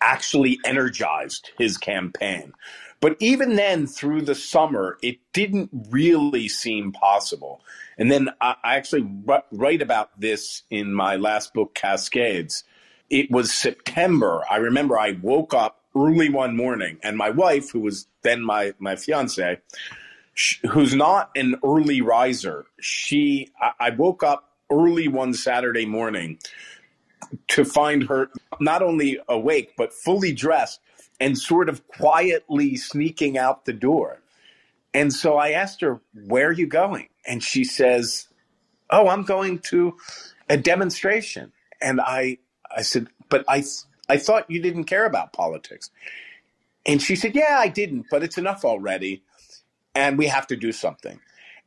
actually 0.00 0.58
energized 0.64 1.52
his 1.56 1.78
campaign 1.78 2.52
But 3.00 3.16
even 3.20 3.56
then, 3.56 3.86
through 3.86 4.22
the 4.22 4.34
summer, 4.34 4.98
it 5.02 5.18
didn't 5.32 5.70
really 5.90 6.48
seem 6.48 6.92
possible. 6.92 7.60
And 7.98 8.10
then 8.10 8.30
I, 8.40 8.56
I 8.64 8.76
actually 8.76 9.08
write 9.52 9.82
about 9.82 10.18
this 10.18 10.62
in 10.70 10.92
my 10.92 11.16
last 11.16 11.54
book, 11.54 11.74
Cascades. 11.74 12.64
It 13.10 13.30
was 13.30 13.52
September. 13.52 14.42
I 14.50 14.56
remember 14.56 14.98
I 14.98 15.12
woke 15.22 15.54
up 15.54 15.80
early 15.94 16.28
one 16.28 16.56
morning, 16.56 16.98
and 17.02 17.16
my 17.16 17.30
wife, 17.30 17.70
who 17.70 17.80
was 17.80 18.06
then 18.22 18.42
my 18.42 18.74
my 18.78 18.96
fiance, 18.96 19.60
who's 20.70 20.94
not 20.94 21.30
an 21.36 21.56
early 21.64 22.00
riser, 22.00 22.66
she 22.80 23.52
I, 23.60 23.72
I 23.80 23.90
woke 23.90 24.22
up 24.22 24.52
early 24.70 25.08
one 25.08 25.32
Saturday 25.32 25.86
morning 25.86 26.38
to 27.48 27.64
find 27.64 28.04
her 28.04 28.30
not 28.60 28.82
only 28.82 29.18
awake 29.28 29.74
but 29.76 29.92
fully 29.92 30.32
dressed 30.32 30.80
and 31.20 31.38
sort 31.38 31.68
of 31.68 31.86
quietly 31.88 32.76
sneaking 32.76 33.38
out 33.38 33.64
the 33.64 33.72
door. 33.72 34.22
And 34.94 35.12
so 35.12 35.36
I 35.36 35.50
asked 35.50 35.80
her, 35.82 36.00
Where 36.26 36.48
are 36.48 36.52
you 36.52 36.66
going? 36.66 37.08
And 37.26 37.42
she 37.42 37.64
says, 37.64 38.28
Oh, 38.90 39.08
I'm 39.08 39.24
going 39.24 39.58
to 39.70 39.96
a 40.48 40.56
demonstration. 40.56 41.52
And 41.80 42.00
I, 42.00 42.38
I 42.74 42.82
said, 42.82 43.08
But 43.28 43.44
I, 43.48 43.64
I 44.08 44.16
thought 44.18 44.50
you 44.50 44.60
didn't 44.62 44.84
care 44.84 45.06
about 45.06 45.32
politics. 45.32 45.90
And 46.86 47.02
she 47.02 47.16
said, 47.16 47.34
Yeah, 47.34 47.56
I 47.58 47.68
didn't, 47.68 48.06
but 48.10 48.22
it's 48.22 48.38
enough 48.38 48.64
already. 48.64 49.22
And 49.94 50.18
we 50.18 50.26
have 50.26 50.46
to 50.48 50.56
do 50.56 50.72
something. 50.72 51.20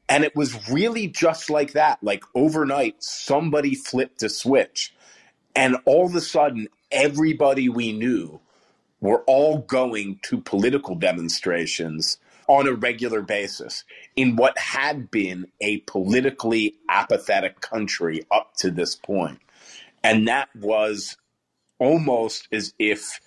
And 0.08 0.24
it 0.24 0.36
was 0.36 0.70
really 0.70 1.08
just 1.08 1.50
like 1.50 1.74
that. 1.74 2.04
Like 2.04 2.24
overnight, 2.34 3.04
somebody 3.04 3.76
flipped 3.76 4.24
a 4.24 4.30
switch. 4.30 4.94
And 5.56 5.78
all 5.86 6.06
of 6.06 6.16
a 6.16 6.22
sudden, 6.22 6.68
everybody 6.92 7.70
we 7.70 7.92
knew 7.92 8.40
were 9.02 9.24
all 9.26 9.60
going 9.60 10.20
to 10.24 10.42
political 10.42 10.96
demonstrations 10.96 12.18
on 12.48 12.68
a 12.68 12.74
regular 12.74 13.22
basis 13.22 13.84
in 14.16 14.36
what 14.36 14.58
had 14.58 15.12
been 15.12 15.48
a 15.62 15.78
politically 15.82 16.76
apathetic 16.90 17.62
country 17.62 18.26
up 18.32 18.56
to 18.58 18.72
this 18.72 18.96
point. 18.96 19.40
And 20.04 20.28
that 20.28 20.50
was 20.56 21.18
almost 21.78 22.48
as 22.52 22.74
if 22.80 23.22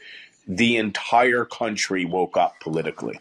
the 0.46 0.76
entire 0.76 1.44
country 1.44 2.04
woke 2.04 2.37
up 2.37 2.54
politically. 2.61 3.20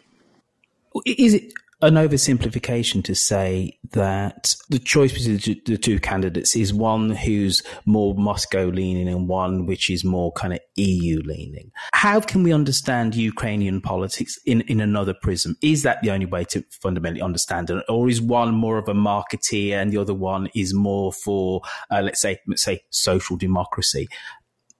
Is 1.06 1.34
it 1.34 1.52
an 1.82 1.94
oversimplification 1.94 3.02
to 3.04 3.14
say 3.14 3.76
that 3.90 4.54
the 4.70 4.78
choice 4.78 5.12
between 5.12 5.60
the 5.66 5.76
two 5.76 5.98
candidates 5.98 6.54
is 6.54 6.72
one 6.72 7.10
who's 7.10 7.62
more 7.84 8.14
Moscow 8.14 8.66
leaning 8.66 9.08
and 9.08 9.28
one 9.28 9.66
which 9.66 9.90
is 9.90 10.04
more 10.04 10.30
kind 10.32 10.52
of 10.52 10.60
EU 10.76 11.20
leaning. 11.24 11.72
How 11.92 12.20
can 12.20 12.44
we 12.44 12.52
understand 12.52 13.16
Ukrainian 13.16 13.80
politics 13.80 14.38
in, 14.46 14.60
in 14.62 14.80
another 14.80 15.12
prism? 15.12 15.56
Is 15.60 15.82
that 15.82 16.00
the 16.02 16.12
only 16.12 16.26
way 16.26 16.44
to 16.44 16.64
fundamentally 16.70 17.20
understand 17.20 17.68
it? 17.68 17.84
Or 17.88 18.08
is 18.08 18.22
one 18.22 18.54
more 18.54 18.78
of 18.78 18.88
a 18.88 18.94
marketeer 18.94 19.72
and 19.72 19.92
the 19.92 19.98
other 19.98 20.14
one 20.14 20.48
is 20.54 20.72
more 20.72 21.12
for, 21.12 21.62
uh, 21.90 22.00
let's 22.00 22.20
say, 22.20 22.38
let's 22.46 22.62
say 22.62 22.82
social 22.90 23.36
democracy? 23.36 24.08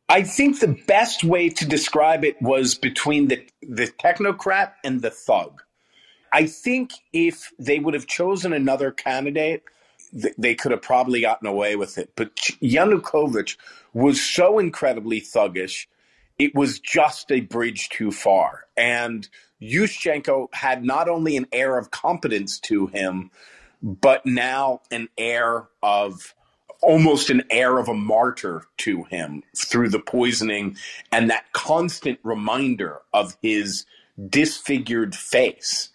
I 0.08 0.22
think 0.22 0.60
the 0.60 0.78
best 0.86 1.24
way 1.24 1.48
to 1.48 1.66
describe 1.66 2.24
it 2.24 2.40
was 2.40 2.74
between 2.74 3.28
the, 3.28 3.44
the 3.62 3.86
technocrat 3.86 4.72
and 4.84 5.00
the 5.00 5.10
thug. 5.10 5.62
I 6.32 6.46
think 6.46 6.92
if 7.12 7.52
they 7.58 7.80
would 7.80 7.94
have 7.94 8.06
chosen 8.08 8.54
another 8.54 8.92
candidate, 8.92 9.64
th- 10.20 10.34
they 10.38 10.54
could 10.56 10.72
have 10.72 10.82
probably 10.82 11.22
gotten 11.22 11.48
away 11.48 11.76
with 11.76 11.98
it. 11.98 12.12
But 12.16 12.36
Yanukovych 12.62 13.56
was 13.94 14.22
so 14.22 14.58
incredibly 14.60 15.20
thuggish, 15.22 15.86
it 16.38 16.54
was 16.54 16.80
just 16.80 17.32
a 17.32 17.40
bridge 17.40 17.90
too 17.90 18.12
far. 18.12 18.66
And 18.76 19.28
Yushchenko 19.62 20.48
had 20.54 20.84
not 20.84 21.08
only 21.08 21.36
an 21.36 21.46
air 21.52 21.78
of 21.78 21.90
competence 21.92 22.60
to 22.60 22.88
him, 22.88 23.30
but 23.82 24.26
now 24.26 24.82
an 24.92 25.08
air 25.18 25.68
of 25.82 26.34
almost 26.82 27.30
an 27.30 27.42
air 27.50 27.78
of 27.78 27.88
a 27.88 27.94
martyr 27.94 28.64
to 28.78 29.04
him 29.04 29.42
through 29.56 29.88
the 29.90 30.00
poisoning 30.00 30.76
and 31.12 31.30
that 31.30 31.52
constant 31.52 32.18
reminder 32.24 33.00
of 33.14 33.36
his 33.42 33.86
disfigured 34.30 35.14
face 35.16 35.90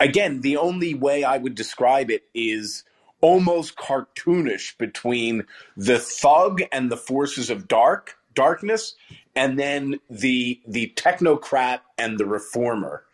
again, 0.00 0.40
the 0.40 0.56
only 0.56 0.94
way 0.94 1.22
I 1.22 1.36
would 1.36 1.54
describe 1.54 2.10
it 2.10 2.24
is 2.34 2.84
almost 3.20 3.76
cartoonish 3.76 4.76
between 4.78 5.44
the 5.76 5.98
thug 5.98 6.62
and 6.72 6.90
the 6.90 6.96
forces 6.96 7.50
of 7.50 7.68
dark 7.68 8.16
darkness 8.34 8.94
and 9.36 9.58
then 9.58 10.00
the 10.08 10.60
the 10.66 10.92
technocrat 10.96 11.80
and 11.98 12.18
the 12.18 12.26
reformer. 12.26 13.04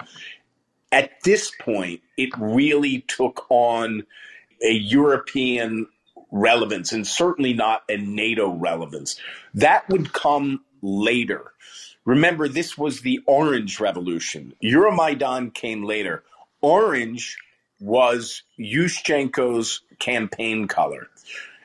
At 0.93 1.11
this 1.25 1.51
point 1.61 2.03
it 2.17 2.31
really 2.39 3.01
took 3.09 3.47
on 3.51 4.05
a 4.63 4.73
european 4.73 5.89
relevance 6.31 6.93
and 6.93 7.07
certainly 7.07 7.53
not 7.53 7.83
a 7.89 7.97
nato 7.97 8.55
relevance. 8.55 9.19
That 9.55 9.89
would 9.89 10.13
come 10.13 10.65
later. 10.83 11.53
Remember 12.05 12.47
this 12.47 12.79
was 12.79 13.01
the 13.01 13.21
orange 13.27 13.81
revolution. 13.81 14.55
Euromaidan 14.63 15.53
came 15.53 15.83
later 15.83 16.23
Orange 16.67 17.39
was 17.79 18.43
Yushchenko's 18.59 19.83
campaign 20.01 20.67
color. 20.67 21.07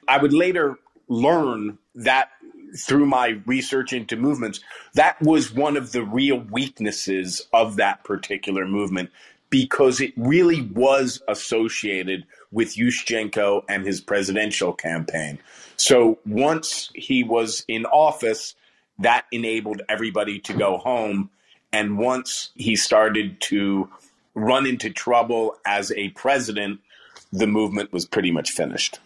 I 0.08 0.20
would 0.20 0.32
later 0.32 0.78
learn 1.08 1.80
that 1.96 2.30
through 2.78 3.08
my 3.08 3.42
research 3.48 3.94
into 3.94 4.16
movements, 4.16 4.60
that 4.94 5.20
was 5.20 5.52
one 5.52 5.76
of 5.76 5.92
the 5.92 6.04
real 6.04 6.38
weaknesses 6.52 7.42
of 7.52 7.78
that 7.78 8.04
particular 8.04 8.68
movement 8.68 9.10
because 9.50 10.00
it 10.00 10.14
really 10.18 10.62
was 10.62 11.20
associated 11.28 12.24
with 12.52 12.76
Yushchenko 12.76 13.64
and 13.68 13.84
his 13.84 14.02
presidential 14.02 14.72
campaign. 14.72 15.40
So 15.78 16.20
once 16.28 16.92
he 16.94 17.24
was 17.24 17.66
in 17.68 17.86
office, 17.86 18.54
that 19.00 19.26
enabled 19.32 19.82
everybody 19.90 20.38
to 20.42 20.54
go 20.54 20.78
home. 20.78 21.32
And 21.74 21.98
once 21.98 22.52
he 22.56 22.76
started 22.76 23.42
to 23.42 23.90
run 24.36 24.66
into 24.66 24.90
trouble 24.90 25.56
as 25.66 25.92
a 25.92 26.10
president, 26.10 26.80
the 27.32 27.48
movement 27.48 27.92
was 27.92 28.06
pretty 28.06 28.32
much 28.32 28.52
finished. 28.52 29.00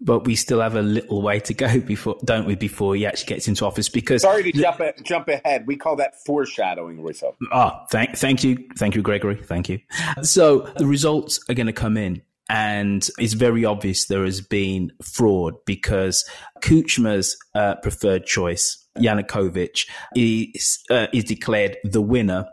But 0.00 0.24
we 0.24 0.34
still 0.34 0.60
have 0.60 0.74
a 0.74 0.82
little 0.82 1.22
way 1.22 1.38
to 1.40 1.54
go 1.54 1.80
before, 1.80 2.16
don't 2.24 2.46
we, 2.46 2.56
before 2.56 2.96
he 2.96 3.06
actually 3.06 3.28
gets 3.28 3.46
into 3.46 3.64
office? 3.64 3.88
Because 3.88 4.22
sorry 4.22 4.50
to 4.50 4.52
jump 4.52 4.80
a, 4.80 4.92
jump 5.02 5.28
ahead, 5.28 5.66
we 5.66 5.76
call 5.76 5.94
that 5.96 6.14
foreshadowing, 6.24 7.00
Rousseau. 7.02 7.36
Ah, 7.52 7.86
thank 7.90 8.16
thank 8.16 8.42
you, 8.42 8.58
thank 8.76 8.96
you, 8.96 9.02
Gregory, 9.02 9.36
thank 9.36 9.68
you. 9.68 9.78
So 10.22 10.60
the 10.76 10.86
results 10.86 11.38
are 11.48 11.54
going 11.54 11.68
to 11.68 11.72
come 11.72 11.96
in, 11.96 12.22
and 12.48 13.08
it's 13.18 13.34
very 13.34 13.64
obvious 13.64 14.06
there 14.06 14.24
has 14.24 14.40
been 14.40 14.90
fraud 15.00 15.54
because 15.64 16.24
Kuchma's 16.60 17.36
uh, 17.54 17.76
preferred 17.76 18.26
choice, 18.26 18.84
Yanukovych, 18.98 19.88
is 20.16 20.82
uh, 20.90 21.06
is 21.12 21.22
declared 21.22 21.76
the 21.84 22.02
winner 22.02 22.48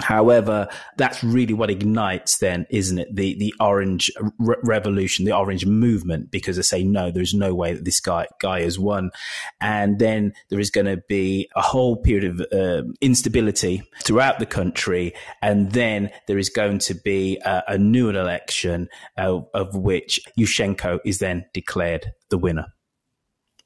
However, 0.00 0.68
that's 0.96 1.22
really 1.22 1.54
what 1.54 1.70
ignites 1.70 2.38
then, 2.38 2.66
isn't 2.70 2.98
it? 2.98 3.14
The, 3.14 3.38
the 3.38 3.54
orange 3.60 4.10
re- 4.38 4.56
revolution, 4.62 5.24
the 5.24 5.36
orange 5.36 5.66
movement, 5.66 6.30
because 6.30 6.56
they 6.56 6.62
say, 6.62 6.82
no, 6.82 7.10
there's 7.10 7.34
no 7.34 7.54
way 7.54 7.74
that 7.74 7.84
this 7.84 8.00
guy, 8.00 8.26
guy 8.40 8.62
has 8.62 8.78
won. 8.78 9.10
And 9.60 9.98
then 9.98 10.32
there 10.48 10.60
is 10.60 10.70
going 10.70 10.86
to 10.86 11.02
be 11.08 11.48
a 11.54 11.62
whole 11.62 11.96
period 11.96 12.40
of 12.40 12.46
uh, 12.52 12.88
instability 13.00 13.82
throughout 14.02 14.38
the 14.38 14.46
country. 14.46 15.14
And 15.42 15.72
then 15.72 16.10
there 16.26 16.38
is 16.38 16.48
going 16.48 16.78
to 16.80 16.94
be 16.94 17.38
a, 17.44 17.78
new 17.80 18.10
election 18.10 18.88
uh, 19.16 19.40
of 19.54 19.74
which 19.74 20.20
Yushchenko 20.38 21.00
is 21.04 21.18
then 21.18 21.46
declared 21.54 22.12
the 22.28 22.38
winner. 22.38 22.66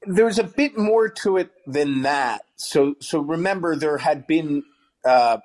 There's 0.06 0.38
a 0.38 0.44
bit 0.44 0.78
more 0.78 1.08
to 1.08 1.36
it 1.38 1.50
than 1.66 2.02
that. 2.02 2.42
So, 2.56 2.94
so 3.00 3.20
remember, 3.20 3.74
there 3.74 3.98
had 3.98 4.26
been, 4.26 4.62
uh, 5.04 5.38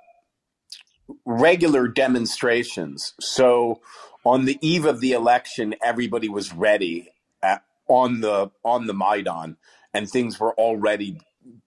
regular 1.26 1.88
demonstrations. 1.88 3.14
So 3.20 3.82
on 4.26 4.46
the 4.46 4.58
eve 4.62 4.86
of 4.86 5.00
the 5.02 5.14
election, 5.14 5.76
everybody 5.82 6.30
was 6.30 6.54
ready 6.54 7.10
at, 7.42 7.64
on 7.88 8.22
the 8.22 8.52
on 8.64 8.88
the 8.88 8.94
Maidan, 8.94 9.58
and 9.94 10.10
things 10.10 10.40
were 10.40 10.54
already 10.54 11.20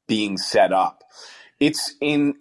being 0.07 0.37
set 0.39 0.73
up. 0.73 1.03
It's 1.59 1.95
in 2.01 2.35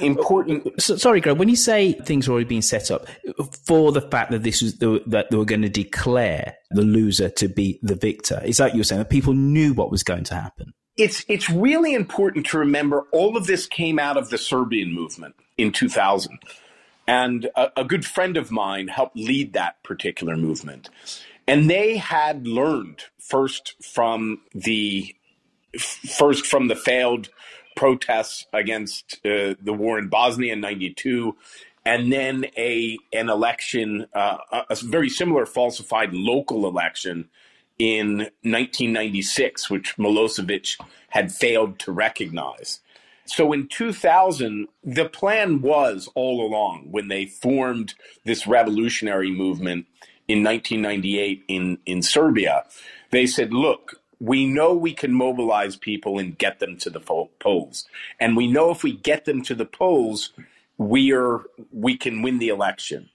important. 0.00 0.66
Uh, 0.66 0.70
so, 0.78 0.96
sorry, 0.96 1.20
Greg. 1.20 1.38
When 1.38 1.48
you 1.48 1.56
say 1.56 1.92
things 1.92 2.28
were 2.28 2.34
already 2.34 2.48
being 2.48 2.62
set 2.62 2.90
up 2.90 3.06
for 3.66 3.92
the 3.92 4.02
fact 4.02 4.30
that 4.32 4.42
this 4.42 4.62
was 4.62 4.78
the, 4.78 5.02
that 5.06 5.30
they 5.30 5.36
were 5.36 5.44
going 5.44 5.62
to 5.62 5.68
declare 5.68 6.56
the 6.70 6.82
loser 6.82 7.28
to 7.30 7.48
be 7.48 7.78
the 7.82 7.94
victor, 7.94 8.40
is 8.44 8.58
that 8.58 8.74
you're 8.74 8.84
saying 8.84 9.00
that 9.00 9.10
people 9.10 9.34
knew 9.34 9.72
what 9.72 9.90
was 9.90 10.02
going 10.02 10.24
to 10.24 10.34
happen? 10.34 10.74
It's 10.96 11.24
it's 11.28 11.50
really 11.50 11.94
important 11.94 12.46
to 12.46 12.58
remember 12.58 13.06
all 13.10 13.36
of 13.36 13.46
this 13.46 13.66
came 13.66 13.98
out 13.98 14.16
of 14.16 14.30
the 14.30 14.38
Serbian 14.38 14.92
movement 14.92 15.34
in 15.58 15.72
2000. 15.72 16.38
And 17.06 17.50
a, 17.54 17.70
a, 17.76 17.84
good 17.84 18.06
friend 18.06 18.38
of 18.38 18.50
mine 18.50 18.88
helped 18.88 19.16
lead 19.16 19.52
that 19.52 19.82
particular 19.82 20.36
movement. 20.38 20.88
And 21.46 21.68
they 21.68 21.98
had 21.98 22.46
learned 22.46 23.02
first 23.18 23.74
from 23.82 24.40
the 24.54 25.14
first 25.78 26.46
from 26.46 26.68
the 26.68 26.76
failed 26.76 27.28
protests 27.76 28.46
against 28.52 29.16
uh, 29.26 29.54
the 29.60 29.74
war 29.74 29.98
in 29.98 30.08
Bosnia 30.08 30.54
in 30.54 30.60
92 30.60 31.36
and 31.84 32.12
then 32.12 32.46
a 32.56 32.98
an 33.12 33.28
election, 33.28 34.06
uh, 34.14 34.38
a 34.70 34.76
very 34.76 35.08
similar 35.08 35.46
falsified 35.46 36.14
local 36.14 36.66
election 36.66 37.28
in 37.78 38.18
1996, 38.42 39.70
which 39.70 39.96
Milosevic 39.96 40.80
had 41.10 41.32
failed 41.32 41.78
to 41.80 41.92
recognize. 41.92 42.80
So 43.26 43.52
in 43.52 43.68
2000, 43.68 44.68
the 44.82 45.08
plan 45.08 45.62
was 45.62 46.08
all 46.14 46.46
along 46.46 46.88
when 46.90 47.08
they 47.08 47.26
formed 47.26 47.94
this 48.24 48.46
revolutionary 48.46 49.30
movement 49.30 49.86
in 50.28 50.42
1998 50.42 51.44
in, 51.48 51.78
in 51.86 52.02
Serbia, 52.02 52.64
they 53.10 53.26
said, 53.26 53.52
look, 53.52 54.00
we 54.20 54.46
know 54.46 54.74
we 54.74 54.92
can 54.92 55.12
mobilize 55.12 55.76
people 55.76 56.18
and 56.18 56.38
get 56.38 56.58
them 56.58 56.76
to 56.78 56.90
the 56.90 57.00
polls. 57.00 57.86
And 58.20 58.36
we 58.36 58.46
know 58.46 58.70
if 58.70 58.82
we 58.82 58.92
get 58.92 59.24
them 59.24 59.42
to 59.42 59.54
the 59.54 59.66
polls, 59.66 60.32
we 60.78 61.12
are 61.12 61.42
we 61.72 61.96
can 61.96 62.22
win 62.22 62.38
the 62.38 62.48
election. 62.48 63.10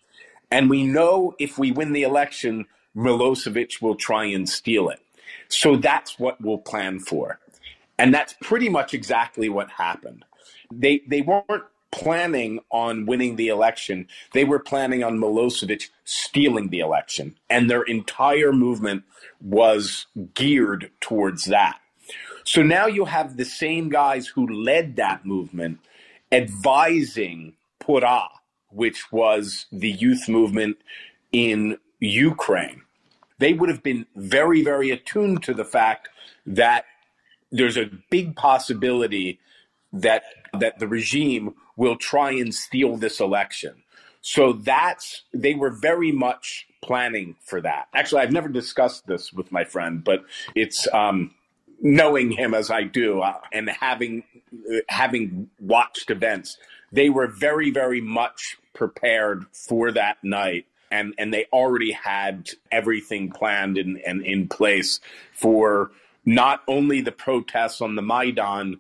And 0.51 0.69
we 0.69 0.83
know 0.83 1.35
if 1.39 1.57
we 1.57 1.71
win 1.71 1.93
the 1.93 2.03
election, 2.03 2.65
Milosevic 2.95 3.81
will 3.81 3.95
try 3.95 4.25
and 4.25 4.47
steal 4.47 4.89
it. 4.89 4.99
So 5.47 5.75
that's 5.75 6.19
what 6.19 6.41
we'll 6.41 6.57
plan 6.57 6.99
for. 6.99 7.39
And 7.97 8.13
that's 8.13 8.33
pretty 8.41 8.69
much 8.69 8.93
exactly 8.93 9.49
what 9.49 9.69
happened. 9.71 10.25
They 10.71 11.01
they 11.07 11.21
weren't 11.21 11.65
planning 11.91 12.59
on 12.71 13.05
winning 13.05 13.35
the 13.35 13.47
election. 13.47 14.07
They 14.33 14.43
were 14.43 14.59
planning 14.59 15.03
on 15.03 15.17
Milosevic 15.17 15.89
stealing 16.05 16.69
the 16.69 16.79
election. 16.79 17.35
And 17.49 17.69
their 17.69 17.81
entire 17.83 18.53
movement 18.53 19.03
was 19.41 20.05
geared 20.33 20.91
towards 21.01 21.45
that. 21.45 21.79
So 22.43 22.63
now 22.63 22.87
you 22.87 23.05
have 23.05 23.37
the 23.37 23.45
same 23.45 23.89
guys 23.89 24.27
who 24.27 24.47
led 24.47 24.95
that 24.95 25.25
movement 25.25 25.79
advising 26.31 27.53
Pora, 27.79 28.27
which 28.69 29.11
was 29.11 29.65
the 29.71 29.91
youth 29.91 30.27
movement 30.27 30.77
in 31.31 31.77
Ukraine. 31.99 32.81
They 33.39 33.53
would 33.53 33.69
have 33.69 33.83
been 33.83 34.05
very, 34.15 34.63
very 34.63 34.91
attuned 34.91 35.43
to 35.43 35.53
the 35.53 35.65
fact 35.65 36.09
that 36.45 36.85
there's 37.51 37.77
a 37.77 37.89
big 38.09 38.35
possibility 38.35 39.39
that 39.93 40.23
that 40.53 40.79
the 40.79 40.87
regime 40.87 41.55
will 41.75 41.95
try 41.95 42.31
and 42.31 42.53
steal 42.53 42.97
this 42.97 43.19
election. 43.19 43.83
So 44.21 44.53
that's 44.53 45.23
they 45.33 45.55
were 45.55 45.71
very 45.71 46.11
much 46.11 46.67
planning 46.81 47.35
for 47.41 47.61
that. 47.61 47.87
Actually, 47.93 48.21
I've 48.21 48.31
never 48.31 48.49
discussed 48.49 49.07
this 49.07 49.31
with 49.33 49.51
my 49.51 49.63
friend, 49.63 50.03
but 50.03 50.23
it's 50.55 50.87
um, 50.93 51.31
knowing 51.81 52.31
him 52.31 52.53
as 52.53 52.69
I 52.69 52.83
do 52.83 53.21
uh, 53.21 53.39
and 53.53 53.69
having 53.69 54.23
uh, 54.53 54.79
having 54.89 55.49
watched 55.59 56.11
events, 56.11 56.57
they 56.91 57.09
were 57.09 57.27
very 57.27 57.71
very 57.71 58.01
much 58.01 58.57
prepared 58.73 59.45
for 59.53 59.91
that 59.91 60.17
night 60.23 60.65
and 60.91 61.13
and 61.17 61.33
they 61.33 61.45
already 61.51 61.91
had 61.91 62.49
everything 62.71 63.31
planned 63.31 63.77
and, 63.77 63.99
and 64.05 64.21
in 64.23 64.47
place 64.47 64.99
for 65.33 65.91
not 66.25 66.61
only 66.67 67.01
the 67.01 67.11
protests 67.11 67.81
on 67.81 67.95
the 67.95 68.01
Maidan 68.01 68.79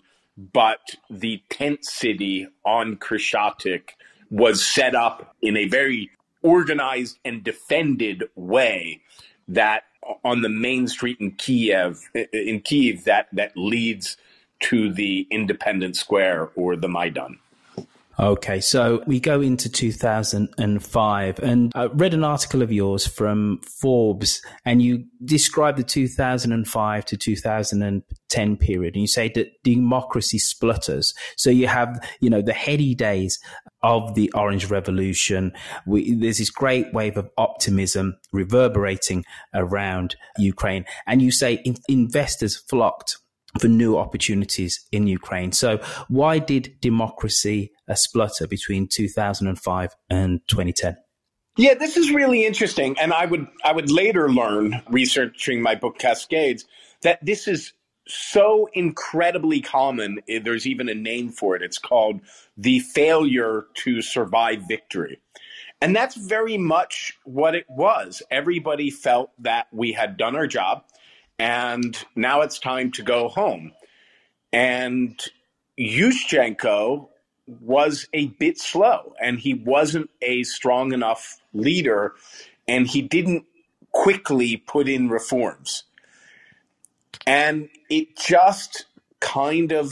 but 0.53 0.95
the 1.09 1.41
tent 1.49 1.83
city 1.83 2.47
on 2.63 2.95
Khreshchatyk 2.95 3.89
was 4.29 4.65
set 4.65 4.95
up 4.95 5.35
in 5.41 5.57
a 5.57 5.67
very 5.67 6.11
organized 6.41 7.19
and 7.25 7.43
defended 7.43 8.23
way 8.35 9.01
that 9.47 9.83
on 10.23 10.41
the 10.41 10.49
main 10.49 10.87
street 10.87 11.17
in 11.19 11.31
Kiev 11.31 12.09
in 12.31 12.61
Kiev 12.61 13.03
that 13.03 13.27
that 13.33 13.51
leads 13.55 14.17
to 14.61 14.91
the 14.93 15.27
Independence 15.29 15.99
Square 15.99 16.49
or 16.55 16.75
the 16.75 16.89
Maidan. 16.89 17.39
Okay, 18.19 18.59
so 18.59 19.01
we 19.07 19.21
go 19.21 19.39
into 19.39 19.69
2005 19.69 21.39
and 21.39 21.71
I 21.73 21.85
uh, 21.85 21.87
read 21.93 22.13
an 22.13 22.25
article 22.25 22.61
of 22.61 22.69
yours 22.69 23.07
from 23.07 23.61
Forbes 23.79 24.41
and 24.65 24.81
you 24.81 25.05
describe 25.23 25.77
the 25.77 25.83
2005 25.83 27.05
to 27.05 27.15
2010 27.15 28.57
period 28.57 28.95
and 28.95 29.01
you 29.01 29.07
say 29.07 29.31
that 29.35 29.63
democracy 29.63 30.37
splutters. 30.37 31.13
So 31.37 31.49
you 31.49 31.67
have, 31.67 31.97
you 32.19 32.29
know, 32.29 32.41
the 32.41 32.51
heady 32.51 32.93
days 32.93 33.39
of 33.83 34.15
the 34.15 34.29
Orange 34.35 34.69
Revolution. 34.69 35.53
We, 35.85 36.13
there's 36.13 36.39
this 36.39 36.49
great 36.49 36.93
wave 36.93 37.15
of 37.15 37.29
optimism 37.37 38.17
reverberating 38.33 39.23
around 39.53 40.17
Ukraine 40.37 40.83
and 41.07 41.21
you 41.21 41.31
say 41.31 41.53
in- 41.63 41.77
investors 41.87 42.57
flocked 42.57 43.15
for 43.59 43.67
new 43.67 43.97
opportunities 43.97 44.85
in 44.91 45.07
Ukraine. 45.07 45.51
So 45.51 45.79
why 46.07 46.39
did 46.39 46.79
democracy 46.81 47.71
uh, 47.87 47.95
splutter 47.95 48.47
between 48.47 48.87
2005 48.87 49.95
and 50.09 50.41
2010? 50.47 50.97
Yeah, 51.57 51.73
this 51.73 51.97
is 51.97 52.11
really 52.11 52.45
interesting, 52.45 52.97
and 52.99 53.11
I 53.11 53.25
would 53.25 53.47
I 53.65 53.73
would 53.73 53.91
later 53.91 54.29
learn 54.29 54.81
researching 54.89 55.61
my 55.61 55.75
book 55.75 55.97
Cascades 55.97 56.65
that 57.01 57.25
this 57.25 57.47
is 57.47 57.73
so 58.07 58.69
incredibly 58.73 59.61
common. 59.61 60.19
Eh, 60.29 60.39
there's 60.43 60.65
even 60.65 60.87
a 60.87 60.95
name 60.95 61.29
for 61.29 61.55
it. 61.55 61.61
It's 61.61 61.77
called 61.77 62.21
the 62.55 62.79
failure 62.79 63.65
to 63.75 64.01
survive 64.01 64.63
victory. 64.67 65.19
And 65.81 65.95
that's 65.95 66.15
very 66.15 66.57
much 66.57 67.13
what 67.23 67.55
it 67.55 67.65
was. 67.69 68.21
Everybody 68.29 68.89
felt 68.89 69.31
that 69.39 69.67
we 69.71 69.93
had 69.93 70.17
done 70.17 70.35
our 70.35 70.47
job 70.47 70.83
and 71.39 71.97
now 72.15 72.41
it's 72.41 72.59
time 72.59 72.91
to 72.91 73.01
go 73.01 73.29
home. 73.29 73.71
And 74.51 75.19
Yushchenko 75.79 77.07
was 77.61 78.07
a 78.13 78.27
bit 78.27 78.59
slow 78.59 79.13
and 79.19 79.39
he 79.39 79.53
wasn't 79.53 80.09
a 80.21 80.43
strong 80.43 80.93
enough 80.93 81.39
leader 81.53 82.13
and 82.67 82.85
he 82.85 83.01
didn't 83.01 83.45
quickly 83.91 84.57
put 84.57 84.87
in 84.87 85.09
reforms. 85.09 85.83
And 87.25 87.69
it 87.89 88.17
just 88.17 88.85
kind 89.19 89.71
of 89.71 89.91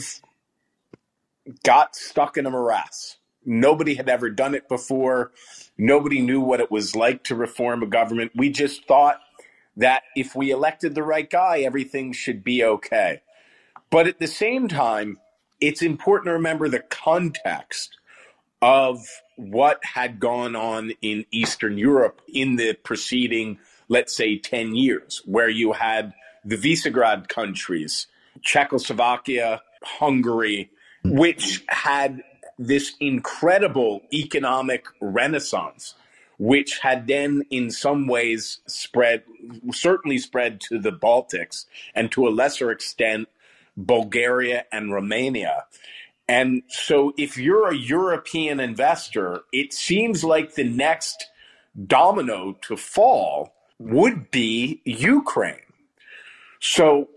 got 1.64 1.96
stuck 1.96 2.36
in 2.36 2.46
a 2.46 2.50
morass. 2.50 3.16
Nobody 3.44 3.94
had 3.94 4.08
ever 4.08 4.28
done 4.28 4.54
it 4.54 4.68
before. 4.68 5.32
Nobody 5.78 6.20
knew 6.20 6.40
what 6.40 6.60
it 6.60 6.70
was 6.70 6.94
like 6.94 7.24
to 7.24 7.34
reform 7.34 7.82
a 7.82 7.86
government. 7.86 8.32
We 8.34 8.50
just 8.50 8.86
thought 8.86 9.20
that 9.78 10.02
if 10.14 10.34
we 10.34 10.50
elected 10.50 10.94
the 10.94 11.02
right 11.02 11.30
guy, 11.30 11.60
everything 11.60 12.12
should 12.12 12.44
be 12.44 12.62
okay. 12.62 13.22
But 13.90 14.06
at 14.06 14.18
the 14.18 14.26
same 14.26 14.68
time, 14.68 15.18
it's 15.60 15.82
important 15.82 16.26
to 16.26 16.32
remember 16.32 16.68
the 16.68 16.80
context 16.80 17.96
of 18.60 19.00
what 19.36 19.78
had 19.84 20.18
gone 20.18 20.56
on 20.56 20.92
in 21.00 21.24
Eastern 21.30 21.78
Europe 21.78 22.20
in 22.26 22.56
the 22.56 22.74
preceding, 22.74 23.58
let's 23.88 24.14
say, 24.14 24.36
10 24.36 24.74
years, 24.74 25.22
where 25.24 25.48
you 25.48 25.72
had 25.72 26.12
the 26.44 26.56
Visegrad 26.56 27.28
countries, 27.28 28.08
Czechoslovakia, 28.42 29.62
Hungary, 29.82 30.70
which 31.04 31.64
had 31.68 32.22
this 32.58 32.94
incredible 32.98 34.02
economic 34.12 34.86
renaissance 35.00 35.94
which 36.38 36.78
had 36.78 37.06
then 37.06 37.42
in 37.50 37.70
some 37.70 38.06
ways 38.06 38.60
spread, 38.66 39.22
certainly 39.72 40.18
spread 40.18 40.60
to 40.60 40.78
the 40.78 40.92
Baltics 40.92 41.66
and 41.94 42.10
to 42.12 42.26
a 42.26 42.30
lesser 42.30 42.70
extent, 42.70 43.28
Bulgaria 43.76 44.64
and 44.72 44.92
Romania. 44.92 45.64
And 46.28 46.62
so 46.68 47.12
if 47.16 47.38
you're 47.38 47.68
a 47.68 47.76
European 47.76 48.60
investor, 48.60 49.42
it 49.52 49.72
seems 49.72 50.22
like 50.22 50.54
the 50.54 50.64
next 50.64 51.26
domino 51.86 52.56
to 52.62 52.76
fall 52.76 53.54
would 53.78 54.30
be 54.30 54.80
Ukraine. 54.84 55.62
So 56.60 57.08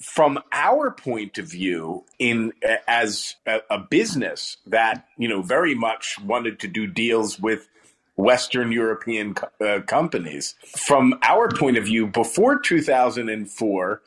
from 0.00 0.40
our 0.50 0.90
point 0.90 1.38
of 1.38 1.48
view 1.48 2.04
in 2.18 2.52
as 2.88 3.36
a, 3.46 3.60
a, 3.70 3.78
business 3.78 4.56
that 4.66 5.06
you 5.16 5.28
know 5.28 5.42
very 5.42 5.76
much 5.76 6.18
wanted 6.18 6.58
to 6.58 6.66
do 6.66 6.88
deals 6.88 7.38
with 7.38 7.68
Western 8.16 8.72
European 8.72 9.34
uh, 9.60 9.80
companies. 9.86 10.54
From 10.76 11.18
our 11.22 11.48
point 11.48 11.78
of 11.78 11.84
view, 11.84 12.06
before 12.06 12.58
2004, 12.58 14.02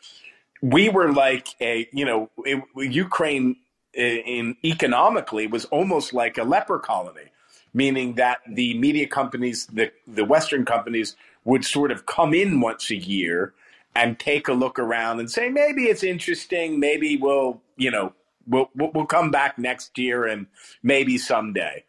we 0.62 0.90
were 0.90 1.12
like 1.12 1.48
a, 1.62 1.88
you 1.92 2.06
know, 2.06 2.30
it, 2.46 2.64
Ukraine 2.76 3.58
in 3.94 4.58
economically 4.64 5.48
was 5.48 5.66
almost 5.66 6.14
like 6.14 6.38
a 6.38 6.44
leper 6.44 6.80
colony, 6.80 7.32
meaning 7.74 8.16
that 8.16 8.40
the 8.48 8.78
media 8.78 9.08
companies, 9.08 9.68
the, 9.68 9.92
the 10.08 10.26
Western 10.26 10.66
companies, 10.66 11.16
would 11.46 11.64
sort 11.64 11.92
of 11.92 12.06
come 12.06 12.34
in 12.34 12.60
once 12.60 12.90
a 12.90 12.96
year 12.96 13.54
and 13.96 14.20
take 14.20 14.48
a 14.48 14.54
look 14.54 14.78
around 14.78 15.20
and 15.20 15.32
say, 15.32 15.50
maybe 15.50 15.84
it's 15.84 16.04
interesting, 16.04 16.80
maybe 16.80 17.16
we'll, 17.16 17.62
you 17.78 17.90
know, 17.90 18.14
we'll, 18.48 18.70
we'll 18.76 19.06
come 19.06 19.32
back 19.32 19.58
next 19.58 19.98
year 19.98 20.26
and 20.26 20.48
maybe 20.84 21.18
someday 21.18 21.84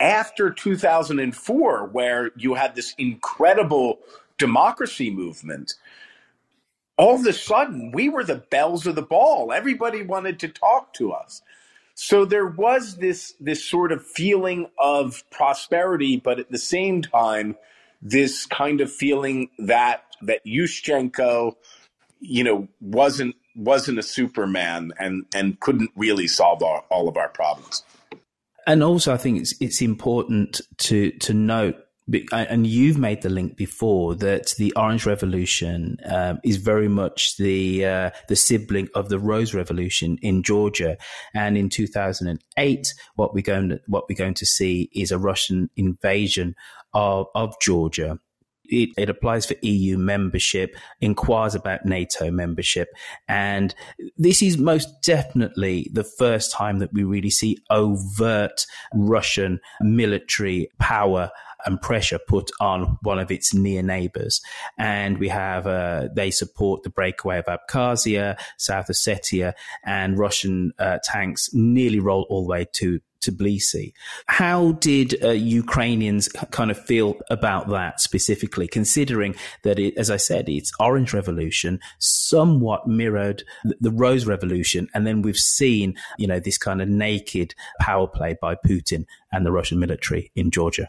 after 0.00 0.50
2004, 0.50 1.86
where 1.86 2.30
you 2.36 2.54
had 2.54 2.74
this 2.74 2.94
incredible 2.98 3.98
democracy 4.38 5.10
movement, 5.10 5.74
all 6.96 7.16
of 7.16 7.26
a 7.26 7.32
sudden 7.32 7.92
we 7.92 8.08
were 8.08 8.24
the 8.24 8.36
bells 8.36 8.86
of 8.86 8.94
the 8.94 9.02
ball. 9.02 9.52
Everybody 9.52 10.02
wanted 10.02 10.38
to 10.40 10.48
talk 10.48 10.92
to 10.94 11.12
us. 11.12 11.42
So 11.94 12.24
there 12.24 12.46
was 12.46 12.98
this 12.98 13.34
this 13.40 13.64
sort 13.64 13.90
of 13.90 14.06
feeling 14.06 14.70
of 14.78 15.24
prosperity, 15.30 16.16
but 16.16 16.38
at 16.38 16.48
the 16.48 16.58
same 16.58 17.02
time, 17.02 17.56
this 18.00 18.46
kind 18.46 18.80
of 18.80 18.92
feeling 18.92 19.50
that 19.58 20.04
that 20.22 20.44
Yushchenko, 20.46 21.56
you 22.20 22.44
know, 22.44 22.68
wasn't 22.80 23.34
wasn't 23.56 23.98
a 23.98 24.04
Superman 24.04 24.92
and 25.00 25.26
and 25.34 25.58
couldn't 25.58 25.90
really 25.96 26.28
solve 26.28 26.62
all, 26.62 26.84
all 26.88 27.08
of 27.08 27.16
our 27.16 27.30
problems. 27.30 27.82
And 28.68 28.82
also, 28.82 29.14
I 29.14 29.16
think 29.16 29.40
it's 29.40 29.54
it's 29.60 29.80
important 29.80 30.60
to 30.76 31.10
to 31.10 31.32
note 31.32 31.76
and 32.32 32.66
you've 32.66 32.98
made 32.98 33.22
the 33.22 33.28
link 33.28 33.56
before 33.56 34.14
that 34.16 34.54
the 34.56 34.72
Orange 34.76 35.04
Revolution 35.04 35.98
um, 36.06 36.38
is 36.42 36.56
very 36.56 36.88
much 36.88 37.36
the 37.36 37.84
uh, 37.84 38.10
the 38.28 38.36
sibling 38.36 38.88
of 38.94 39.08
the 39.08 39.18
Rose 39.18 39.54
Revolution 39.54 40.18
in 40.20 40.42
Georgia, 40.42 40.98
and 41.34 41.56
in 41.56 41.70
2008, 41.70 42.94
what 43.16 43.34
we're 43.34 43.42
going 43.42 43.70
to, 43.70 43.80
what 43.86 44.04
we're 44.08 44.16
going 44.16 44.34
to 44.34 44.46
see 44.46 44.90
is 44.94 45.10
a 45.10 45.18
Russian 45.18 45.70
invasion 45.76 46.54
of 46.92 47.26
of 47.34 47.54
Georgia. 47.60 48.18
It, 48.68 48.90
it, 48.96 49.08
applies 49.08 49.46
for 49.46 49.54
EU 49.62 49.96
membership, 49.98 50.76
inquires 51.00 51.54
about 51.54 51.86
NATO 51.86 52.30
membership. 52.30 52.88
And 53.26 53.74
this 54.16 54.42
is 54.42 54.58
most 54.58 55.02
definitely 55.02 55.88
the 55.92 56.04
first 56.04 56.52
time 56.52 56.78
that 56.78 56.92
we 56.92 57.02
really 57.04 57.30
see 57.30 57.58
overt 57.70 58.66
Russian 58.94 59.60
military 59.80 60.68
power 60.78 61.30
and 61.66 61.80
pressure 61.80 62.18
put 62.26 62.50
on 62.60 62.98
one 63.02 63.18
of 63.18 63.30
its 63.30 63.54
near 63.54 63.82
neighbors. 63.82 64.40
And 64.78 65.18
we 65.18 65.28
have, 65.28 65.66
uh, 65.66 66.08
they 66.14 66.30
support 66.30 66.82
the 66.82 66.90
breakaway 66.90 67.38
of 67.38 67.46
Abkhazia, 67.46 68.38
South 68.56 68.88
Ossetia, 68.88 69.54
and 69.84 70.18
Russian 70.18 70.72
uh, 70.78 70.98
tanks 71.04 71.50
nearly 71.52 72.00
roll 72.00 72.26
all 72.28 72.42
the 72.42 72.50
way 72.50 72.66
to 72.74 73.00
Tbilisi. 73.20 73.92
How 74.26 74.72
did 74.72 75.22
uh, 75.24 75.30
Ukrainians 75.30 76.28
kind 76.50 76.70
of 76.70 76.78
feel 76.78 77.16
about 77.30 77.68
that 77.70 78.00
specifically, 78.00 78.68
considering 78.68 79.34
that 79.64 79.78
it, 79.78 79.96
as 79.96 80.10
I 80.10 80.16
said, 80.18 80.48
it's 80.48 80.72
Orange 80.78 81.12
Revolution, 81.12 81.80
somewhat 81.98 82.86
mirrored 82.86 83.42
the 83.80 83.90
Rose 83.90 84.26
Revolution, 84.26 84.88
and 84.94 85.06
then 85.06 85.22
we've 85.22 85.36
seen, 85.36 85.96
you 86.16 86.26
know, 86.26 86.40
this 86.40 86.58
kind 86.58 86.80
of 86.80 86.88
naked 86.88 87.54
power 87.80 88.06
play 88.06 88.36
by 88.40 88.54
Putin 88.54 89.04
and 89.32 89.44
the 89.44 89.52
Russian 89.52 89.78
military 89.78 90.30
in 90.34 90.50
Georgia. 90.50 90.88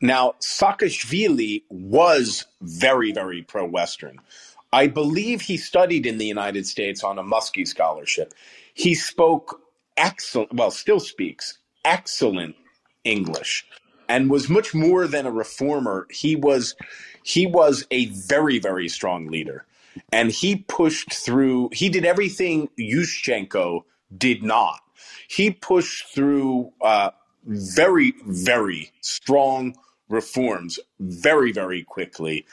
Now, 0.00 0.34
Saakashvili 0.40 1.64
was 1.68 2.46
very, 2.62 3.12
very 3.12 3.42
pro 3.42 3.66
Western. 3.66 4.18
I 4.72 4.86
believe 4.86 5.42
he 5.42 5.56
studied 5.56 6.06
in 6.06 6.18
the 6.18 6.26
United 6.26 6.66
States 6.66 7.04
on 7.04 7.18
a 7.18 7.22
Muskie 7.22 7.66
scholarship. 7.66 8.32
He 8.72 8.94
spoke 8.94 9.60
excellent, 9.96 10.54
well, 10.54 10.70
still 10.70 11.00
speaks 11.00 11.58
excellent 11.84 12.56
English 13.04 13.66
and 14.08 14.30
was 14.30 14.48
much 14.48 14.74
more 14.74 15.06
than 15.06 15.26
a 15.26 15.30
reformer. 15.30 16.06
He 16.10 16.34
was 16.36 16.74
he 17.22 17.46
was 17.46 17.86
a 17.90 18.06
very 18.06 18.58
very 18.58 18.88
strong 18.88 19.26
leader, 19.26 19.66
and 20.12 20.30
he 20.30 20.56
pushed 20.56 21.12
through. 21.12 21.70
He 21.72 21.88
did 21.88 22.04
everything 22.04 22.68
Yushchenko 22.78 23.82
did 24.16 24.42
not. 24.42 24.80
He 25.28 25.50
pushed 25.50 26.14
through 26.14 26.72
uh, 26.80 27.10
very 27.44 28.14
very 28.24 28.92
strong 29.00 29.74
reforms 30.10 30.80
very, 31.00 31.52
very 31.52 31.84
quickly, 31.84 32.46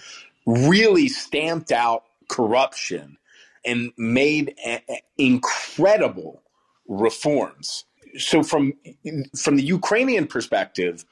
really 0.47 1.09
stamped 1.09 1.71
out 1.71 2.05
corruption 2.29 3.17
and 3.65 3.93
made 3.97 4.55
a- 4.65 4.83
a- 4.89 5.03
incredible 5.17 6.43
reforms. 6.87 7.85
So 8.19 8.43
from 8.43 8.73
from 9.37 9.57
the 9.57 9.63
Ukrainian 9.63 10.27
perspective, 10.27 11.05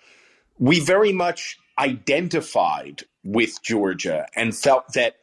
we 0.59 0.79
very 0.79 1.13
much 1.13 1.57
identified 1.79 3.03
with 3.23 3.61
Georgia 3.63 4.27
and 4.35 4.55
felt 4.55 4.93
that 4.93 5.17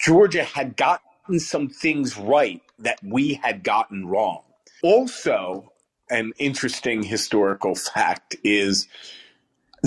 Georgia 0.00 0.44
had 0.44 0.76
gotten 0.76 1.40
some 1.40 1.68
things 1.68 2.16
right 2.18 2.62
that 2.78 2.98
we 3.04 3.34
had 3.34 3.64
gotten 3.64 4.06
wrong. 4.08 4.42
Also, 4.82 5.72
an 6.10 6.32
interesting 6.38 7.02
historical 7.02 7.74
fact 7.74 8.36
is 8.44 8.88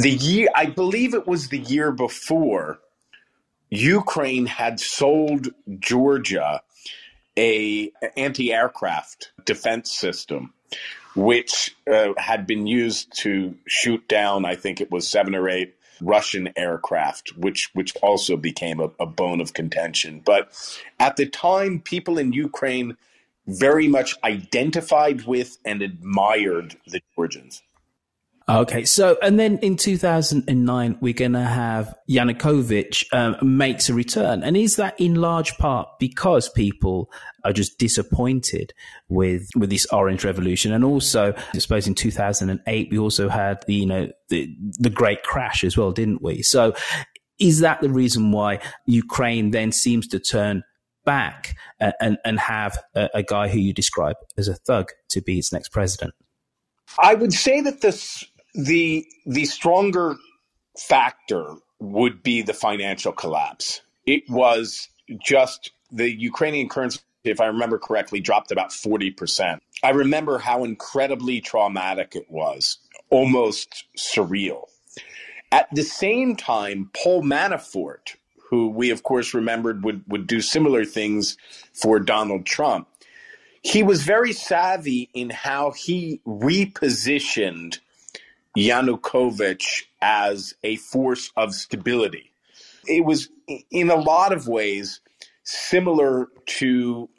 the 0.02 0.12
year 0.12 0.48
I 0.56 0.68
believe 0.68 1.14
it 1.14 1.28
was 1.28 1.50
the 1.50 1.60
year 1.60 1.92
before 1.92 2.80
Ukraine 3.70 4.46
had 4.46 4.80
sold 4.80 5.50
Georgia 5.80 6.62
a 7.38 7.92
anti-aircraft 8.16 9.32
defense 9.46 9.92
system 9.92 10.54
which 11.16 11.76
uh, 11.92 12.14
had 12.18 12.48
been 12.48 12.66
used 12.66 13.18
to 13.20 13.56
shoot 13.68 14.08
down 14.08 14.46
I 14.46 14.56
think 14.56 14.80
it 14.80 14.92
was 14.92 15.08
7 15.08 15.36
or 15.36 15.50
8 15.50 15.76
Russian 16.02 16.50
aircraft 16.56 17.38
which 17.38 17.70
which 17.74 17.94
also 17.98 18.38
became 18.38 18.80
a, 18.80 18.90
a 19.02 19.06
bone 19.06 19.42
of 19.42 19.54
contention. 19.54 20.22
But 20.24 20.54
at 20.98 21.18
the 21.18 21.26
time 21.26 21.82
people 21.82 22.18
in 22.18 22.32
Ukraine 22.32 22.96
very 23.48 23.88
much 23.88 24.16
identified 24.24 25.26
with 25.26 25.58
and 25.66 25.82
admired 25.82 26.78
the 26.88 27.02
Georgians 27.16 27.62
Okay, 28.50 28.84
so 28.84 29.16
and 29.22 29.40
then 29.40 29.60
in 29.60 29.76
2009 29.76 30.98
we're 31.02 31.14
going 31.14 31.34
to 31.34 31.44
have 31.44 31.96
Yanukovych 32.10 33.06
um, 33.14 33.58
makes 33.58 33.90
a 33.90 33.94
return, 33.94 34.42
and 34.42 34.58
is 34.58 34.78
that 34.78 35.00
in 35.00 35.16
large 35.16 35.56
part 35.60 35.88
because 36.00 36.50
people 36.50 37.12
are 37.46 37.54
just 37.54 37.78
disappointed 37.78 38.74
with 39.08 39.48
with 39.56 39.70
this 39.70 39.86
Orange 39.92 40.26
Revolution, 40.26 40.74
and 40.74 40.84
also 40.84 41.36
I 41.54 41.58
suppose 41.60 41.86
in 41.86 41.94
2008 41.94 42.88
we 42.90 42.98
also 42.98 43.30
had 43.30 43.64
the 43.68 43.76
you 43.76 43.86
know 43.86 44.10
the 44.30 44.52
the 44.80 44.90
Great 44.90 45.22
Crash 45.22 45.64
as 45.64 45.78
well, 45.78 45.92
didn't 45.92 46.24
we? 46.24 46.42
So 46.42 46.74
is 47.38 47.60
that 47.60 47.82
the 47.82 47.90
reason 47.90 48.32
why 48.32 48.62
Ukraine 48.88 49.52
then 49.52 49.72
seems 49.72 50.08
to 50.08 50.20
turn 50.20 50.64
back 51.06 51.56
and 51.80 52.18
and, 52.26 52.40
have 52.40 52.80
a, 52.96 53.10
a 53.14 53.24
guy 53.24 53.48
who 53.48 53.60
you 53.60 53.74
describe 53.74 54.16
as 54.40 54.48
a 54.48 54.56
thug 54.56 54.90
to 55.10 55.22
be 55.22 55.38
its 55.38 55.54
next 55.54 55.70
president? 55.70 56.16
I 56.98 57.14
would 57.14 57.34
say 57.34 57.62
that 57.62 57.82
this 57.82 58.26
the 58.66 59.06
the 59.26 59.46
stronger 59.46 60.16
factor 60.78 61.56
would 61.80 62.22
be 62.24 62.42
the 62.42 62.54
financial 62.54 63.12
collapse. 63.12 63.82
It 64.06 64.30
was 64.30 64.90
just 65.26 65.72
the 65.92 66.12
Ukrainian 66.12 66.68
currency, 66.70 67.00
if 67.24 67.40
I 67.40 67.46
remember 67.46 67.80
correctly, 67.80 68.20
dropped 68.20 68.52
about 68.52 68.72
40%. 68.72 69.60
I 69.84 69.92
remember 69.92 70.40
how 70.40 70.64
incredibly 70.66 71.42
traumatic 71.42 72.16
it 72.16 72.30
was, 72.30 72.80
almost 73.10 73.86
surreal. 73.98 74.66
At 75.52 75.68
the 75.74 75.84
same 75.84 76.36
time, 76.36 76.92
Paul 76.94 77.24
Manafort, 77.24 78.16
who 78.50 78.70
we 78.70 78.90
of 78.92 79.04
course 79.04 79.34
remembered 79.34 79.84
would, 79.84 80.04
would 80.08 80.28
do 80.28 80.42
similar 80.42 80.84
things 80.86 81.38
for 81.74 82.00
Donald 82.00 82.46
Trump, 82.46 82.88
he 83.62 83.84
was 83.84 84.04
very 84.04 84.34
savvy 84.34 85.10
in 85.14 85.30
how 85.30 85.72
he 85.72 86.22
repositioned 86.28 87.80
Yanukovych 88.58 89.84
as 90.02 90.54
a 90.64 90.76
force 90.78 91.32
of 91.36 91.54
stability. 91.54 92.32
It 92.88 93.06
was, 93.06 93.30
in 93.70 93.90
a 93.90 93.96
lot 93.96 94.34
of 94.34 94.48
ways, 94.48 95.02
similar 95.44 96.28
to 96.46 97.10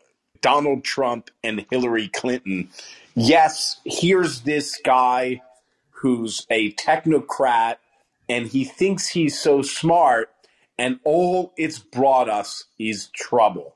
Donald 0.40 0.84
Trump 0.84 1.30
and 1.44 1.66
Hillary 1.70 2.08
Clinton. 2.08 2.70
Yes, 3.14 3.80
here's 3.84 4.42
this 4.42 4.80
guy 4.84 5.42
who's 5.90 6.46
a 6.50 6.72
technocrat 6.72 7.76
and 8.28 8.46
he 8.46 8.64
thinks 8.64 9.08
he's 9.08 9.38
so 9.38 9.60
smart, 9.60 10.30
and 10.78 11.00
all 11.04 11.52
it's 11.56 11.80
brought 11.80 12.28
us 12.28 12.64
is 12.78 13.08
trouble. 13.08 13.74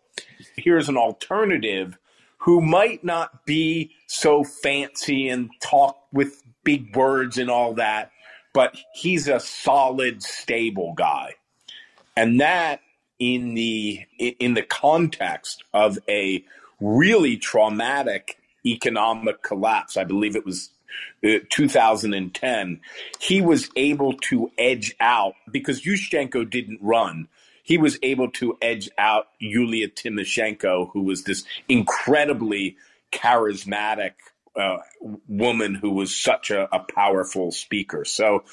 Here's 0.56 0.88
an 0.88 0.96
alternative 0.96 1.98
who 2.38 2.60
might 2.60 3.02
not 3.02 3.44
be 3.44 3.90
so 4.06 4.44
fancy 4.44 5.28
and 5.28 5.50
talk 5.60 6.03
with 6.14 6.42
big 6.62 6.96
words 6.96 7.36
and 7.36 7.50
all 7.50 7.74
that, 7.74 8.10
but 8.54 8.74
he's 8.94 9.28
a 9.28 9.40
solid, 9.40 10.22
stable 10.22 10.94
guy. 10.96 11.34
And 12.16 12.40
that 12.40 12.80
in 13.18 13.54
the 13.54 14.00
in 14.18 14.54
the 14.54 14.62
context 14.62 15.64
of 15.74 15.98
a 16.08 16.44
really 16.80 17.36
traumatic 17.36 18.38
economic 18.64 19.42
collapse, 19.42 19.96
I 19.96 20.04
believe 20.04 20.36
it 20.36 20.46
was 20.46 20.70
uh, 21.24 21.38
2010, 21.50 22.80
he 23.18 23.40
was 23.40 23.68
able 23.76 24.14
to 24.14 24.50
edge 24.56 24.94
out 25.00 25.34
because 25.50 25.82
Yushchenko 25.82 26.48
didn't 26.48 26.78
run. 26.80 27.28
He 27.64 27.78
was 27.78 27.98
able 28.02 28.30
to 28.32 28.56
edge 28.62 28.90
out 28.98 29.26
Yulia 29.38 29.88
Tymoshenko, 29.88 30.90
who 30.92 31.02
was 31.02 31.24
this 31.24 31.44
incredibly 31.68 32.76
charismatic 33.10 34.12
woman 35.28 35.74
who 35.74 35.90
was 35.90 36.14
such 36.14 36.50
a, 36.50 36.68
a 36.74 36.80
powerful 36.80 37.52
speaker. 37.52 38.04
So 38.04 38.44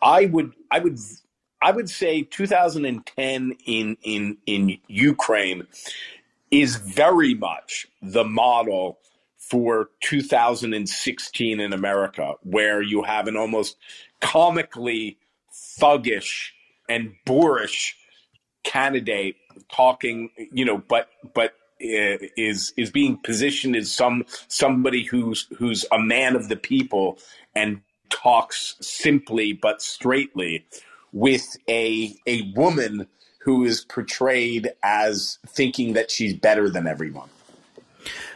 I 0.00 0.26
would 0.26 0.52
I 0.70 0.78
would 0.78 0.98
I 1.60 1.72
would 1.72 1.90
say 1.90 2.22
2010 2.22 3.56
in 3.66 3.96
in 4.02 4.36
in 4.46 4.78
Ukraine 4.86 5.66
is 6.50 6.76
very 6.76 7.34
much 7.34 7.86
the 8.00 8.24
model 8.24 8.98
for 9.36 9.90
2016 10.02 11.60
in 11.60 11.72
America, 11.72 12.34
where 12.42 12.82
you 12.82 13.02
have 13.02 13.28
an 13.28 13.36
almost 13.36 13.76
comically 14.20 15.18
thuggish 15.80 16.50
and 16.88 17.14
boorish 17.24 17.96
candidate 18.64 19.36
talking, 19.72 20.30
you 20.52 20.64
know, 20.64 20.82
but 20.88 21.08
but 21.34 21.54
Uh, 21.80 22.18
is 22.36 22.72
is 22.76 22.90
being 22.90 23.16
positioned 23.18 23.76
as 23.76 23.92
some 23.92 24.24
somebody 24.48 25.04
who's 25.04 25.46
who's 25.56 25.84
a 25.92 25.98
man 25.98 26.34
of 26.34 26.48
the 26.48 26.56
people 26.56 27.18
and 27.54 27.80
talks 28.10 28.74
simply 28.80 29.52
but 29.52 29.80
straightly 29.80 30.66
with 31.12 31.56
a 31.68 32.16
a 32.26 32.52
woman 32.56 33.06
who 33.38 33.64
is 33.64 33.84
portrayed 33.84 34.72
as 34.82 35.38
thinking 35.46 35.92
that 35.92 36.10
she's 36.10 36.34
better 36.34 36.68
than 36.68 36.86
everyone. 36.86 37.28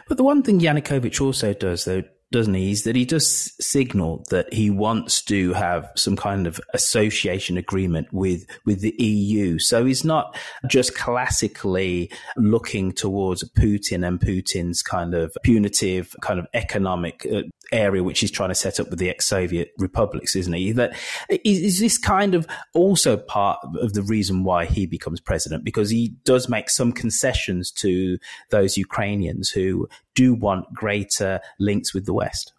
But 0.07 0.17
the 0.17 0.23
one 0.23 0.41
thing 0.41 0.59
Yanukovych 0.59 1.19
also 1.21 1.53
does, 1.53 1.85
though, 1.85 2.03
doesn't 2.33 2.53
he, 2.55 2.71
is 2.71 2.83
that 2.83 2.95
he 2.95 3.05
does 3.05 3.53
signal 3.63 4.25
that 4.29 4.51
he 4.51 4.69
wants 4.69 5.21
to 5.21 5.53
have 5.53 5.89
some 5.95 6.15
kind 6.15 6.47
of 6.47 6.59
association 6.73 7.57
agreement 7.57 8.11
with, 8.11 8.45
with 8.65 8.81
the 8.81 8.95
EU. 8.97 9.59
So 9.59 9.85
he's 9.85 10.03
not 10.03 10.35
just 10.67 10.95
classically 10.95 12.11
looking 12.35 12.91
towards 12.91 13.47
Putin 13.51 14.05
and 14.05 14.19
Putin's 14.19 14.81
kind 14.81 15.13
of 15.13 15.37
punitive 15.43 16.15
kind 16.21 16.39
of 16.39 16.47
economic 16.53 17.25
uh, 17.31 17.43
area 17.73 18.03
which 18.03 18.19
he's 18.19 18.31
trying 18.31 18.49
to 18.49 18.55
set 18.55 18.79
up 18.79 18.89
with 18.89 18.99
the 18.99 19.09
ex-Soviet 19.09 19.71
republics, 19.77 20.35
isn't 20.35 20.53
he? 20.53 20.71
That 20.71 20.95
is 21.29 21.79
this 21.79 21.97
kind 21.97 22.35
of 22.35 22.47
also 22.73 23.17
part 23.17 23.59
of 23.81 23.93
the 23.93 24.03
reason 24.03 24.43
why 24.43 24.65
he 24.65 24.85
becomes 24.85 25.19
president 25.19 25.63
because 25.63 25.89
he 25.89 26.15
does 26.23 26.47
make 26.47 26.69
some 26.69 26.91
concessions 26.91 27.71
to 27.71 28.17
those 28.49 28.77
Ukrainians 28.77 29.49
who 29.49 29.87
do 30.15 30.33
want 30.33 30.73
greater 30.73 31.39
links 31.59 31.93
with 31.93 32.05
the 32.05 32.13
West. 32.13 32.53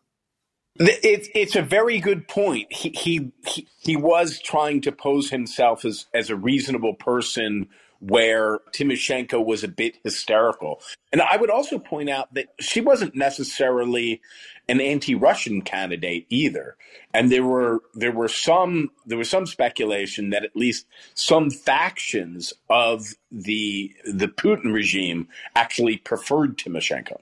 It, 0.76 1.28
it's 1.34 1.54
a 1.54 1.62
very 1.62 2.00
good 2.00 2.26
point. 2.26 2.72
He, 2.72 2.88
he, 2.90 3.32
he 3.46 3.68
he 3.78 3.96
was 3.96 4.40
trying 4.40 4.80
to 4.82 4.92
pose 4.92 5.30
himself 5.30 5.84
as 5.84 6.06
as 6.12 6.30
a 6.30 6.36
reasonable 6.36 6.94
person 6.94 7.68
where 8.06 8.58
Tymoshenko 8.72 9.44
was 9.44 9.64
a 9.64 9.68
bit 9.68 9.98
hysterical. 10.04 10.80
And 11.12 11.22
I 11.22 11.36
would 11.36 11.50
also 11.50 11.78
point 11.78 12.10
out 12.10 12.32
that 12.34 12.48
she 12.60 12.80
wasn't 12.80 13.14
necessarily 13.14 14.20
an 14.68 14.80
anti-Russian 14.80 15.62
candidate 15.62 16.26
either. 16.28 16.76
And 17.12 17.30
there 17.32 17.44
were 17.44 17.80
there 17.94 18.12
were 18.12 18.28
some 18.28 18.90
there 19.06 19.18
was 19.18 19.30
some 19.30 19.46
speculation 19.46 20.30
that 20.30 20.44
at 20.44 20.56
least 20.56 20.86
some 21.14 21.50
factions 21.50 22.52
of 22.68 23.14
the 23.30 23.94
the 24.04 24.28
Putin 24.28 24.72
regime 24.74 25.28
actually 25.54 25.96
preferred 25.98 26.58
Tymoshenko 26.58 27.20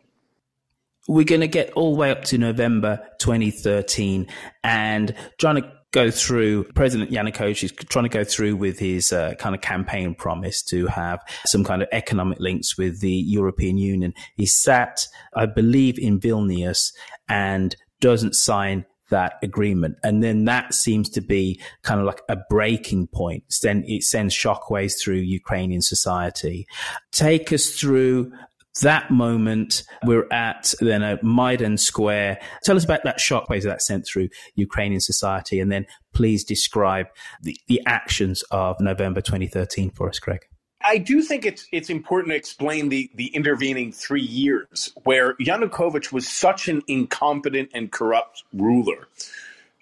we're 1.08 1.24
going 1.24 1.40
to 1.40 1.48
get 1.48 1.72
all 1.72 1.94
the 1.94 1.98
way 1.98 2.10
up 2.10 2.24
to 2.24 2.38
November 2.38 3.04
2013 3.18 4.28
and 4.62 5.14
trying 5.38 5.56
to 5.56 5.72
go 5.92 6.10
through 6.10 6.64
President 6.74 7.10
Yanukovych 7.10 7.62
is 7.62 7.72
trying 7.72 8.04
to 8.04 8.08
go 8.08 8.24
through 8.24 8.56
with 8.56 8.78
his 8.78 9.12
uh, 9.12 9.34
kind 9.38 9.54
of 9.54 9.60
campaign 9.60 10.14
promise 10.14 10.62
to 10.62 10.86
have 10.86 11.20
some 11.46 11.62
kind 11.64 11.82
of 11.82 11.88
economic 11.92 12.40
links 12.40 12.76
with 12.76 13.00
the 13.00 13.12
European 13.12 13.76
Union. 13.76 14.14
He 14.36 14.46
sat, 14.46 15.06
I 15.34 15.46
believe, 15.46 15.98
in 15.98 16.18
Vilnius 16.18 16.92
and 17.28 17.76
doesn't 18.00 18.34
sign 18.34 18.86
that 19.10 19.34
agreement. 19.42 19.96
And 20.02 20.24
then 20.24 20.46
that 20.46 20.72
seems 20.72 21.10
to 21.10 21.20
be 21.20 21.60
kind 21.82 22.00
of 22.00 22.06
like 22.06 22.22
a 22.28 22.38
breaking 22.48 23.08
point. 23.08 23.44
Then 23.62 23.84
it 23.86 24.02
sends 24.02 24.34
shockwaves 24.34 24.98
through 24.98 25.16
Ukrainian 25.16 25.82
society. 25.82 26.66
Take 27.12 27.52
us 27.52 27.68
through 27.78 28.32
that 28.80 29.10
moment, 29.10 29.84
we're 30.04 30.26
at 30.32 30.74
then 30.80 31.02
a 31.02 31.18
Maidan 31.22 31.76
Square. 31.76 32.38
Tell 32.64 32.76
us 32.76 32.84
about 32.84 33.04
that 33.04 33.18
shockwave 33.18 33.64
that 33.64 33.82
sent 33.82 34.06
through 34.06 34.28
Ukrainian 34.54 35.00
society, 35.00 35.60
and 35.60 35.70
then 35.70 35.86
please 36.14 36.44
describe 36.44 37.06
the, 37.42 37.56
the 37.68 37.80
actions 37.86 38.42
of 38.50 38.80
November 38.80 39.20
2013 39.20 39.90
for 39.90 40.08
us, 40.08 40.18
Greg. 40.18 40.40
I 40.84 40.98
do 40.98 41.22
think 41.22 41.44
it's 41.44 41.66
it's 41.72 41.90
important 41.90 42.32
to 42.32 42.36
explain 42.36 42.88
the 42.88 43.10
the 43.14 43.26
intervening 43.28 43.92
three 43.92 44.22
years 44.22 44.92
where 45.04 45.34
Yanukovych 45.34 46.12
was 46.12 46.28
such 46.28 46.68
an 46.68 46.82
incompetent 46.88 47.70
and 47.74 47.90
corrupt 47.90 48.44
ruler. 48.52 49.08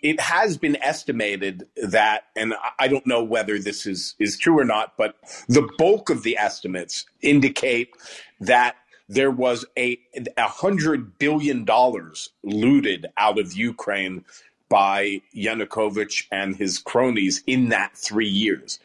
It 0.02 0.18
has 0.18 0.56
been 0.56 0.82
estimated 0.82 1.68
that, 1.76 2.24
and 2.34 2.54
I 2.78 2.88
don't 2.88 3.06
know 3.06 3.22
whether 3.22 3.58
this 3.58 3.86
is 3.86 4.14
is 4.18 4.38
true 4.38 4.58
or 4.58 4.64
not, 4.64 4.94
but 4.96 5.16
the 5.48 5.68
bulk 5.78 6.10
of 6.10 6.22
the 6.22 6.38
estimates 6.38 7.04
indicate 7.22 7.90
that 8.40 8.76
there 9.10 9.30
was 9.32 9.66
a 9.76 9.98
hundred 10.38 11.18
billion 11.18 11.64
dollars 11.64 12.30
looted 12.44 13.06
out 13.16 13.40
of 13.40 13.52
Ukraine 13.54 14.24
by 14.68 15.20
Yanukovych 15.36 16.26
and 16.30 16.54
his 16.54 16.78
cronies 16.78 17.42
in 17.46 17.70
that 17.70 17.96
three 17.96 18.28
years. 18.28 18.78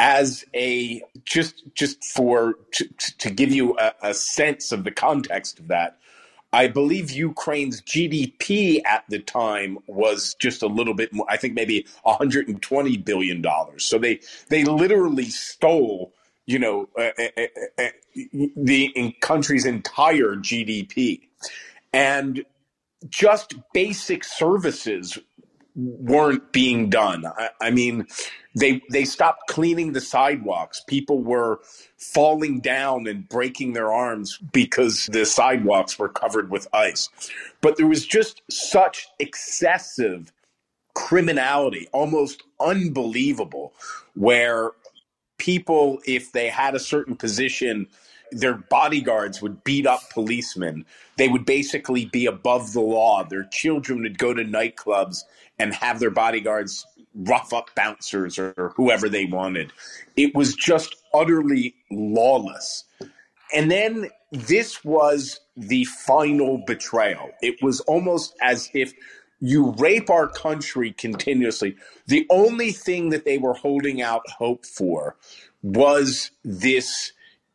As 0.00 0.44
a 0.54 1.00
just 1.24 1.62
just 1.74 2.02
for 2.04 2.54
to, 2.72 2.88
to 3.18 3.30
give 3.30 3.52
you 3.52 3.78
a, 3.78 3.92
a 4.02 4.14
sense 4.14 4.72
of 4.72 4.82
the 4.82 4.90
context 4.90 5.60
of 5.60 5.68
that, 5.68 5.98
I 6.52 6.66
believe 6.66 7.12
Ukraine's 7.12 7.80
GDP 7.82 8.80
at 8.84 9.04
the 9.08 9.20
time 9.20 9.78
was 9.86 10.34
just 10.40 10.62
a 10.62 10.66
little 10.66 10.94
bit 10.94 11.12
more. 11.12 11.26
I 11.30 11.36
think 11.36 11.54
maybe 11.54 11.86
120 12.02 12.96
billion 12.98 13.42
dollars. 13.42 13.84
So 13.84 13.98
they 13.98 14.20
they 14.50 14.64
literally 14.64 15.30
stole 15.30 16.12
you 16.48 16.58
know, 16.58 16.88
uh, 16.98 17.10
uh, 17.18 17.28
uh, 17.36 17.82
uh 17.82 17.88
the 18.56 19.14
country's 19.20 19.66
entire 19.66 20.34
GDP. 20.34 21.20
And 21.92 22.44
just 23.08 23.54
basic 23.74 24.24
services 24.24 25.18
weren't 25.76 26.50
being 26.50 26.88
done. 26.88 27.24
I, 27.26 27.50
I, 27.60 27.70
mean, 27.70 28.06
they 28.56 28.80
they 28.90 29.04
stopped 29.04 29.46
cleaning 29.48 29.92
the 29.92 30.00
sidewalks. 30.00 30.82
People 30.88 31.22
were 31.22 31.60
falling 31.98 32.60
down 32.60 33.06
and 33.06 33.28
breaking 33.28 33.74
their 33.74 33.92
arms 33.92 34.38
because 34.52 35.06
the 35.12 35.26
sidewalks 35.26 35.98
were 35.98 36.08
covered 36.08 36.50
with 36.50 36.66
ice. 36.72 37.10
But 37.60 37.76
there 37.76 37.86
was 37.86 38.06
just 38.06 38.42
such 38.50 39.06
excessive 39.18 40.32
criminality, 40.94 41.88
almost 41.92 42.42
unbelievable, 42.58 43.72
where 44.14 44.72
people, 45.38 46.00
if 46.06 46.32
they 46.32 46.48
had 46.48 46.74
a 46.74 46.80
certain 46.80 47.16
position, 47.16 47.86
their 48.30 48.54
bodyguards 48.54 49.40
would 49.40 49.64
beat 49.64 49.86
up 49.86 50.00
policemen. 50.12 50.84
They 51.16 51.28
would 51.28 51.46
basically 51.46 52.04
be 52.06 52.26
above 52.26 52.72
the 52.72 52.80
law. 52.80 53.24
Their 53.24 53.48
children 53.50 54.02
would 54.02 54.18
go 54.18 54.34
to 54.34 54.44
nightclubs 54.44 55.22
and 55.58 55.74
have 55.74 55.98
their 55.98 56.10
bodyguards 56.10 56.86
rough 57.14 57.52
up 57.52 57.70
bouncers 57.74 58.38
or 58.38 58.72
whoever 58.76 59.08
they 59.08 59.24
wanted. 59.24 59.72
It 60.16 60.34
was 60.34 60.54
just 60.54 60.94
utterly 61.14 61.74
lawless. 61.90 62.84
And 63.54 63.70
then 63.70 64.10
this 64.30 64.84
was 64.84 65.40
the 65.56 65.84
final 65.84 66.62
betrayal. 66.66 67.30
It 67.40 67.62
was 67.62 67.80
almost 67.80 68.34
as 68.42 68.70
if 68.74 68.92
you 69.40 69.72
rape 69.78 70.10
our 70.10 70.28
country 70.28 70.92
continuously. 70.92 71.76
The 72.06 72.26
only 72.30 72.72
thing 72.72 73.10
that 73.10 73.24
they 73.24 73.38
were 73.38 73.54
holding 73.54 74.02
out 74.02 74.28
hope 74.30 74.66
for 74.66 75.16
was 75.62 76.30
this 76.44 77.12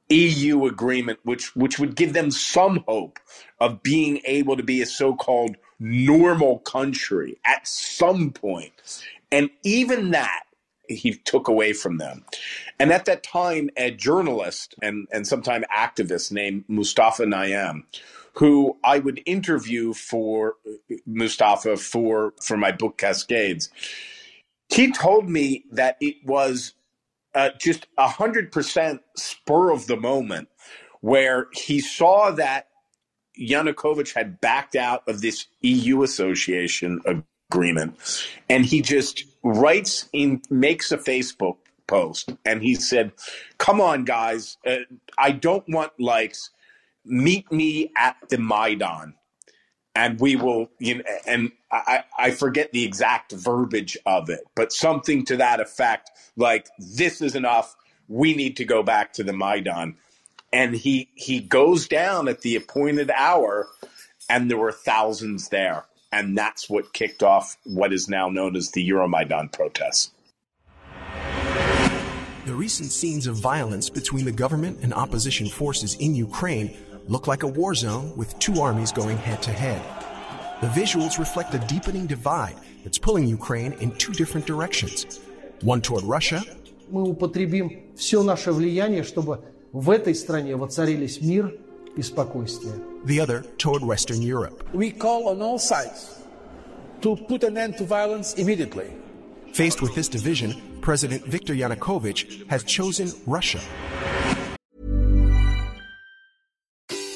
EU 0.09 0.65
agreement, 0.65 1.19
which 1.23 1.55
which 1.55 1.79
would 1.79 1.95
give 1.95 2.13
them 2.13 2.31
some 2.31 2.83
hope 2.87 3.19
of 3.59 3.81
being 3.83 4.21
able 4.25 4.57
to 4.57 4.63
be 4.63 4.81
a 4.81 4.85
so-called 4.85 5.55
normal 5.79 6.59
country 6.59 7.37
at 7.45 7.67
some 7.67 8.31
point. 8.31 8.73
And 9.31 9.49
even 9.63 10.11
that 10.11 10.43
he 10.87 11.13
took 11.15 11.47
away 11.47 11.73
from 11.73 11.97
them. 11.97 12.25
And 12.79 12.91
at 12.91 13.05
that 13.05 13.23
time, 13.23 13.69
a 13.77 13.91
journalist 13.91 14.75
and, 14.81 15.07
and 15.11 15.25
sometime 15.25 15.63
activist 15.75 16.31
named 16.31 16.65
Mustafa 16.67 17.23
Nayyem 17.23 17.83
who 18.33 18.77
I 18.83 18.99
would 18.99 19.21
interview 19.25 19.93
for 19.93 20.55
Mustafa 21.05 21.77
for 21.77 22.33
for 22.41 22.57
my 22.57 22.71
book 22.71 22.97
Cascades. 22.97 23.69
He 24.69 24.91
told 24.91 25.29
me 25.29 25.65
that 25.71 25.97
it 26.01 26.15
was 26.25 26.73
uh, 27.35 27.49
just 27.59 27.87
a 27.97 28.07
hundred 28.07 28.51
percent 28.51 29.01
spur 29.15 29.71
of 29.71 29.87
the 29.87 29.97
moment, 29.97 30.49
where 31.01 31.47
he 31.53 31.79
saw 31.79 32.31
that 32.31 32.69
Yanukovych 33.39 34.13
had 34.13 34.41
backed 34.41 34.75
out 34.75 35.07
of 35.07 35.21
this 35.21 35.45
EU 35.61 36.01
association 36.01 37.01
agreement, 37.51 37.99
and 38.49 38.65
he 38.65 38.81
just 38.81 39.25
writes 39.43 40.09
in 40.11 40.41
makes 40.49 40.91
a 40.91 40.97
Facebook 40.97 41.57
post, 41.85 42.33
and 42.45 42.63
he 42.63 42.73
said, 42.73 43.11
"Come 43.59 43.79
on, 43.79 44.05
guys, 44.05 44.57
uh, 44.65 44.77
I 45.19 45.31
don't 45.31 45.67
want 45.69 45.91
likes." 45.99 46.49
Meet 47.05 47.51
me 47.51 47.91
at 47.97 48.17
the 48.29 48.37
Maidan. 48.37 49.15
and 49.95 50.19
we 50.19 50.35
will, 50.35 50.69
you 50.79 50.97
know, 50.97 51.03
and 51.27 51.51
I, 51.71 52.03
I 52.17 52.31
forget 52.31 52.71
the 52.71 52.83
exact 52.83 53.31
verbiage 53.31 53.97
of 54.05 54.29
it, 54.29 54.41
but 54.55 54.73
something 54.73 55.25
to 55.25 55.37
that 55.37 55.59
effect, 55.59 56.09
like 56.35 56.67
this 56.79 57.21
is 57.21 57.35
enough. 57.35 57.75
We 58.07 58.35
need 58.35 58.57
to 58.57 58.65
go 58.65 58.83
back 58.83 59.13
to 59.13 59.23
the 59.23 59.33
Maidan, 59.33 59.95
and 60.51 60.75
he 60.75 61.09
he 61.15 61.39
goes 61.39 61.87
down 61.87 62.27
at 62.27 62.41
the 62.41 62.55
appointed 62.55 63.11
hour, 63.11 63.67
and 64.29 64.49
there 64.49 64.57
were 64.57 64.71
thousands 64.71 65.49
there, 65.49 65.85
and 66.11 66.37
that's 66.37 66.69
what 66.69 66.93
kicked 66.93 67.23
off 67.23 67.57
what 67.65 67.93
is 67.93 68.09
now 68.09 68.29
known 68.29 68.55
as 68.55 68.71
the 68.71 68.87
Euromaidan 68.89 69.51
protests. 69.51 70.11
The 72.45 72.53
recent 72.53 72.91
scenes 72.91 73.25
of 73.25 73.37
violence 73.37 73.89
between 73.89 74.25
the 74.25 74.31
government 74.31 74.79
and 74.81 74.93
opposition 74.93 75.47
forces 75.47 75.95
in 75.95 76.13
Ukraine 76.13 76.75
look 77.08 77.26
like 77.26 77.42
a 77.42 77.46
war 77.46 77.74
zone 77.74 78.12
with 78.16 78.38
two 78.38 78.60
armies 78.60 78.92
going 78.92 79.16
head 79.16 79.42
to 79.42 79.50
head. 79.50 79.82
The 80.60 80.68
visuals 80.68 81.18
reflect 81.18 81.54
a 81.54 81.58
deepening 81.60 82.06
divide 82.06 82.56
that's 82.82 82.98
pulling 82.98 83.26
Ukraine 83.28 83.72
in 83.80 83.92
two 83.96 84.12
different 84.12 84.46
directions. 84.46 85.20
One 85.62 85.80
toward 85.80 86.04
Russia. 86.04 86.42
Мы 86.90 87.02
употребим 87.02 87.94
все 87.96 88.22
наше 88.22 88.52
влияние, 88.52 89.02
чтобы 89.02 89.44
в 89.72 89.90
этой 89.90 90.14
стране 90.14 90.56
воцарились 90.56 91.20
мир 91.20 91.54
и 91.96 92.02
спокойствие. 92.02 92.74
The 93.04 93.20
other 93.20 93.44
toward 93.58 93.82
Western 93.82 94.22
Europe. 94.22 94.64
We 94.72 94.90
call 94.90 95.28
on 95.28 95.42
all 95.42 95.58
sides 95.58 96.18
to 97.02 97.16
put 97.16 97.44
an 97.44 97.56
end 97.56 97.76
to 97.78 97.84
violence 97.84 98.34
immediately. 98.34 98.92
Faced 99.52 99.80
with 99.82 99.94
this 99.94 100.08
division, 100.08 100.54
President 100.80 101.24
Viktor 101.24 101.54
Yanukovych 101.54 102.48
has 102.48 102.64
chosen 102.64 103.12
Russia. 103.26 103.60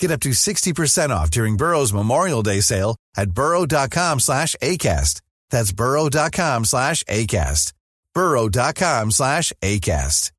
Get 0.00 0.10
up 0.12 0.20
to 0.20 0.30
60% 0.30 1.10
off 1.10 1.30
during 1.30 1.56
Burrow's 1.56 1.92
Memorial 1.92 2.42
Day 2.42 2.60
sale 2.60 2.96
at 3.16 3.30
burrow.com 3.30 4.20
slash 4.20 4.54
ACAST. 4.62 5.20
That's 5.50 5.72
burrow.com 5.72 6.64
slash 6.64 7.02
ACAST. 7.04 7.72
burrow.com 8.14 9.10
slash 9.10 9.52
ACAST. 9.62 10.32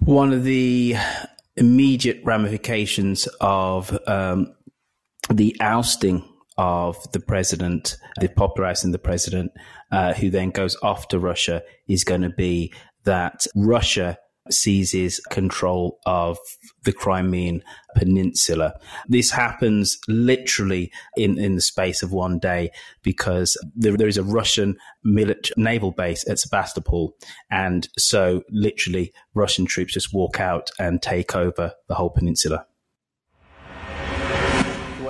One 0.00 0.34
of 0.34 0.44
the 0.44 0.96
immediate 1.56 2.20
ramifications 2.24 3.26
of 3.40 3.98
um, 4.06 4.54
the 5.32 5.56
ousting 5.60 6.28
of 6.58 7.10
the 7.12 7.20
president, 7.20 7.96
the 8.20 8.28
popularizing 8.28 8.92
the 8.92 8.98
president, 8.98 9.52
uh, 9.90 10.12
who 10.12 10.28
then 10.28 10.50
goes 10.50 10.76
off 10.82 11.08
to 11.08 11.18
Russia, 11.18 11.62
is 11.88 12.04
going 12.04 12.20
to 12.20 12.28
be 12.28 12.70
that 13.04 13.46
Russia 13.54 14.18
seizes 14.50 15.20
control 15.30 15.98
of 16.06 16.38
the 16.84 16.92
Crimean 16.92 17.62
Peninsula. 17.96 18.74
This 19.08 19.30
happens 19.30 19.98
literally 20.08 20.92
in, 21.16 21.38
in 21.38 21.54
the 21.54 21.60
space 21.60 22.02
of 22.02 22.12
one 22.12 22.38
day 22.38 22.70
because 23.02 23.56
there, 23.74 23.96
there 23.96 24.08
is 24.08 24.18
a 24.18 24.24
Russian 24.24 24.76
military 25.02 25.54
naval 25.56 25.92
base 25.92 26.28
at 26.28 26.38
Sebastopol. 26.38 27.14
And 27.50 27.88
so 27.96 28.42
literally 28.50 29.12
Russian 29.34 29.66
troops 29.66 29.94
just 29.94 30.12
walk 30.12 30.40
out 30.40 30.70
and 30.78 31.00
take 31.00 31.34
over 31.34 31.72
the 31.88 31.94
whole 31.94 32.10
peninsula 32.10 32.66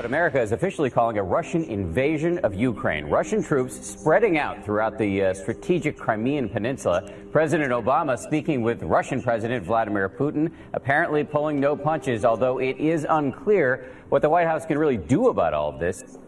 what 0.04 0.10
America 0.10 0.38
is 0.38 0.52
officially 0.52 0.90
calling 0.90 1.16
a 1.16 1.22
Russian 1.22 1.64
invasion 1.64 2.36
of 2.40 2.54
Ukraine. 2.54 3.06
Russian 3.06 3.42
troops 3.42 3.74
spreading 3.74 4.36
out 4.36 4.62
throughout 4.62 4.98
the 4.98 5.24
uh, 5.24 5.32
strategic 5.32 5.96
Crimean 5.96 6.46
Peninsula. 6.46 7.10
President 7.32 7.72
Obama 7.72 8.18
speaking 8.18 8.60
with 8.60 8.82
Russian 8.82 9.22
President 9.22 9.64
Vladimir 9.64 10.10
Putin, 10.10 10.52
apparently 10.74 11.24
pulling 11.24 11.58
no 11.58 11.74
punches, 11.74 12.22
although 12.22 12.58
it 12.58 12.76
is 12.76 13.06
unclear 13.08 13.90
what 14.10 14.20
the 14.20 14.28
White 14.28 14.46
House 14.46 14.66
can 14.66 14.76
really 14.76 14.98
do 14.98 15.28
about 15.28 15.54
all 15.54 15.70
of 15.70 15.80
this. 15.80 16.18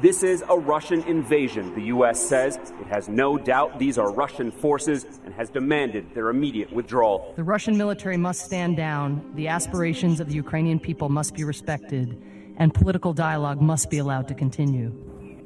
This 0.00 0.22
is 0.22 0.44
a 0.48 0.56
Russian 0.56 1.02
invasion, 1.08 1.74
the 1.74 1.86
U.S. 1.86 2.20
says. 2.20 2.54
It 2.54 2.86
has 2.86 3.08
no 3.08 3.36
doubt 3.36 3.80
these 3.80 3.98
are 3.98 4.12
Russian 4.12 4.52
forces 4.52 5.04
and 5.24 5.34
has 5.34 5.50
demanded 5.50 6.14
their 6.14 6.28
immediate 6.28 6.72
withdrawal. 6.72 7.32
The 7.34 7.42
Russian 7.42 7.76
military 7.76 8.16
must 8.16 8.44
stand 8.44 8.76
down, 8.76 9.28
the 9.34 9.48
aspirations 9.48 10.20
of 10.20 10.28
the 10.28 10.34
Ukrainian 10.34 10.78
people 10.78 11.08
must 11.08 11.34
be 11.34 11.42
respected, 11.42 12.22
and 12.58 12.72
political 12.72 13.12
dialogue 13.12 13.60
must 13.60 13.90
be 13.90 13.98
allowed 13.98 14.28
to 14.28 14.34
continue. 14.34 14.92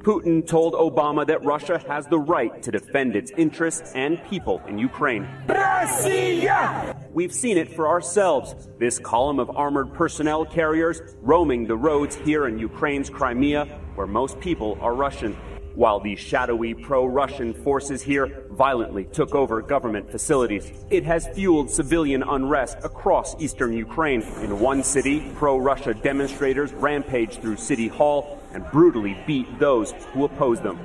Putin 0.03 0.45
told 0.45 0.73
Obama 0.73 1.25
that 1.25 1.43
Russia 1.43 1.81
has 1.87 2.05
the 2.05 2.19
right 2.19 2.61
to 2.61 2.69
defend 2.69 3.15
its 3.15 3.31
interests 3.37 3.91
and 3.95 4.23
people 4.25 4.61
in 4.67 4.77
Ukraine. 4.77 5.27
Russia! 5.47 6.95
We've 7.11 7.33
seen 7.33 7.57
it 7.57 7.73
for 7.73 7.87
ourselves. 7.87 8.69
This 8.77 8.99
column 8.99 9.39
of 9.39 9.49
armored 9.55 9.93
personnel 9.95 10.45
carriers 10.45 11.01
roaming 11.21 11.65
the 11.65 11.75
roads 11.75 12.15
here 12.17 12.47
in 12.47 12.59
Ukraine's 12.59 13.09
Crimea, 13.09 13.79
where 13.95 14.07
most 14.07 14.39
people 14.39 14.77
are 14.81 14.93
Russian 14.93 15.35
while 15.75 15.99
the 15.99 16.15
shadowy 16.15 16.73
pro-Russian 16.73 17.53
forces 17.53 18.01
here 18.01 18.45
violently 18.51 19.05
took 19.05 19.33
over 19.33 19.61
government 19.61 20.09
facilities. 20.09 20.71
It 20.89 21.03
has 21.03 21.27
fueled 21.29 21.69
civilian 21.69 22.23
unrest 22.23 22.77
across 22.83 23.35
eastern 23.41 23.73
Ukraine. 23.73 24.21
In 24.41 24.59
one 24.59 24.83
city, 24.83 25.31
pro-Russia 25.35 25.93
demonstrators 25.95 26.71
rampaged 26.73 27.41
through 27.41 27.57
City 27.57 27.87
Hall 27.87 28.39
and 28.53 28.69
brutally 28.71 29.17
beat 29.25 29.59
those 29.59 29.93
who 30.13 30.25
oppose 30.25 30.61
them. 30.61 30.77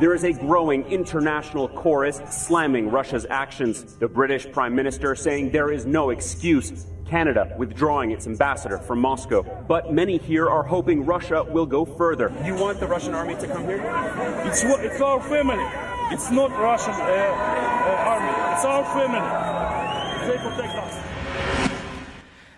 There 0.00 0.14
is 0.14 0.24
a 0.24 0.32
growing 0.32 0.84
international 0.86 1.68
chorus 1.68 2.20
slamming 2.30 2.90
Russia's 2.90 3.26
actions. 3.30 3.94
The 3.94 4.08
British 4.08 4.50
Prime 4.50 4.74
Minister 4.74 5.14
saying 5.14 5.52
there 5.52 5.70
is 5.70 5.86
no 5.86 6.10
excuse 6.10 6.86
Canada 7.06 7.54
withdrawing 7.56 8.10
its 8.10 8.26
ambassador 8.26 8.78
from 8.78 9.00
Moscow. 9.00 9.42
But 9.68 9.92
many 9.92 10.18
here 10.18 10.48
are 10.48 10.62
hoping 10.62 11.04
Russia 11.04 11.44
will 11.44 11.66
go 11.66 11.84
further. 11.84 12.32
You 12.44 12.54
want 12.54 12.80
the 12.80 12.86
Russian 12.86 13.14
army 13.14 13.36
to 13.36 13.46
come 13.46 13.64
here? 13.64 13.82
It's, 14.44 14.62
it's 14.64 15.00
our 15.00 15.20
family. 15.20 15.64
It's 16.12 16.30
not 16.30 16.50
Russian 16.50 16.94
uh, 16.94 16.96
uh, 16.96 18.10
army. 18.12 18.54
It's 18.54 18.64
our 18.64 18.84
family. 18.84 20.28
They 20.28 20.38
protect 20.38 20.74
us. 20.74 21.06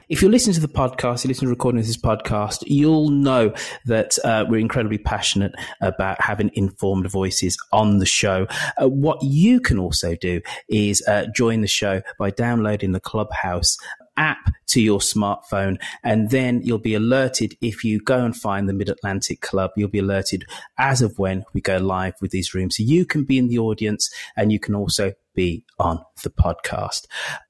If 0.09 0.22
you 0.22 0.30
listen 0.30 0.55
to 0.55 0.61
the 0.61 0.68
podcast, 0.68 1.24
you 1.24 1.28
listen 1.28 1.44
to 1.44 1.51
recording 1.51 1.80
of 1.80 1.86
this 1.86 1.99
podcast, 1.99 2.64
you'll 2.66 3.11
know 3.11 3.53
that 3.84 4.18
uh, 4.24 4.46
we're 4.49 4.59
incredibly 4.59 4.96
passionate 4.96 5.53
about 5.82 6.18
having 6.22 6.51
informed 6.55 7.11
voices 7.11 7.59
on 7.72 7.99
the 7.99 8.07
show. 8.07 8.46
Uh, 8.80 8.88
what 8.88 9.22
you 9.22 9.61
can 9.61 9.78
also 9.78 10.14
do 10.14 10.40
is 10.66 11.07
uh, 11.07 11.26
join 11.34 11.61
the 11.61 11.68
show 11.68 12.01
by 12.18 12.30
downloading 12.30 12.92
the 12.92 13.01
Clubhouse 13.01 13.76
app 14.18 14.52
to 14.68 14.82
your 14.82 14.98
smartphone. 14.98 15.78
And 16.04 16.30
then 16.30 16.60
you'll 16.62 16.78
be 16.78 16.94
alerted 16.94 17.54
if 17.62 17.84
you 17.84 18.00
go 18.00 18.24
and 18.24 18.36
find 18.36 18.68
the 18.68 18.74
Mid 18.74 18.90
Atlantic 18.90 19.40
Club. 19.40 19.70
You'll 19.76 19.88
be 19.88 20.00
alerted 20.00 20.44
as 20.78 21.00
of 21.00 21.18
when 21.18 21.44
we 21.54 21.60
go 21.60 21.78
live 21.78 22.14
with 22.20 22.32
these 22.32 22.52
rooms. 22.54 22.76
So 22.76 22.82
you 22.82 23.06
can 23.06 23.24
be 23.24 23.38
in 23.38 23.48
the 23.48 23.58
audience 23.58 24.10
and 24.36 24.52
you 24.52 24.60
can 24.60 24.74
also 24.74 25.12
be 25.34 25.64
on 25.78 26.00
the 26.22 26.30
podcast. 26.30 27.06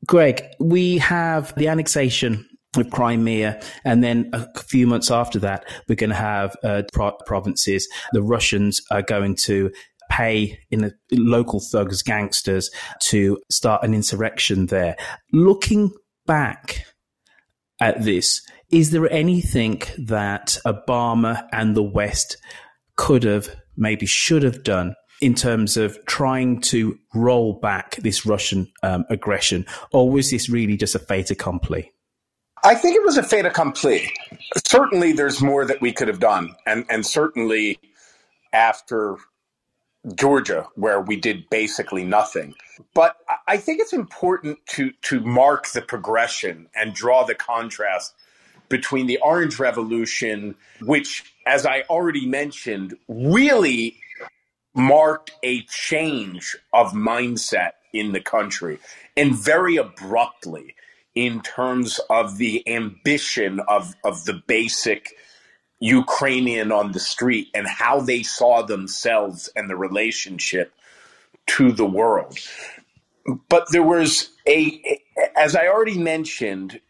Greg, 0.07 0.45
we 0.61 0.99
have 0.99 1.55
the 1.57 1.69
annexation 1.69 2.49
of 2.77 2.91
Crimea. 2.91 3.61
And 3.85 4.05
then 4.05 4.31
a 4.33 4.47
few 4.61 4.87
months 4.87 5.11
after 5.11 5.39
that, 5.41 5.65
we're 5.89 5.97
going 5.97 6.11
to 6.11 6.17
have 6.17 6.55
uh, 6.63 6.83
pro- 6.93 7.17
provinces. 7.27 7.89
The 8.13 8.23
Russians 8.23 8.83
are 8.91 9.03
going 9.03 9.37
to 9.47 9.71
pay 10.11 10.59
in 10.71 10.81
the 10.81 10.93
local 11.13 11.61
thugs, 11.61 12.03
gangsters 12.03 12.71
to 13.01 13.39
start 13.51 13.83
an 13.83 13.95
insurrection 13.95 14.67
there. 14.67 14.97
Looking 15.33 15.93
back 16.29 16.85
at 17.81 18.05
this, 18.05 18.43
is 18.71 18.93
there 18.93 19.11
anything 19.11 19.83
that 19.99 20.59
Obama 20.65 21.49
and 21.53 21.75
the 21.75 21.83
West 21.83 22.37
could 22.97 23.25
have, 23.25 23.49
maybe 23.77 24.07
should 24.07 24.45
have 24.45 24.63
done 24.63 24.95
in 25.21 25.35
terms 25.35 25.77
of 25.77 25.99
trying 26.07 26.61
to 26.61 26.97
roll 27.15 27.55
back 27.55 27.97
this 27.97 28.25
Russian 28.25 28.71
um, 28.85 29.05
aggression? 29.11 29.67
Or 29.93 30.09
was 30.09 30.31
this 30.31 30.49
really 30.49 30.77
just 30.77 30.95
a 30.95 31.01
fait 31.01 31.31
accompli? 31.31 31.91
I 32.65 32.75
think 32.75 32.97
it 32.97 33.05
was 33.05 33.17
a 33.17 33.23
fait 33.23 33.47
accompli. 33.47 34.13
Certainly, 34.67 35.13
there's 35.13 35.41
more 35.41 35.65
that 35.65 35.81
we 35.81 35.93
could 35.93 36.09
have 36.09 36.19
done, 36.19 36.57
and 36.67 36.85
and 36.91 37.07
certainly 37.07 37.79
after 38.53 39.17
Georgia, 40.15 40.67
where 40.75 41.01
we 41.01 41.17
did 41.17 41.51
basically 41.51 42.05
nothing. 42.05 42.55
But 42.95 43.17
I 43.47 43.57
think 43.57 43.81
it's 43.81 43.93
important 43.93 44.59
to 44.71 44.93
to 45.03 45.21
mark 45.21 45.69
the 45.69 45.83
progression 45.83 46.69
and 46.75 46.95
draw 46.95 47.25
the 47.25 47.35
contrast 47.35 48.15
between 48.69 49.07
the 49.07 49.19
Orange 49.19 49.59
Revolution, 49.59 50.55
which, 50.81 51.35
as 51.47 51.67
I 51.67 51.83
already 51.89 52.27
mentioned, 52.27 52.95
really 53.09 53.97
marked 54.75 55.33
a 55.43 55.63
change 55.63 56.57
of 56.73 56.93
mindset 56.93 57.73
in 57.93 58.13
the 58.13 58.21
country 58.21 58.79
and 59.17 59.35
very 59.35 59.77
abruptly 59.77 60.75
in 61.15 61.41
terms 61.41 61.99
of 62.11 62.39
the 62.39 62.63
ambition 62.69 63.61
of, 63.67 63.95
of 64.05 64.25
the 64.25 64.41
basic 64.47 65.17
Ukrainian 65.81 66.73
on 66.73 66.93
the 66.93 67.01
street 67.01 67.49
and 67.55 67.67
how 67.67 68.01
they 68.01 68.23
saw 68.23 68.63
themselves 68.63 69.49
and 69.55 69.71
the 69.71 69.77
relationship 69.77 70.73
to 71.47 71.73
the 71.73 71.87
world. 71.87 72.39
But 73.49 73.67
there 73.71 73.83
was 73.83 74.31
a, 74.47 75.01
as 75.37 75.55
I 75.55 75.67
already 75.69 75.99
mentioned, 75.99 76.81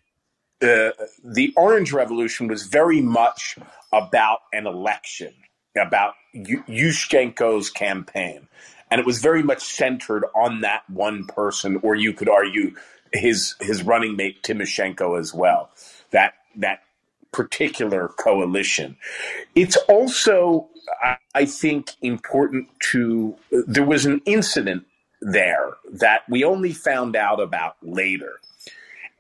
uh, 0.62 0.91
the 1.24 1.53
Orange 1.57 1.93
Revolution 1.93 2.49
was 2.49 2.64
very 2.64 3.01
much 3.01 3.57
about 3.93 4.41
an 4.53 4.66
election, 4.66 5.34
about 5.76 6.14
Yushchenko's 6.34 7.70
campaign. 7.70 8.49
And 8.91 9.01
it 9.01 9.07
was 9.07 9.18
very 9.18 9.43
much 9.43 9.62
centered 9.62 10.24
on 10.34 10.62
that 10.62 10.89
one 10.89 11.26
person, 11.26 11.78
or 11.82 11.95
you 11.95 12.12
could 12.12 12.28
argue 12.28 12.74
his 13.12 13.55
his 13.61 13.82
running 13.82 14.16
mate 14.16 14.43
Tymoshenko 14.43 15.18
as 15.18 15.34
well. 15.34 15.70
That 16.11 16.34
that 16.57 16.80
particular 17.32 18.08
coalition. 18.08 18.96
It's 19.54 19.76
also, 19.88 20.68
I 21.34 21.44
think, 21.44 21.90
important 22.02 22.68
to. 22.90 23.36
There 23.50 23.84
was 23.84 24.06
an 24.06 24.20
incident 24.24 24.84
there 25.20 25.74
that 25.92 26.22
we 26.28 26.44
only 26.44 26.72
found 26.72 27.16
out 27.16 27.40
about 27.40 27.76
later, 27.82 28.40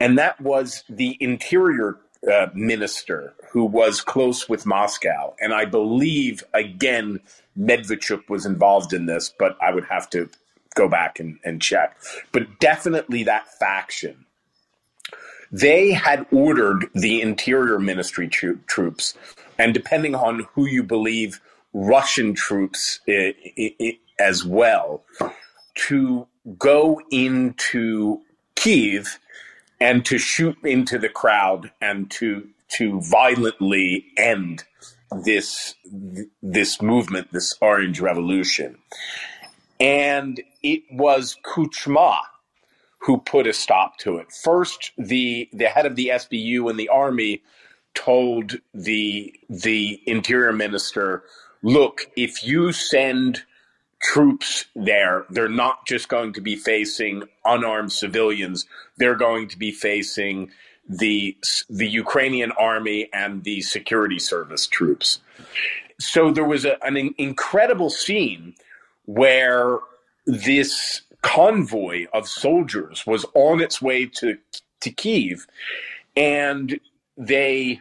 and 0.00 0.18
that 0.18 0.40
was 0.40 0.84
the 0.88 1.16
interior 1.20 1.98
uh, 2.30 2.48
minister 2.54 3.34
who 3.50 3.64
was 3.64 4.00
close 4.00 4.48
with 4.48 4.66
Moscow, 4.66 5.34
and 5.40 5.52
I 5.52 5.64
believe 5.64 6.44
again 6.54 7.20
Medvedchuk 7.58 8.28
was 8.28 8.46
involved 8.46 8.92
in 8.92 9.06
this, 9.06 9.34
but 9.38 9.56
I 9.60 9.72
would 9.72 9.84
have 9.86 10.08
to 10.10 10.30
go 10.74 10.88
back 10.88 11.18
and, 11.18 11.38
and 11.44 11.60
check. 11.60 11.96
But 12.32 12.60
definitely 12.60 13.24
that 13.24 13.48
faction. 13.58 14.24
They 15.50 15.92
had 15.92 16.26
ordered 16.30 16.90
the 16.94 17.20
interior 17.20 17.78
ministry 17.78 18.28
tro- 18.28 18.58
troops, 18.66 19.14
and 19.58 19.72
depending 19.74 20.14
on 20.14 20.46
who 20.54 20.66
you 20.66 20.82
believe, 20.82 21.40
Russian 21.72 22.34
troops 22.34 23.00
I- 23.08 23.34
I- 23.80 23.98
as 24.18 24.44
well, 24.44 25.04
to 25.88 26.26
go 26.58 27.00
into 27.10 28.22
Kiev 28.56 29.18
and 29.80 30.04
to 30.06 30.18
shoot 30.18 30.56
into 30.64 30.98
the 30.98 31.08
crowd 31.08 31.70
and 31.80 32.10
to 32.12 32.48
to 32.76 33.00
violently 33.00 34.06
end 34.18 34.64
this 35.24 35.74
this 36.42 36.82
movement, 36.82 37.32
this 37.32 37.54
Orange 37.60 38.00
Revolution. 38.00 38.78
And 39.80 40.42
it 40.62 40.82
was 40.90 41.36
Kuchma 41.44 42.18
who 42.98 43.18
put 43.18 43.46
a 43.46 43.52
stop 43.52 43.96
to 43.98 44.16
it. 44.16 44.32
First, 44.32 44.92
the 44.98 45.48
the 45.52 45.68
head 45.68 45.86
of 45.86 45.96
the 45.96 46.08
SBU 46.08 46.68
and 46.68 46.78
the 46.78 46.88
army 46.88 47.42
told 47.94 48.56
the 48.74 49.34
the 49.48 50.00
interior 50.06 50.52
minister, 50.52 51.22
"Look, 51.62 52.10
if 52.16 52.44
you 52.44 52.72
send 52.72 53.44
troops 54.00 54.66
there, 54.76 55.24
they're 55.30 55.48
not 55.48 55.86
just 55.86 56.08
going 56.08 56.32
to 56.34 56.40
be 56.40 56.56
facing 56.56 57.24
unarmed 57.44 57.92
civilians; 57.92 58.66
they're 58.96 59.16
going 59.16 59.48
to 59.48 59.58
be 59.58 59.72
facing 59.72 60.50
the 60.88 61.36
the 61.70 61.88
Ukrainian 61.88 62.52
army 62.52 63.08
and 63.12 63.44
the 63.44 63.60
security 63.62 64.18
service 64.18 64.66
troops." 64.66 65.20
So 66.00 66.30
there 66.30 66.44
was 66.44 66.64
a, 66.64 66.82
an 66.84 67.14
incredible 67.18 67.90
scene 67.90 68.54
where 69.06 69.78
this 70.26 71.02
convoy 71.22 72.06
of 72.12 72.28
soldiers 72.28 73.06
was 73.06 73.26
on 73.34 73.60
its 73.60 73.82
way 73.82 74.06
to 74.06 74.38
to 74.80 74.90
Kiev, 74.90 75.46
and 76.16 76.78
they 77.16 77.80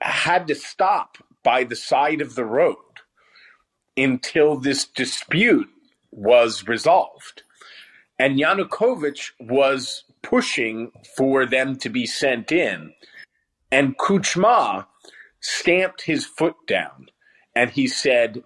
had 0.00 0.46
to 0.48 0.54
stop 0.54 1.18
by 1.42 1.64
the 1.64 1.76
side 1.76 2.20
of 2.20 2.34
the 2.34 2.44
road 2.44 2.76
until 3.96 4.56
this 4.56 4.84
dispute 4.84 5.68
was 6.10 6.66
resolved. 6.66 7.42
And 8.18 8.38
Yanukovych 8.38 9.30
was 9.40 10.04
pushing 10.22 10.92
for 11.16 11.46
them 11.46 11.76
to 11.76 11.88
be 11.88 12.06
sent 12.06 12.52
in. 12.52 12.92
And 13.72 13.96
Kuchma 13.96 14.86
stamped 15.40 16.02
his 16.02 16.26
foot 16.26 16.56
down 16.66 17.08
and 17.54 17.70
he 17.70 17.86
said, 17.86 18.42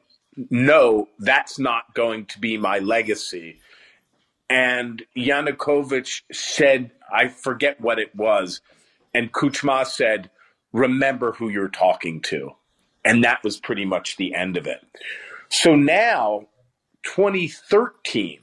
no, 0.50 1.08
that's 1.18 1.58
not 1.58 1.94
going 1.94 2.26
to 2.26 2.40
be 2.40 2.56
my 2.56 2.78
legacy. 2.78 3.60
And 4.54 5.02
Yanukovych 5.16 6.22
said, 6.32 6.92
I 7.12 7.26
forget 7.26 7.80
what 7.80 7.98
it 7.98 8.14
was. 8.14 8.60
And 9.12 9.32
Kuchma 9.32 9.84
said, 9.84 10.30
remember 10.72 11.32
who 11.32 11.48
you're 11.48 11.68
talking 11.68 12.20
to. 12.22 12.52
And 13.04 13.24
that 13.24 13.42
was 13.42 13.58
pretty 13.58 13.84
much 13.84 14.16
the 14.16 14.32
end 14.34 14.56
of 14.56 14.66
it. 14.66 14.80
So 15.48 15.74
now, 15.74 16.46
2013, 17.02 18.38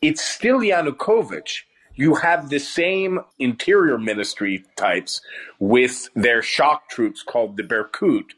it's 0.00 0.24
still 0.24 0.60
Yanukovych. 0.60 1.62
You 1.94 2.14
have 2.14 2.48
the 2.48 2.58
same 2.58 3.20
interior 3.38 3.98
ministry 3.98 4.64
types 4.76 5.20
with 5.58 6.08
their 6.14 6.40
shock 6.40 6.88
troops 6.88 7.22
called 7.22 7.58
the 7.58 7.62
Berkut 7.62 8.30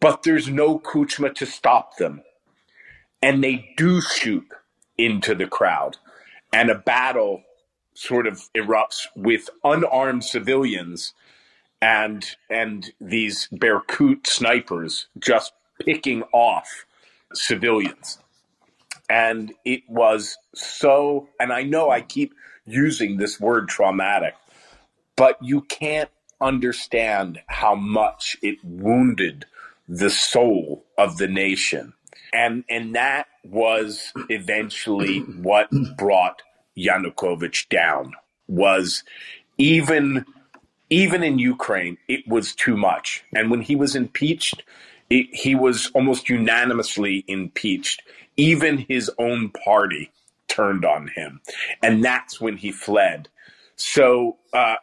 but 0.00 0.22
there's 0.22 0.48
no 0.48 0.78
Kuchma 0.78 1.34
to 1.34 1.46
stop 1.46 1.96
them. 1.96 2.22
And 3.22 3.42
they 3.42 3.72
do 3.76 4.00
shoot 4.00 4.46
into 4.98 5.34
the 5.34 5.46
crowd. 5.46 5.96
And 6.56 6.70
a 6.70 6.74
battle 6.74 7.42
sort 7.92 8.26
of 8.26 8.40
erupts 8.56 9.06
with 9.14 9.50
unarmed 9.62 10.24
civilians 10.24 11.12
and 11.82 12.24
and 12.48 12.92
these 12.98 13.46
Berkut 13.52 14.26
snipers 14.26 15.08
just 15.18 15.52
picking 15.84 16.22
off 16.32 16.86
civilians. 17.34 18.18
And 19.10 19.52
it 19.66 19.82
was 19.86 20.38
so 20.54 21.28
and 21.38 21.52
I 21.52 21.62
know 21.62 21.90
I 21.90 22.00
keep 22.00 22.32
using 22.64 23.18
this 23.18 23.38
word 23.38 23.68
traumatic, 23.68 24.34
but 25.14 25.36
you 25.42 25.60
can't 25.60 26.10
understand 26.40 27.38
how 27.48 27.74
much 27.74 28.34
it 28.42 28.56
wounded 28.64 29.44
the 29.86 30.08
soul 30.08 30.86
of 30.96 31.18
the 31.18 31.28
nation. 31.28 31.92
And, 32.32 32.64
and 32.68 32.94
that 32.94 33.26
was 33.44 34.12
eventually 34.28 35.20
what 35.20 35.70
brought 35.96 36.42
Yanukovych 36.76 37.68
down 37.68 38.12
was 38.48 39.02
even, 39.58 40.24
even 40.90 41.22
in 41.22 41.38
Ukraine, 41.38 41.98
it 42.08 42.26
was 42.28 42.54
too 42.54 42.76
much. 42.76 43.24
And 43.34 43.50
when 43.50 43.62
he 43.62 43.76
was 43.76 43.96
impeached, 43.96 44.62
it, 45.10 45.34
he 45.34 45.54
was 45.54 45.90
almost 45.94 46.28
unanimously 46.28 47.24
impeached. 47.28 48.02
Even 48.36 48.78
his 48.78 49.10
own 49.18 49.50
party 49.50 50.10
turned 50.48 50.84
on 50.84 51.08
him. 51.08 51.40
And 51.82 52.04
that's 52.04 52.40
when 52.40 52.56
he 52.56 52.70
fled. 52.72 53.28
So, 53.76 54.36
uh, 54.52 54.76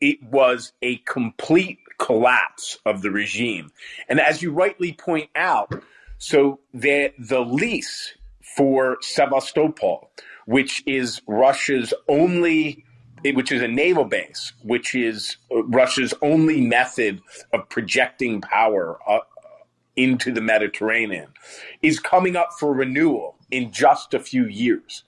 it 0.00 0.22
was 0.22 0.72
a 0.82 0.96
complete 0.98 1.78
collapse 1.98 2.78
of 2.86 3.02
the 3.02 3.10
regime. 3.10 3.70
And 4.08 4.18
as 4.18 4.42
you 4.42 4.50
rightly 4.52 4.92
point 4.92 5.30
out, 5.36 5.82
so 6.18 6.60
the 6.72 7.12
the 7.18 7.40
lease 7.40 8.14
for 8.56 8.96
Sevastopol, 9.00 10.10
which 10.50 10.82
is 10.84 11.22
Russia's 11.28 11.94
only 12.08 12.84
which 13.22 13.52
is 13.52 13.62
a 13.62 13.68
naval 13.68 14.04
base, 14.04 14.52
which 14.64 14.96
is 14.96 15.36
Russia's 15.50 16.12
only 16.22 16.60
method 16.60 17.20
of 17.52 17.68
projecting 17.68 18.40
power 18.40 18.98
uh, 19.06 19.20
into 19.94 20.32
the 20.32 20.40
Mediterranean, 20.40 21.28
is 21.82 22.00
coming 22.00 22.34
up 22.34 22.48
for 22.58 22.72
renewal 22.72 23.36
in 23.52 23.70
just 23.70 24.12
a 24.12 24.18
few 24.18 24.46
years. 24.46 25.04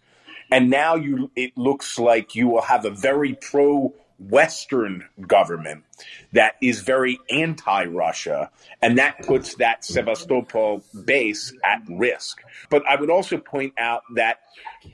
And 0.53 0.70
now 0.70 0.95
you, 0.95 1.30
it 1.34 1.57
looks 1.57 1.99
like 1.99 2.36
you 2.36 2.47
will 2.49 2.62
have 2.62 2.84
a 2.84 2.90
very 2.90 3.34
pro 3.34 3.95
Western 4.29 5.05
government 5.27 5.85
that 6.33 6.57
is 6.61 6.81
very 6.81 7.18
anti 7.31 7.85
Russia, 7.85 8.51
and 8.81 8.99
that 8.99 9.23
puts 9.23 9.55
that 9.57 9.85
Sevastopol 9.85 10.83
base 11.05 11.53
at 11.64 11.83
risk. 11.89 12.43
But 12.70 12.83
I 12.89 12.97
would 12.97 13.11
also 13.11 13.39
point 13.39 13.75
out 13.79 14.03
that 14.14 14.41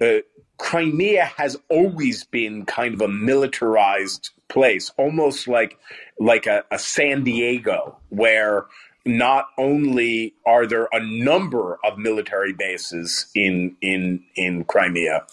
uh, 0.00 0.18
Crimea 0.58 1.24
has 1.36 1.56
always 1.70 2.24
been 2.24 2.66
kind 2.66 2.94
of 2.94 3.00
a 3.00 3.08
militarized 3.08 4.30
place, 4.48 4.90
almost 4.96 5.48
like 5.48 5.78
like 6.18 6.46
a, 6.46 6.64
a 6.70 6.78
San 6.78 7.24
Diego, 7.24 7.98
where 8.08 8.66
not 9.04 9.46
only 9.56 10.34
are 10.46 10.66
there 10.66 10.88
a 10.92 11.00
number 11.00 11.78
of 11.84 11.98
military 11.98 12.52
bases 12.52 13.26
in 13.34 13.76
in 13.80 14.24
in 14.34 14.64
Crimea, 14.64 15.26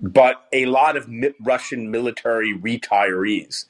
but 0.00 0.46
a 0.52 0.66
lot 0.66 0.96
of 0.96 1.08
Russian 1.40 1.90
military 1.90 2.56
retirees. 2.56 3.66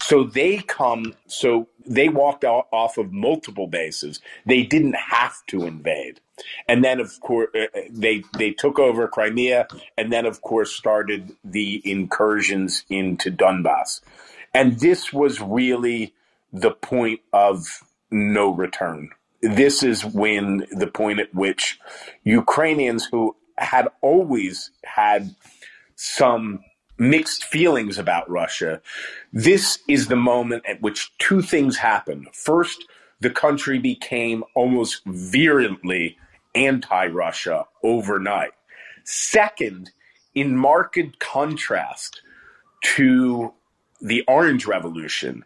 So 0.00 0.24
they 0.24 0.58
come, 0.58 1.14
so 1.26 1.68
they 1.84 2.08
walked 2.08 2.44
off 2.44 2.98
of 2.98 3.12
multiple 3.12 3.66
bases. 3.66 4.20
They 4.46 4.62
didn't 4.62 4.94
have 4.94 5.34
to 5.48 5.64
invade. 5.64 6.20
And 6.68 6.84
then, 6.84 7.00
of 7.00 7.18
course, 7.20 7.48
uh, 7.54 7.66
uh, 7.76 7.80
they, 7.90 8.22
they 8.36 8.52
took 8.52 8.78
over 8.78 9.08
Crimea 9.08 9.66
and 9.96 10.12
then, 10.12 10.24
of 10.24 10.40
course, 10.40 10.72
started 10.72 11.34
the 11.44 11.82
incursions 11.84 12.84
into 12.88 13.32
Donbass. 13.32 14.00
And 14.54 14.78
this 14.78 15.12
was 15.12 15.40
really 15.40 16.14
the 16.52 16.70
point 16.70 17.20
of 17.32 17.82
no 18.10 18.50
return. 18.50 19.10
This 19.42 19.82
is 19.82 20.04
when 20.04 20.66
the 20.70 20.86
point 20.86 21.20
at 21.20 21.34
which 21.34 21.78
Ukrainians 22.24 23.06
who 23.06 23.36
had 23.56 23.88
always 24.00 24.70
had 24.84 25.34
some 25.98 26.60
mixed 26.96 27.44
feelings 27.44 27.98
about 27.98 28.30
Russia, 28.30 28.80
this 29.32 29.80
is 29.88 30.06
the 30.06 30.16
moment 30.16 30.64
at 30.66 30.80
which 30.80 31.12
two 31.18 31.42
things 31.42 31.76
happened. 31.76 32.28
First, 32.32 32.86
the 33.20 33.30
country 33.30 33.80
became 33.80 34.44
almost 34.54 35.04
virulently 35.04 36.16
anti 36.54 37.06
Russia 37.08 37.66
overnight. 37.82 38.52
Second, 39.02 39.90
in 40.36 40.56
marked 40.56 41.18
contrast 41.18 42.22
to 42.82 43.52
the 44.00 44.22
Orange 44.28 44.66
Revolution, 44.66 45.44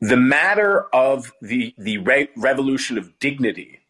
the 0.00 0.16
matter 0.16 0.86
of 0.94 1.30
the, 1.42 1.74
the 1.76 1.98
re- 1.98 2.30
revolution 2.36 2.96
of 2.96 3.18
dignity, 3.18 3.80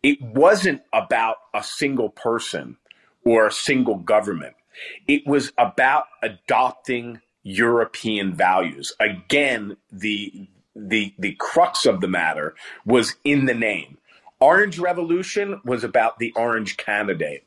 it 0.00 0.22
wasn't 0.22 0.82
about 0.92 1.36
a 1.54 1.62
single 1.64 2.10
person 2.10 2.76
or 3.24 3.48
a 3.48 3.52
single 3.52 3.96
government. 3.96 4.54
It 5.06 5.26
was 5.26 5.52
about 5.58 6.04
adopting 6.22 7.20
European 7.42 8.34
values. 8.34 8.92
Again, 9.00 9.76
the 9.92 10.48
the 10.74 11.14
the 11.18 11.36
crux 11.38 11.86
of 11.86 12.00
the 12.00 12.08
matter 12.08 12.54
was 12.84 13.14
in 13.24 13.46
the 13.46 13.54
name. 13.54 13.98
Orange 14.40 14.78
Revolution 14.78 15.60
was 15.64 15.84
about 15.84 16.18
the 16.18 16.32
orange 16.36 16.76
candidate. 16.76 17.44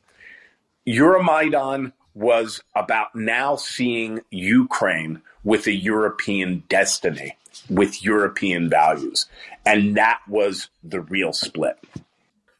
Euromaidan 0.86 1.92
was 2.14 2.62
about 2.74 3.14
now 3.14 3.54
seeing 3.56 4.20
Ukraine 4.30 5.20
with 5.44 5.66
a 5.66 5.72
European 5.72 6.64
destiny, 6.68 7.36
with 7.68 8.02
European 8.02 8.68
values. 8.68 9.26
And 9.64 9.96
that 9.96 10.20
was 10.26 10.68
the 10.82 11.00
real 11.00 11.32
split. 11.32 11.78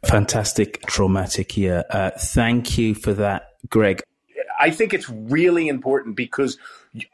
Fantastic, 0.05 0.83
traumatic 0.87 1.57
year. 1.57 1.85
Uh, 1.91 2.11
thank 2.17 2.79
you 2.79 2.95
for 2.95 3.13
that, 3.15 3.55
Greg. 3.69 4.03
I 4.59 4.71
think 4.71 4.95
it's 4.95 5.09
really 5.09 5.69
important 5.69 6.17
because 6.17 6.59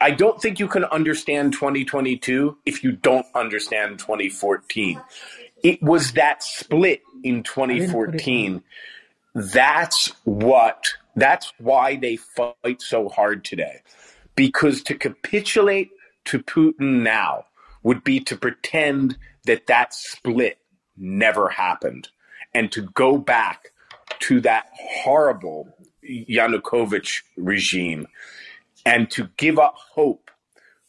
I 0.01 0.11
don't 0.11 0.41
think 0.41 0.59
you 0.59 0.67
can 0.67 0.85
understand 0.85 1.53
2022 1.53 2.57
if 2.65 2.83
you 2.83 2.93
don't 2.93 3.25
understand 3.35 3.99
2014. 3.99 5.01
It 5.63 5.81
was 5.81 6.13
that 6.13 6.43
split 6.43 7.01
in 7.23 7.43
2014. 7.43 8.63
That's 9.33 10.11
what, 10.23 10.93
that's 11.15 11.51
why 11.57 11.95
they 11.95 12.17
fight 12.17 12.81
so 12.81 13.09
hard 13.09 13.43
today. 13.43 13.81
Because 14.35 14.81
to 14.83 14.95
capitulate 14.95 15.91
to 16.25 16.39
Putin 16.39 17.03
now 17.03 17.45
would 17.83 18.03
be 18.03 18.19
to 18.19 18.35
pretend 18.35 19.17
that 19.45 19.67
that 19.67 19.93
split 19.93 20.57
never 20.97 21.49
happened 21.49 22.09
and 22.53 22.71
to 22.71 22.81
go 22.81 23.17
back 23.17 23.69
to 24.19 24.41
that 24.41 24.69
horrible 24.73 25.75
Yanukovych 26.09 27.21
regime 27.37 28.07
and 28.85 29.09
to 29.11 29.29
give 29.37 29.59
up 29.59 29.75
hope 29.77 30.31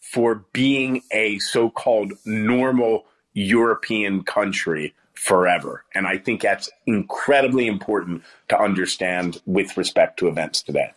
for 0.00 0.44
being 0.52 1.02
a 1.12 1.38
so 1.38 1.70
called 1.70 2.12
normal 2.24 3.06
European 3.34 4.22
country 4.22 4.94
forever. 5.14 5.84
And 5.94 6.06
I 6.06 6.18
think 6.18 6.42
that's 6.42 6.70
incredibly 6.86 7.66
important 7.66 8.22
to 8.48 8.58
understand 8.58 9.40
with 9.46 9.76
respect 9.76 10.18
to 10.18 10.28
events 10.28 10.62
today. 10.62 10.92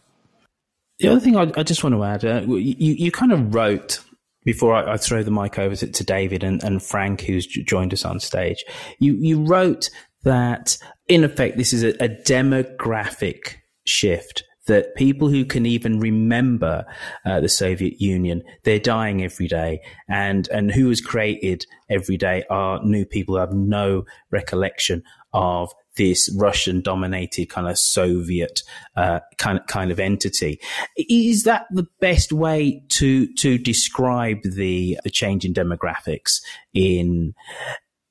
The 0.99 1.07
other 1.07 1.19
thing 1.19 1.37
I, 1.37 1.51
I 1.55 1.63
just 1.63 1.83
want 1.83 1.95
to 1.95 2.03
add, 2.03 2.25
uh, 2.25 2.41
you, 2.45 2.93
you 2.93 3.11
kind 3.11 3.31
of 3.31 3.55
wrote 3.55 4.01
before 4.43 4.73
I, 4.73 4.93
I, 4.93 4.97
throw 4.97 5.23
the 5.23 5.31
mic 5.31 5.57
over 5.57 5.75
to, 5.75 5.87
to 5.87 6.03
David 6.03 6.43
and, 6.43 6.63
and, 6.63 6.83
Frank, 6.83 7.21
who's 7.21 7.45
joined 7.45 7.93
us 7.93 8.05
on 8.05 8.19
stage, 8.19 8.63
you, 8.99 9.13
you 9.13 9.43
wrote 9.43 9.89
that 10.23 10.77
in 11.07 11.23
effect, 11.23 11.57
this 11.57 11.73
is 11.73 11.83
a, 11.83 11.89
a 12.03 12.09
demographic 12.09 13.55
shift 13.89 14.43
that 14.69 14.95
people 14.95 15.27
who 15.27 15.43
can 15.43 15.65
even 15.65 15.99
remember 15.99 16.85
uh, 17.25 17.41
the 17.41 17.49
Soviet 17.49 17.99
Union, 17.99 18.43
they're 18.63 18.79
dying 18.79 19.23
every 19.23 19.47
day, 19.47 19.81
and 20.07 20.47
and 20.49 20.71
who 20.71 20.89
is 20.89 21.01
created 21.01 21.65
every 21.89 22.17
day 22.17 22.43
are 22.49 22.79
new 22.83 23.03
people 23.03 23.35
who 23.35 23.39
have 23.39 23.51
no 23.51 24.05
recollection 24.31 25.03
of 25.33 25.71
this 25.97 26.33
Russian-dominated 26.37 27.49
kind 27.49 27.67
of 27.67 27.77
Soviet 27.77 28.61
uh, 28.95 29.19
kind 29.37 29.59
kind 29.67 29.91
of 29.91 29.99
entity. 29.99 30.59
Is 30.95 31.43
that 31.43 31.65
the 31.71 31.87
best 31.99 32.31
way 32.31 32.83
to 32.89 33.33
to 33.35 33.57
describe 33.57 34.43
the 34.43 34.99
the 35.03 35.09
change 35.09 35.45
in 35.45 35.53
demographics 35.53 36.41
in 36.73 37.33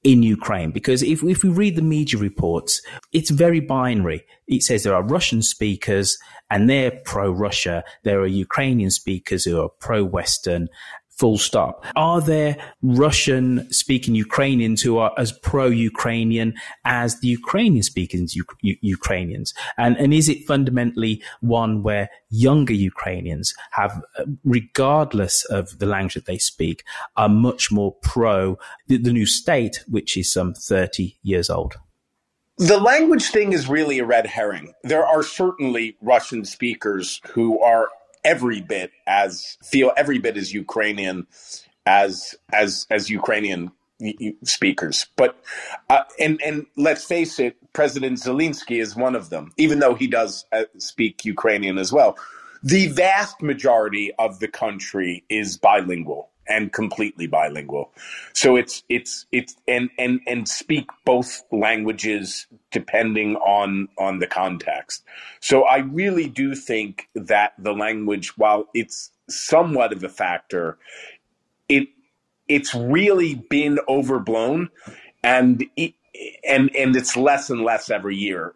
in 0.04 0.22
Ukraine. 0.22 0.70
Because 0.70 1.02
if, 1.02 1.22
if 1.22 1.42
we 1.42 1.50
read 1.50 1.76
the 1.76 1.82
media 1.82 2.18
reports, 2.18 2.80
it's 3.12 3.30
very 3.30 3.60
binary. 3.60 4.24
It 4.46 4.62
says 4.62 4.82
there 4.82 4.94
are 4.94 5.02
Russian 5.02 5.42
speakers 5.42 6.16
and 6.50 6.68
they're 6.68 6.92
pro 7.04 7.30
Russia. 7.30 7.84
There 8.04 8.20
are 8.20 8.26
Ukrainian 8.26 8.90
speakers 8.90 9.44
who 9.44 9.60
are 9.60 9.68
pro 9.68 10.04
Western 10.04 10.68
full 11.18 11.36
stop. 11.36 11.84
Are 11.96 12.20
there 12.20 12.56
Russian 12.82 13.70
speaking 13.72 14.14
Ukrainians 14.14 14.80
who 14.80 14.98
are 14.98 15.12
as 15.18 15.32
pro 15.32 15.66
Ukrainian 15.66 16.54
as 16.84 17.20
the 17.20 17.28
Ukrainian 17.28 17.82
speaking 17.82 18.28
U- 18.32 18.76
Ukrainians? 18.80 19.52
And, 19.76 19.96
and 19.96 20.14
is 20.14 20.28
it 20.28 20.46
fundamentally 20.46 21.22
one 21.40 21.82
where 21.82 22.08
younger 22.30 22.72
Ukrainians 22.72 23.54
have, 23.72 24.00
uh, 24.18 24.24
regardless 24.44 25.44
of 25.46 25.78
the 25.78 25.86
language 25.86 26.14
that 26.14 26.26
they 26.26 26.38
speak, 26.38 26.84
are 27.16 27.28
much 27.28 27.72
more 27.72 27.94
pro 28.02 28.56
the, 28.86 28.96
the 28.96 29.12
new 29.12 29.26
state, 29.26 29.84
which 29.88 30.16
is 30.16 30.32
some 30.32 30.54
30 30.54 31.18
years 31.22 31.50
old? 31.50 31.74
The 32.58 32.78
language 32.78 33.30
thing 33.30 33.52
is 33.52 33.68
really 33.68 34.00
a 34.00 34.04
red 34.04 34.26
herring. 34.26 34.74
There 34.82 35.06
are 35.06 35.22
certainly 35.22 35.96
Russian 36.00 36.44
speakers 36.44 37.20
who 37.30 37.60
are 37.60 37.88
every 38.24 38.60
bit 38.60 38.90
as 39.06 39.56
feel 39.64 39.92
every 39.96 40.18
bit 40.18 40.36
as 40.36 40.52
Ukrainian 40.52 41.26
as 41.86 42.34
as 42.52 42.86
as 42.90 43.10
Ukrainian 43.10 43.72
speakers. 44.44 45.06
But 45.16 45.42
uh, 45.90 46.02
and 46.18 46.40
and 46.42 46.66
let's 46.76 47.04
face 47.04 47.38
it, 47.38 47.56
President 47.72 48.18
Zelensky 48.18 48.80
is 48.80 48.94
one 48.94 49.16
of 49.16 49.30
them, 49.30 49.52
even 49.56 49.78
though 49.80 49.94
he 49.94 50.06
does 50.06 50.44
uh, 50.52 50.64
speak 50.78 51.24
Ukrainian 51.24 51.78
as 51.78 51.92
well. 51.92 52.16
The 52.62 52.88
vast 52.88 53.40
majority 53.40 54.12
of 54.18 54.40
the 54.40 54.48
country 54.48 55.24
is 55.28 55.56
bilingual 55.56 56.30
and 56.48 56.72
completely 56.72 57.26
bilingual. 57.26 57.92
So 58.32 58.56
it's 58.56 58.82
it's 58.88 59.26
it's 59.32 59.56
and 59.66 59.90
and 59.98 60.20
and 60.26 60.48
speak 60.48 60.88
both 61.04 61.42
languages 61.52 62.46
depending 62.70 63.36
on 63.36 63.88
on 63.98 64.18
the 64.18 64.26
context. 64.26 65.04
So 65.40 65.64
I 65.64 65.78
really 65.78 66.28
do 66.28 66.54
think 66.54 67.08
that 67.14 67.52
the 67.58 67.72
language, 67.72 68.36
while 68.38 68.68
it's 68.74 69.10
somewhat 69.28 69.92
of 69.92 70.02
a 70.02 70.08
factor, 70.08 70.78
it 71.68 71.88
it's 72.48 72.74
really 72.74 73.34
been 73.34 73.78
overblown, 73.88 74.70
and 75.22 75.64
it, 75.76 75.94
and 76.48 76.74
and 76.74 76.96
it's 76.96 77.16
less 77.16 77.50
and 77.50 77.62
less 77.62 77.90
every 77.90 78.16
year. 78.16 78.54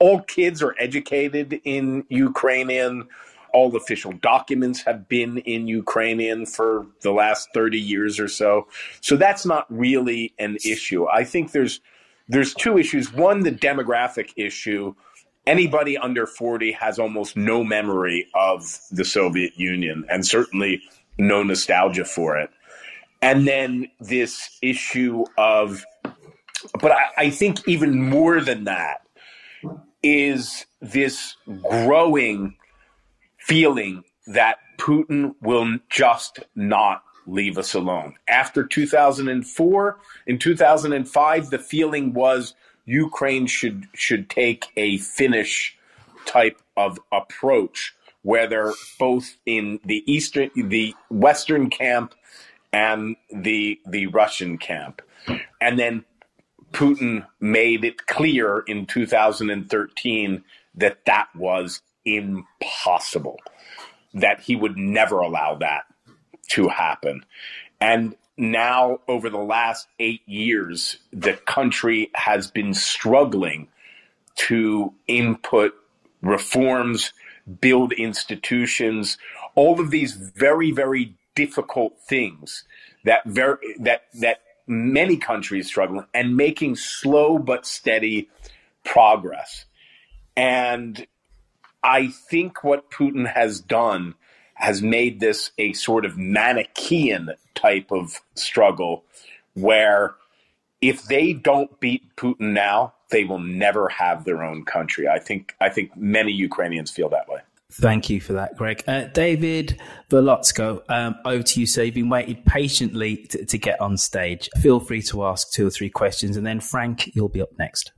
All 0.00 0.22
kids 0.22 0.62
are 0.62 0.74
educated 0.78 1.60
in 1.64 2.04
Ukrainian. 2.08 3.08
All 3.54 3.74
official 3.76 4.12
documents 4.12 4.82
have 4.82 5.08
been 5.08 5.38
in 5.38 5.66
Ukrainian 5.68 6.44
for 6.44 6.86
the 7.00 7.12
last 7.12 7.48
30 7.54 7.78
years 7.78 8.20
or 8.20 8.28
so. 8.28 8.68
So 9.00 9.16
that's 9.16 9.46
not 9.46 9.64
really 9.70 10.34
an 10.38 10.58
issue. 10.64 11.06
I 11.06 11.24
think 11.24 11.52
there's 11.52 11.80
there's 12.28 12.54
two 12.54 12.78
issues. 12.78 13.12
One, 13.12 13.40
the 13.40 13.52
demographic 13.52 14.30
issue. 14.36 14.94
Anybody 15.46 15.98
under 15.98 16.26
40 16.26 16.72
has 16.72 16.98
almost 16.98 17.36
no 17.36 17.62
memory 17.62 18.26
of 18.34 18.78
the 18.90 19.04
Soviet 19.04 19.52
Union 19.56 20.04
and 20.08 20.26
certainly 20.26 20.82
no 21.18 21.42
nostalgia 21.42 22.04
for 22.04 22.38
it. 22.38 22.50
And 23.20 23.46
then 23.46 23.88
this 24.00 24.50
issue 24.62 25.24
of, 25.38 25.84
but 26.80 26.92
I, 26.92 27.04
I 27.16 27.30
think 27.30 27.66
even 27.68 28.08
more 28.08 28.40
than 28.40 28.64
that 28.64 29.06
is 30.02 30.66
this 30.80 31.36
growing 31.62 32.56
feeling 33.44 34.02
that 34.26 34.56
Putin 34.78 35.34
will 35.42 35.78
just 35.90 36.40
not 36.54 37.02
leave 37.26 37.58
us 37.58 37.74
alone. 37.74 38.14
After 38.26 38.64
2004, 38.64 39.98
in 40.26 40.38
2005, 40.38 41.50
the 41.50 41.58
feeling 41.58 42.14
was 42.14 42.54
Ukraine 42.86 43.46
should 43.46 43.86
should 43.94 44.30
take 44.30 44.66
a 44.76 44.98
Finnish 44.98 45.76
type 46.24 46.60
of 46.76 46.98
approach, 47.12 47.94
whether 48.22 48.72
both 48.98 49.36
in 49.44 49.78
the 49.84 50.02
eastern, 50.10 50.50
the 50.56 50.94
western 51.10 51.68
camp, 51.68 52.14
and 52.72 53.16
the 53.30 53.78
the 53.86 54.06
Russian 54.06 54.56
camp, 54.56 55.02
and 55.60 55.78
then 55.78 56.04
Putin 56.72 57.26
made 57.40 57.84
it 57.84 58.06
clear 58.06 58.60
in 58.66 58.86
2013 58.86 60.44
that 60.74 61.04
that 61.04 61.28
was 61.36 61.82
impossible, 62.04 63.38
that 64.14 64.40
he 64.40 64.56
would 64.56 64.76
never 64.76 65.20
allow 65.20 65.56
that 65.56 65.84
to 66.50 66.68
happen. 66.68 67.24
And 67.80 68.16
now, 68.36 68.98
over 69.06 69.30
the 69.30 69.38
last 69.38 69.86
eight 69.98 70.22
years, 70.26 70.98
the 71.12 71.34
country 71.34 72.10
has 72.14 72.50
been 72.50 72.74
struggling 72.74 73.68
to 74.36 74.92
input 75.06 75.74
reforms, 76.20 77.12
build 77.60 77.92
institutions, 77.92 79.18
all 79.54 79.80
of 79.80 79.90
these 79.90 80.14
very, 80.14 80.72
very 80.72 81.14
difficult 81.34 82.00
things 82.00 82.64
that 83.04 83.24
very 83.24 83.76
that 83.78 84.04
that 84.14 84.40
many 84.66 85.16
countries 85.16 85.66
struggle 85.66 86.04
and 86.14 86.36
making 86.36 86.76
slow 86.76 87.38
but 87.38 87.66
steady 87.66 88.28
progress. 88.84 89.66
And 90.36 91.06
I 91.84 92.08
think 92.08 92.64
what 92.64 92.90
Putin 92.90 93.30
has 93.30 93.60
done 93.60 94.14
has 94.54 94.80
made 94.80 95.20
this 95.20 95.50
a 95.58 95.74
sort 95.74 96.04
of 96.04 96.16
Manichaean 96.16 97.30
type 97.54 97.92
of 97.92 98.20
struggle 98.34 99.04
where 99.52 100.14
if 100.80 101.04
they 101.04 101.32
don't 101.34 101.78
beat 101.80 102.16
Putin 102.16 102.52
now, 102.52 102.94
they 103.10 103.24
will 103.24 103.38
never 103.38 103.88
have 103.88 104.24
their 104.24 104.42
own 104.42 104.64
country. 104.64 105.06
I 105.08 105.18
think 105.18 105.54
I 105.60 105.68
think 105.68 105.96
many 105.96 106.32
Ukrainians 106.32 106.90
feel 106.90 107.08
that 107.10 107.28
way. 107.28 107.40
Thank 107.72 108.08
you 108.08 108.20
for 108.20 108.34
that, 108.34 108.56
Greg. 108.56 108.84
Uh, 108.86 109.06
David 109.06 109.80
Volotsko, 110.08 110.82
um, 110.88 111.16
over 111.24 111.42
to 111.42 111.60
you. 111.60 111.66
So 111.66 111.82
you've 111.82 111.94
been 111.94 112.08
waiting 112.08 112.42
patiently 112.46 113.16
to, 113.30 113.44
to 113.44 113.58
get 113.58 113.80
on 113.80 113.96
stage. 113.96 114.48
Feel 114.60 114.78
free 114.78 115.02
to 115.02 115.24
ask 115.24 115.50
two 115.52 115.66
or 115.66 115.70
three 115.70 115.90
questions, 115.90 116.36
and 116.36 116.46
then 116.46 116.60
Frank, 116.60 117.10
you'll 117.14 117.28
be 117.28 117.42
up 117.42 117.50
next. 117.58 117.92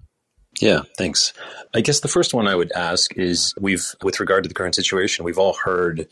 Yeah, 0.60 0.82
thanks. 0.96 1.32
I 1.74 1.80
guess 1.80 2.00
the 2.00 2.08
first 2.08 2.32
one 2.32 2.48
I 2.48 2.54
would 2.54 2.72
ask 2.72 3.16
is 3.16 3.54
we've, 3.60 3.94
with 4.02 4.20
regard 4.20 4.44
to 4.44 4.48
the 4.48 4.54
current 4.54 4.74
situation, 4.74 5.24
we've 5.24 5.38
all 5.38 5.54
heard 5.54 6.08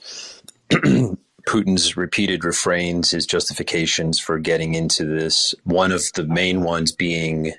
Putin's 0.71 1.97
repeated 1.97 2.45
refrains, 2.45 3.11
his 3.11 3.27
justifications 3.27 4.19
for 4.19 4.39
getting 4.39 4.75
into 4.75 5.05
this. 5.05 5.55
One 5.65 5.93
of 5.93 6.03
the 6.15 6.25
main 6.25 6.63
ones 6.63 6.93
being 6.93 7.55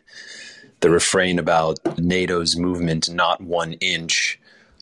the 0.82 0.90
refrain 0.90 1.40
about 1.40 1.80
NATO's 1.98 2.56
movement 2.58 3.10
not 3.10 3.42
one 3.42 3.74
inch. 3.74 4.40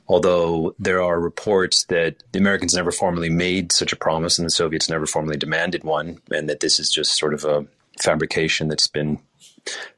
Although 0.07 0.75
there 0.77 1.01
are 1.01 1.19
reports 1.19 1.85
that 1.85 2.15
the 2.33 2.39
Americans 2.39 2.73
never 2.73 2.91
formally 2.91 3.29
made 3.29 3.71
such 3.71 3.93
a 3.93 3.97
promise 3.97 4.37
and 4.37 4.45
the 4.45 4.51
Soviets 4.51 4.89
never 4.89 5.05
formally 5.05 5.37
demanded 5.37 5.85
one, 5.85 6.19
and 6.29 6.49
that 6.49 6.59
this 6.59 6.77
is 6.77 6.89
just 6.89 7.17
sort 7.17 7.33
of 7.33 7.45
a 7.45 7.65
fabrication 8.01 8.67
that's 8.67 8.87
been 8.87 9.19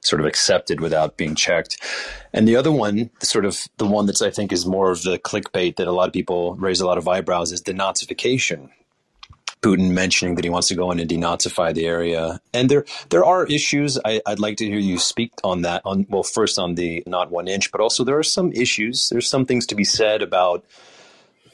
sort 0.01 0.20
of 0.20 0.26
accepted 0.26 0.80
without 0.80 1.18
being 1.18 1.36
checked. 1.36 1.82
And 2.34 2.47
the 2.47 2.55
other 2.55 2.72
one, 2.72 3.09
sort 3.22 3.45
of 3.45 3.68
the 3.78 3.88
one 3.88 4.05
that's 4.05 4.22
I 4.22 4.30
think 4.30 4.51
is 4.51 4.66
more 4.66 4.91
of 4.91 5.03
the 5.03 5.18
clickbait 5.18 5.78
that 5.78 5.88
a 5.88 5.91
lot 5.91 6.07
of 6.07 6.13
people 6.13 6.55
raise 6.55 6.82
a 6.82 6.86
lot 6.86 6.97
of 6.97 7.07
eyebrows 7.07 7.51
is 7.51 7.61
denazification. 7.61 8.70
Putin 9.61 9.91
mentioning 9.91 10.36
that 10.36 10.43
he 10.43 10.49
wants 10.51 10.68
to 10.68 10.76
go 10.76 10.91
in 10.91 10.99
and 10.99 11.09
denazify 11.09 11.74
the 11.74 11.88
area, 11.88 12.39
and 12.53 12.70
there 12.70 12.86
there 13.09 13.26
are 13.26 13.47
issues. 13.47 13.97
I, 14.05 14.22
would 14.28 14.39
like 14.39 14.57
to 14.57 14.66
hear 14.66 14.78
you 14.78 14.99
speak 14.99 15.32
on 15.43 15.63
that. 15.63 15.82
On 15.86 16.05
well, 16.07 16.22
first 16.22 16.59
on 16.59 16.76
the 16.76 17.01
not 17.07 17.32
one 17.32 17.47
inch, 17.47 17.72
but 17.72 17.82
also 17.82 18.03
there 18.03 18.20
are 18.20 18.24
some 18.24 18.51
issues. 18.51 19.09
There's 19.09 19.28
some 19.28 19.45
things 19.47 19.66
to 19.68 19.76
be 19.76 19.84
said 19.84 20.22
about 20.22 20.63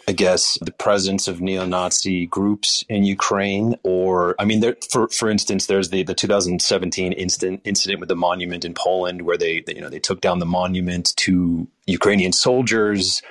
I 0.08 0.14
guess, 0.14 0.58
the 0.62 0.72
presence 0.72 1.28
of 1.28 1.42
neo-Nazi 1.42 2.26
groups 2.26 2.84
in 2.90 3.04
Ukraine, 3.04 3.76
or 3.84 4.36
I 4.40 4.46
mean, 4.46 4.60
there, 4.60 4.76
for 4.90 5.08
for 5.10 5.30
instance, 5.30 5.68
there's 5.68 5.90
the, 5.90 6.04
the 6.04 6.16
2017 6.16 7.14
incident 7.14 7.62
incident 7.64 8.00
with 8.00 8.10
the 8.10 8.16
monument 8.16 8.66
in 8.66 8.74
Poland, 8.74 9.22
where 9.24 9.38
they, 9.38 9.62
they 9.62 9.76
you 9.76 9.82
know 9.82 9.90
they 9.90 10.00
took 10.00 10.22
down 10.22 10.40
the 10.40 10.46
monument 10.46 11.16
to 11.18 11.68
Ukrainian 11.86 12.32
soldiers. 12.32 13.22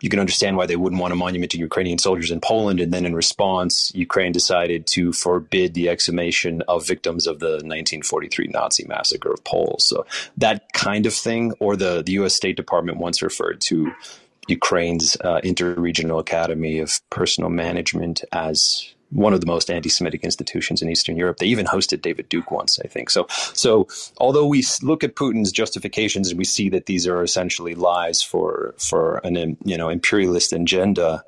You 0.00 0.08
can 0.08 0.20
understand 0.20 0.56
why 0.56 0.66
they 0.66 0.76
wouldn't 0.76 1.00
want 1.00 1.12
a 1.12 1.16
monument 1.16 1.50
to 1.52 1.58
Ukrainian 1.58 1.98
soldiers 1.98 2.30
in 2.30 2.40
Poland, 2.40 2.80
and 2.80 2.92
then 2.92 3.04
in 3.04 3.14
response, 3.14 3.90
Ukraine 3.94 4.30
decided 4.32 4.86
to 4.88 5.12
forbid 5.12 5.74
the 5.74 5.88
exhumation 5.88 6.62
of 6.68 6.86
victims 6.86 7.26
of 7.26 7.40
the 7.40 7.52
1943 7.64 8.48
Nazi 8.48 8.84
massacre 8.86 9.32
of 9.32 9.42
Poles. 9.44 9.84
So 9.84 10.06
that 10.36 10.72
kind 10.72 11.06
of 11.06 11.14
thing, 11.14 11.52
or 11.60 11.76
the 11.76 12.02
the 12.02 12.12
U.S. 12.12 12.34
State 12.34 12.56
Department 12.56 12.98
once 12.98 13.22
referred 13.22 13.60
to 13.62 13.92
Ukraine's 14.48 15.16
uh, 15.20 15.40
Interregional 15.44 16.20
Academy 16.20 16.78
of 16.78 17.00
Personnel 17.10 17.50
Management 17.50 18.24
as 18.32 18.92
one 19.10 19.32
of 19.32 19.40
the 19.40 19.46
most 19.46 19.70
anti-Semitic 19.70 20.22
institutions 20.22 20.82
in 20.82 20.90
Eastern 20.90 21.16
Europe. 21.16 21.38
They 21.38 21.46
even 21.46 21.66
hosted 21.66 22.02
David 22.02 22.28
Duke 22.28 22.50
once, 22.50 22.78
I 22.78 22.88
think. 22.88 23.08
So, 23.10 23.26
so 23.54 23.88
although 24.18 24.46
we 24.46 24.64
look 24.82 25.02
at 25.02 25.14
Putin's 25.14 25.52
justifications 25.52 26.30
and 26.30 26.38
we 26.38 26.44
see 26.44 26.68
that 26.70 26.86
these 26.86 27.06
are 27.06 27.22
essentially 27.22 27.74
lies 27.74 28.22
for 28.22 28.74
for 28.78 29.18
an 29.24 29.56
you 29.64 29.76
know 29.76 29.88
imperialist 29.88 30.52
agenda, 30.52 31.24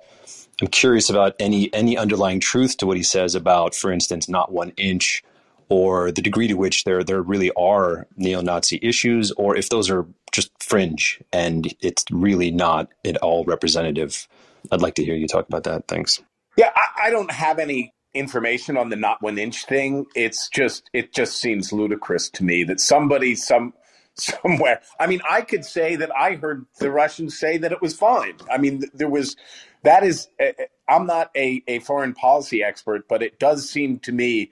I'm 0.60 0.68
curious 0.68 1.08
about 1.08 1.34
any 1.38 1.72
any 1.72 1.96
underlying 1.96 2.40
truth 2.40 2.76
to 2.78 2.86
what 2.86 2.96
he 2.96 3.02
says 3.02 3.34
about, 3.34 3.74
for 3.74 3.90
instance, 3.90 4.28
not 4.28 4.52
one 4.52 4.72
inch 4.76 5.22
or 5.70 6.10
the 6.10 6.20
degree 6.20 6.48
to 6.48 6.54
which 6.54 6.84
there 6.84 7.02
there 7.02 7.22
really 7.22 7.50
are 7.52 8.06
neo-Nazi 8.16 8.78
issues, 8.82 9.30
or 9.32 9.56
if 9.56 9.70
those 9.70 9.88
are 9.88 10.06
just 10.32 10.50
fringe 10.62 11.22
and 11.32 11.74
it's 11.80 12.04
really 12.10 12.50
not 12.50 12.88
at 13.04 13.16
all 13.18 13.44
representative. 13.44 14.28
I'd 14.70 14.82
like 14.82 14.94
to 14.96 15.04
hear 15.04 15.14
you 15.14 15.26
talk 15.26 15.48
about 15.48 15.64
that. 15.64 15.88
Thanks. 15.88 16.20
Yeah, 16.56 16.70
I, 16.74 17.06
I 17.06 17.10
don't 17.10 17.30
have 17.30 17.58
any 17.58 17.94
information 18.12 18.76
on 18.76 18.90
the 18.90 18.96
not 18.96 19.22
one 19.22 19.38
inch 19.38 19.64
thing. 19.64 20.06
It's 20.14 20.48
just 20.48 20.90
it 20.92 21.14
just 21.14 21.40
seems 21.40 21.72
ludicrous 21.72 22.28
to 22.30 22.44
me 22.44 22.64
that 22.64 22.80
somebody 22.80 23.34
some 23.36 23.72
somewhere. 24.14 24.82
I 24.98 25.06
mean, 25.06 25.20
I 25.28 25.42
could 25.42 25.64
say 25.64 25.96
that 25.96 26.10
I 26.14 26.34
heard 26.34 26.66
the 26.78 26.90
Russians 26.90 27.38
say 27.38 27.58
that 27.58 27.72
it 27.72 27.80
was 27.80 27.96
fine. 27.96 28.34
I 28.52 28.58
mean, 28.58 28.82
there 28.92 29.08
was 29.08 29.36
that 29.84 30.02
is. 30.02 30.28
Eh, 30.38 30.52
eh, 30.58 30.64
I'm 30.88 31.06
not 31.06 31.30
a, 31.36 31.62
a 31.68 31.78
foreign 31.78 32.14
policy 32.14 32.64
expert, 32.64 33.06
but 33.08 33.22
it 33.22 33.38
does 33.38 33.70
seem 33.70 34.00
to 34.00 34.10
me 34.10 34.50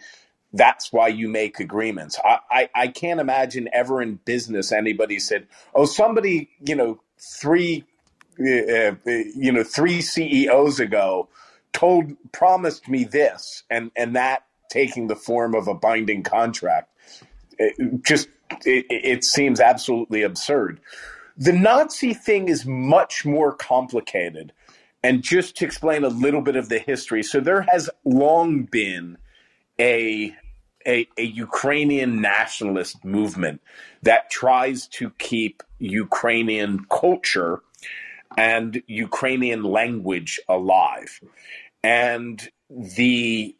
that's 0.52 0.92
why 0.92 1.08
you 1.08 1.28
make 1.28 1.60
agreements. 1.60 2.18
I, 2.24 2.38
I, 2.50 2.70
I, 2.74 2.88
can't 2.88 3.20
imagine 3.20 3.68
ever 3.72 4.00
in 4.00 4.16
business 4.24 4.72
anybody 4.72 5.18
said, 5.18 5.46
"Oh, 5.74 5.84
somebody, 5.84 6.50
you 6.60 6.74
know, 6.74 7.00
three, 7.38 7.84
uh, 8.40 8.92
you 9.04 9.52
know, 9.52 9.62
three 9.62 10.00
CEOs 10.00 10.80
ago 10.80 11.28
told 11.72 12.12
promised 12.32 12.88
me 12.88 13.04
this," 13.04 13.64
and 13.70 13.90
and 13.94 14.16
that 14.16 14.44
taking 14.70 15.06
the 15.08 15.16
form 15.16 15.54
of 15.54 15.68
a 15.68 15.74
binding 15.74 16.22
contract. 16.22 16.90
It 17.58 18.02
just 18.04 18.28
it, 18.64 18.86
it 18.88 19.24
seems 19.24 19.60
absolutely 19.60 20.22
absurd. 20.22 20.80
The 21.36 21.52
Nazi 21.52 22.14
thing 22.14 22.48
is 22.48 22.66
much 22.66 23.24
more 23.24 23.54
complicated. 23.54 24.52
And 25.04 25.22
just 25.22 25.56
to 25.58 25.64
explain 25.64 26.02
a 26.02 26.08
little 26.08 26.40
bit 26.40 26.56
of 26.56 26.68
the 26.68 26.80
history, 26.80 27.22
so 27.22 27.38
there 27.38 27.64
has 27.70 27.88
long 28.04 28.64
been 28.64 29.16
a, 29.78 30.34
a, 30.86 31.06
a 31.16 31.22
Ukrainian 31.22 32.20
nationalist 32.20 33.04
movement 33.04 33.60
that 34.02 34.30
tries 34.30 34.86
to 34.88 35.10
keep 35.18 35.62
Ukrainian 35.78 36.84
culture 36.90 37.62
and 38.36 38.82
Ukrainian 38.86 39.62
language 39.62 40.40
alive. 40.48 41.20
And 41.82 42.48
the 42.70 43.54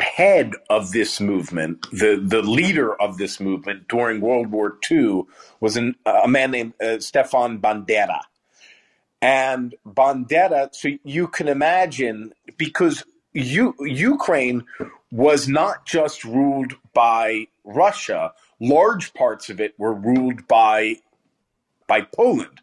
head 0.00 0.52
of 0.68 0.92
this 0.92 1.20
movement, 1.20 1.86
the, 1.90 2.22
the 2.22 2.42
leader 2.42 3.00
of 3.00 3.16
this 3.18 3.40
movement 3.40 3.88
during 3.88 4.20
World 4.20 4.48
War 4.48 4.76
II, 4.90 5.22
was 5.60 5.76
an, 5.76 5.96
a 6.04 6.28
man 6.28 6.50
named 6.50 6.74
uh, 6.82 6.98
Stefan 7.00 7.60
Bandera. 7.60 8.20
And 9.22 9.74
Bandera, 9.86 10.74
so 10.74 10.90
you 11.02 11.28
can 11.28 11.48
imagine, 11.48 12.32
because 12.58 13.04
U- 13.32 13.74
Ukraine 13.80 14.64
was 15.10 15.48
not 15.48 15.86
just 15.86 16.24
ruled 16.24 16.74
by 16.92 17.46
Russia, 17.64 18.32
large 18.60 19.14
parts 19.14 19.50
of 19.50 19.60
it 19.60 19.74
were 19.78 19.94
ruled 19.94 20.46
by, 20.48 20.96
by 21.86 22.02
Poland. 22.02 22.60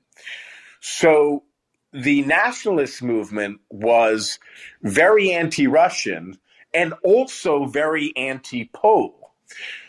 So 0.79 1.43
the 1.93 2.23
nationalist 2.23 3.01
movement 3.01 3.61
was 3.69 4.39
very 4.81 5.31
anti 5.31 5.67
Russian 5.67 6.37
and 6.73 6.93
also 7.03 7.65
very 7.65 8.11
anti 8.17 8.69
Pole. 8.73 9.31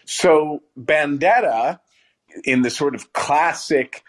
So 0.05 0.63
Bandera, 0.79 1.81
in 2.45 2.63
the 2.63 2.71
sort 2.71 2.95
of 2.95 3.13
classic, 3.13 4.03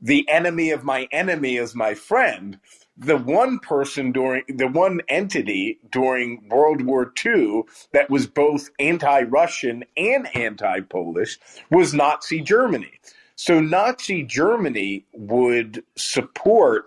the 0.00 0.28
enemy 0.28 0.70
of 0.70 0.82
my 0.82 1.06
enemy 1.12 1.56
is 1.56 1.74
my 1.74 1.94
friend, 1.94 2.58
the 2.96 3.16
one 3.16 3.58
person 3.58 4.12
during 4.12 4.44
the 4.48 4.68
one 4.68 5.00
entity 5.08 5.78
during 5.90 6.46
World 6.48 6.82
War 6.82 7.12
II 7.24 7.62
that 7.92 8.10
was 8.10 8.26
both 8.26 8.70
anti 8.78 9.22
Russian 9.22 9.84
and 9.96 10.34
anti 10.36 10.80
Polish 10.80 11.38
was 11.70 11.94
Nazi 11.94 12.40
Germany. 12.40 13.00
So 13.34 13.60
Nazi 13.60 14.22
Germany 14.22 15.06
would 15.12 15.82
support 15.96 16.84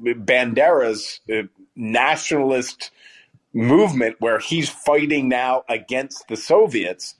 Bandera's 0.00 1.20
uh, 1.30 1.42
nationalist 1.76 2.90
movement 3.52 4.16
where 4.20 4.38
he's 4.38 4.70
fighting 4.70 5.28
now 5.28 5.64
against 5.68 6.28
the 6.28 6.36
Soviets. 6.36 7.16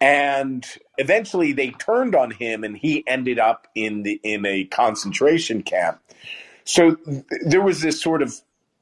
And 0.00 0.66
eventually 0.98 1.52
they 1.52 1.70
turned 1.70 2.14
on 2.14 2.30
him 2.30 2.64
and 2.64 2.76
he 2.76 3.04
ended 3.06 3.38
up 3.38 3.68
in 3.74 4.02
the 4.02 4.20
in 4.22 4.44
a 4.46 4.64
concentration 4.64 5.62
camp. 5.62 6.00
So 6.64 6.94
th- 6.96 7.24
there 7.42 7.62
was 7.62 7.80
this 7.82 8.00
sort 8.00 8.22
of 8.22 8.34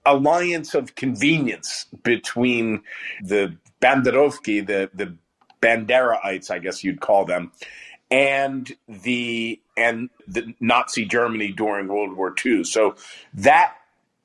alliance 0.07 0.75
of 0.75 0.95
convenience 0.95 1.87
between 2.03 2.83
the 3.23 3.57
Banderovki, 3.83 4.67
the 4.67 4.91
the 4.95 5.17
Banderaites, 5.63 6.51
I 6.51 6.59
guess 6.59 6.85
you'd 6.85 7.01
call 7.01 7.25
them, 7.25 7.53
and 8.11 8.73
the 8.89 9.61
and 9.77 10.11
the 10.29 10.55
Nazi 10.61 11.05
Germany 11.05 11.53
during 11.53 11.89
World 11.89 12.17
War 12.17 12.35
II. 12.45 12.65
So 12.65 12.97
that 13.35 13.75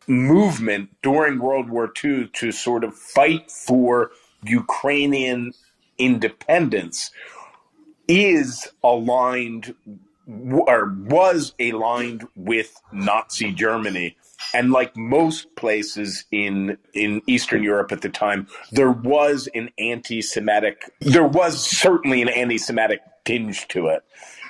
movement 0.07 0.89
during 1.01 1.39
World 1.39 1.69
War 1.69 1.91
II 2.03 2.29
to 2.33 2.51
sort 2.51 2.83
of 2.83 2.95
fight 2.95 3.51
for 3.51 4.11
Ukrainian 4.43 5.53
independence 5.97 7.11
is 8.07 8.67
aligned 8.83 9.75
or 10.27 10.95
was 11.07 11.53
aligned 11.59 12.27
with 12.35 12.81
Nazi 12.91 13.51
Germany. 13.51 14.17
And 14.53 14.71
like 14.71 14.95
most 14.95 15.55
places 15.55 16.25
in 16.31 16.77
in 16.93 17.21
Eastern 17.27 17.63
Europe 17.63 17.91
at 17.91 18.01
the 18.01 18.09
time, 18.09 18.47
there 18.71 18.91
was 18.91 19.47
an 19.53 19.69
anti-Semitic. 19.77 20.91
There 21.01 21.27
was 21.27 21.59
certainly 21.65 22.21
an 22.21 22.29
anti-Semitic 22.29 22.99
tinge 23.23 23.67
to 23.69 23.87
it, 23.87 24.03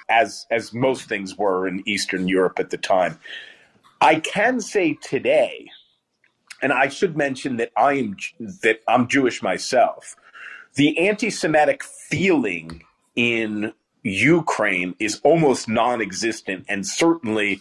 as 0.09 0.47
as 0.51 0.73
most 0.73 1.07
things 1.07 1.37
were 1.37 1.67
in 1.67 1.83
Eastern 1.87 2.27
Europe 2.27 2.59
at 2.59 2.71
the 2.71 2.77
time. 2.77 3.19
I 4.01 4.15
can 4.15 4.59
say 4.59 4.97
today, 5.01 5.67
and 6.61 6.73
I 6.73 6.89
should 6.89 7.15
mention 7.15 7.57
that 7.57 7.71
I 7.77 7.93
am 7.93 8.17
that 8.63 8.81
I'm 8.87 9.07
Jewish 9.07 9.41
myself. 9.41 10.15
The 10.75 10.97
anti-Semitic 10.97 11.83
feeling 11.83 12.83
in 13.15 13.71
Ukraine 14.05 14.95
is 14.99 15.19
almost 15.23 15.67
non-existent, 15.67 16.65
and 16.69 16.85
certainly 16.85 17.59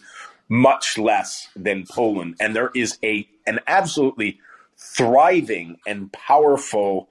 much 0.49 0.99
less 0.99 1.49
than 1.57 1.87
Poland. 1.87 2.37
And 2.39 2.55
there 2.55 2.71
is 2.75 2.99
a 3.03 3.27
an 3.47 3.61
absolutely 3.67 4.39
thriving 4.77 5.79
and 5.87 6.13
powerful 6.13 7.09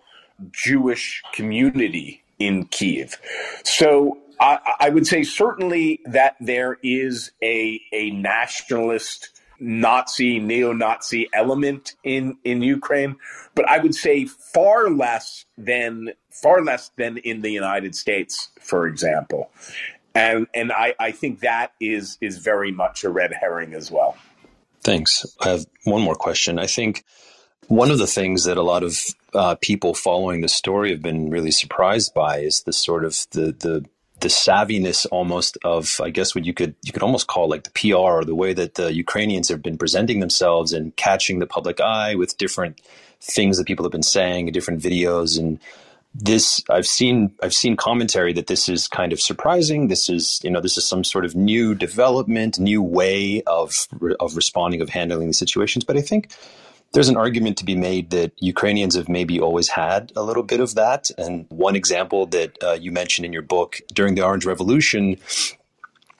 Jewish 0.51 1.23
community 1.33 2.23
in 2.37 2.65
Kiev. 2.65 3.17
So 3.63 4.19
I, 4.39 4.59
I 4.79 4.89
would 4.89 5.07
say 5.07 5.23
certainly 5.23 5.99
that 6.05 6.35
there 6.39 6.77
is 6.83 7.31
a 7.41 7.81
a 7.91 8.11
nationalist 8.11 9.29
Nazi, 9.59 10.39
neo-Nazi 10.39 11.29
element 11.33 11.95
in 12.03 12.37
in 12.43 12.61
Ukraine, 12.61 13.15
but 13.55 13.67
I 13.69 13.79
would 13.79 13.95
say 13.95 14.25
far 14.25 14.89
less 14.89 15.45
than 15.57 16.09
far 16.29 16.63
less 16.63 16.91
than 16.97 17.17
in 17.17 17.41
the 17.41 17.51
United 17.51 17.95
States, 17.95 18.49
for 18.59 18.87
example. 18.87 19.51
And 20.15 20.47
and 20.53 20.71
I, 20.71 20.95
I 20.99 21.11
think 21.11 21.39
that 21.41 21.73
is 21.79 22.17
is 22.21 22.37
very 22.37 22.71
much 22.71 23.03
a 23.03 23.09
red 23.09 23.33
herring 23.33 23.73
as 23.73 23.91
well. 23.91 24.17
Thanks. 24.83 25.25
I 25.41 25.49
have 25.49 25.65
one 25.85 26.01
more 26.01 26.15
question. 26.15 26.59
I 26.59 26.67
think 26.67 27.03
one 27.67 27.89
of 27.89 27.97
the 27.97 28.07
things 28.07 28.43
that 28.43 28.57
a 28.57 28.61
lot 28.61 28.83
of 28.83 28.99
uh, 29.33 29.55
people 29.61 29.93
following 29.93 30.41
the 30.41 30.49
story 30.49 30.91
have 30.91 31.01
been 31.01 31.29
really 31.29 31.51
surprised 31.51 32.13
by 32.13 32.39
is 32.39 32.63
the 32.63 32.73
sort 32.73 33.05
of 33.05 33.25
the 33.31 33.53
the 33.53 33.85
the 34.23 34.29
savviness 34.29 35.05
almost 35.11 35.57
of 35.65 35.99
I 36.01 36.09
guess 36.09 36.33
what 36.33 36.45
you 36.45 36.53
could 36.53 36.75
you 36.81 36.93
could 36.93 37.03
almost 37.03 37.27
call 37.27 37.49
like 37.49 37.63
the 37.65 37.71
PR 37.71 37.97
or 37.97 38.23
the 38.23 38.33
way 38.33 38.53
that 38.53 38.75
the 38.75 38.93
Ukrainians 38.93 39.49
have 39.49 39.61
been 39.61 39.77
presenting 39.77 40.21
themselves 40.21 40.71
and 40.71 40.95
catching 40.95 41.39
the 41.39 41.45
public 41.45 41.81
eye 41.81 42.15
with 42.15 42.37
different 42.37 42.79
things 43.19 43.57
that 43.57 43.67
people 43.67 43.83
have 43.83 43.91
been 43.91 44.01
saying, 44.01 44.51
different 44.51 44.81
videos 44.81 45.37
and 45.37 45.59
this 46.15 46.63
I've 46.69 46.87
seen 46.87 47.33
I've 47.41 47.53
seen 47.53 47.75
commentary 47.75 48.31
that 48.33 48.47
this 48.47 48.69
is 48.69 48.87
kind 48.87 49.11
of 49.11 49.19
surprising. 49.19 49.89
This 49.89 50.09
is 50.09 50.39
you 50.43 50.51
know 50.51 50.61
this 50.61 50.77
is 50.77 50.87
some 50.87 51.03
sort 51.03 51.25
of 51.25 51.35
new 51.35 51.75
development, 51.75 52.59
new 52.59 52.81
way 52.81 53.43
of 53.45 53.87
of 54.21 54.35
responding 54.37 54.81
of 54.81 54.89
handling 54.89 55.27
these 55.27 55.39
situations. 55.39 55.83
But 55.83 55.97
I 55.97 56.01
think 56.01 56.31
there's 56.93 57.09
an 57.09 57.17
argument 57.17 57.57
to 57.57 57.65
be 57.65 57.75
made 57.75 58.11
that 58.11 58.31
Ukrainians 58.37 58.95
have 58.95 59.09
maybe 59.09 59.39
always 59.39 59.67
had 59.69 60.11
a 60.15 60.21
little 60.21 60.43
bit 60.43 60.59
of 60.59 60.75
that. 60.75 61.09
And 61.17 61.45
one 61.49 61.75
example 61.75 62.27
that 62.27 62.57
uh, 62.63 62.73
you 62.73 62.91
mentioned 62.91 63.25
in 63.25 63.33
your 63.33 63.41
book 63.41 63.81
during 63.93 64.15
the 64.15 64.23
Orange 64.23 64.45
Revolution, 64.45 65.17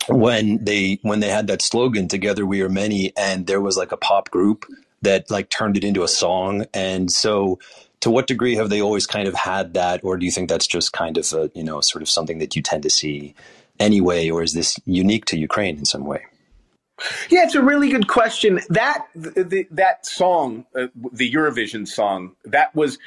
when 0.10 0.64
they 0.64 1.00
when 1.04 1.22
they 1.22 1.30
had 1.30 1.48
that 1.48 1.62
slogan 1.62 2.08
"Together 2.08 2.46
We 2.46 2.62
Are 2.62 2.70
Many," 2.70 3.14
and 3.16 3.48
there 3.48 3.62
was 3.62 3.78
like 3.78 3.92
a 3.92 3.98
pop 3.98 4.32
group 4.32 4.66
that 5.02 5.30
like 5.32 5.50
turned 5.50 5.78
it 5.78 5.84
into 5.84 6.04
a 6.04 6.08
song, 6.08 6.66
and 6.74 7.12
so. 7.12 7.60
To 8.02 8.12
what 8.12 8.28
degree 8.28 8.56
have 8.56 8.70
they 8.70 8.82
always 8.82 9.08
kind 9.08 9.30
of 9.30 9.34
had 9.34 9.76
that, 9.76 10.04
or 10.04 10.18
do 10.18 10.26
you 10.26 10.32
think 10.34 10.50
that's 10.50 10.68
just 10.68 10.92
kind 10.92 11.18
of 11.18 11.32
a 11.32 11.50
you 11.56 11.64
know 11.64 11.80
sort 11.80 12.02
of 12.02 12.10
something 12.10 12.40
that 12.40 12.54
you 12.54 12.62
tend 12.62 12.84
to 12.84 12.90
see 12.90 13.34
anyway, 13.80 14.30
or 14.30 14.44
is 14.44 14.52
this 14.52 14.78
unique 14.86 15.24
to 15.28 15.38
Ukraine 15.38 15.78
in 15.78 15.86
some 15.86 16.04
way? 16.04 16.26
Yeah, 17.30 17.43
it's 17.43 17.56
a 17.56 17.64
really 17.64 17.89
good 17.89 18.08
question. 18.08 18.62
That 18.70 19.08
the, 19.16 19.68
that 19.72 20.06
song, 20.06 20.66
uh, 20.76 20.88
the 21.12 21.32
Eurovision 21.32 21.88
song, 21.88 22.36
that 22.45 22.74
was 22.76 22.97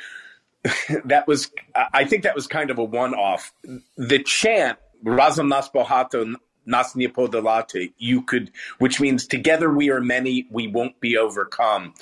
that 1.04 1.26
was 1.26 1.50
I 1.74 2.04
think 2.04 2.24
that 2.24 2.34
was 2.34 2.46
kind 2.46 2.70
of 2.70 2.78
a 2.78 2.84
one-off. 2.84 3.52
The 3.96 4.22
chant 4.22 4.78
"Razom 5.04 5.48
nas 5.48 5.70
bohato, 5.74 6.34
nas 6.64 6.96
nie 6.96 7.92
you 7.98 8.22
could, 8.22 8.50
which 8.78 9.00
means 9.00 9.26
"Together 9.26 9.72
we 9.72 9.90
are 9.90 10.00
many, 10.00 10.46
we 10.50 10.66
won't 10.66 11.00
be 11.00 11.16
overcome." 11.16 11.94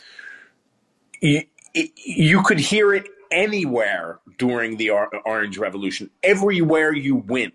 You, 1.21 1.43
you 1.75 2.43
could 2.43 2.61
hear 2.61 2.95
it 2.95 3.07
anywhere 3.31 4.21
during 4.39 4.77
the 4.77 4.91
Orange 4.91 5.59
Revolution. 5.59 6.11
Everywhere 6.23 6.93
you 6.93 7.17
went, 7.17 7.55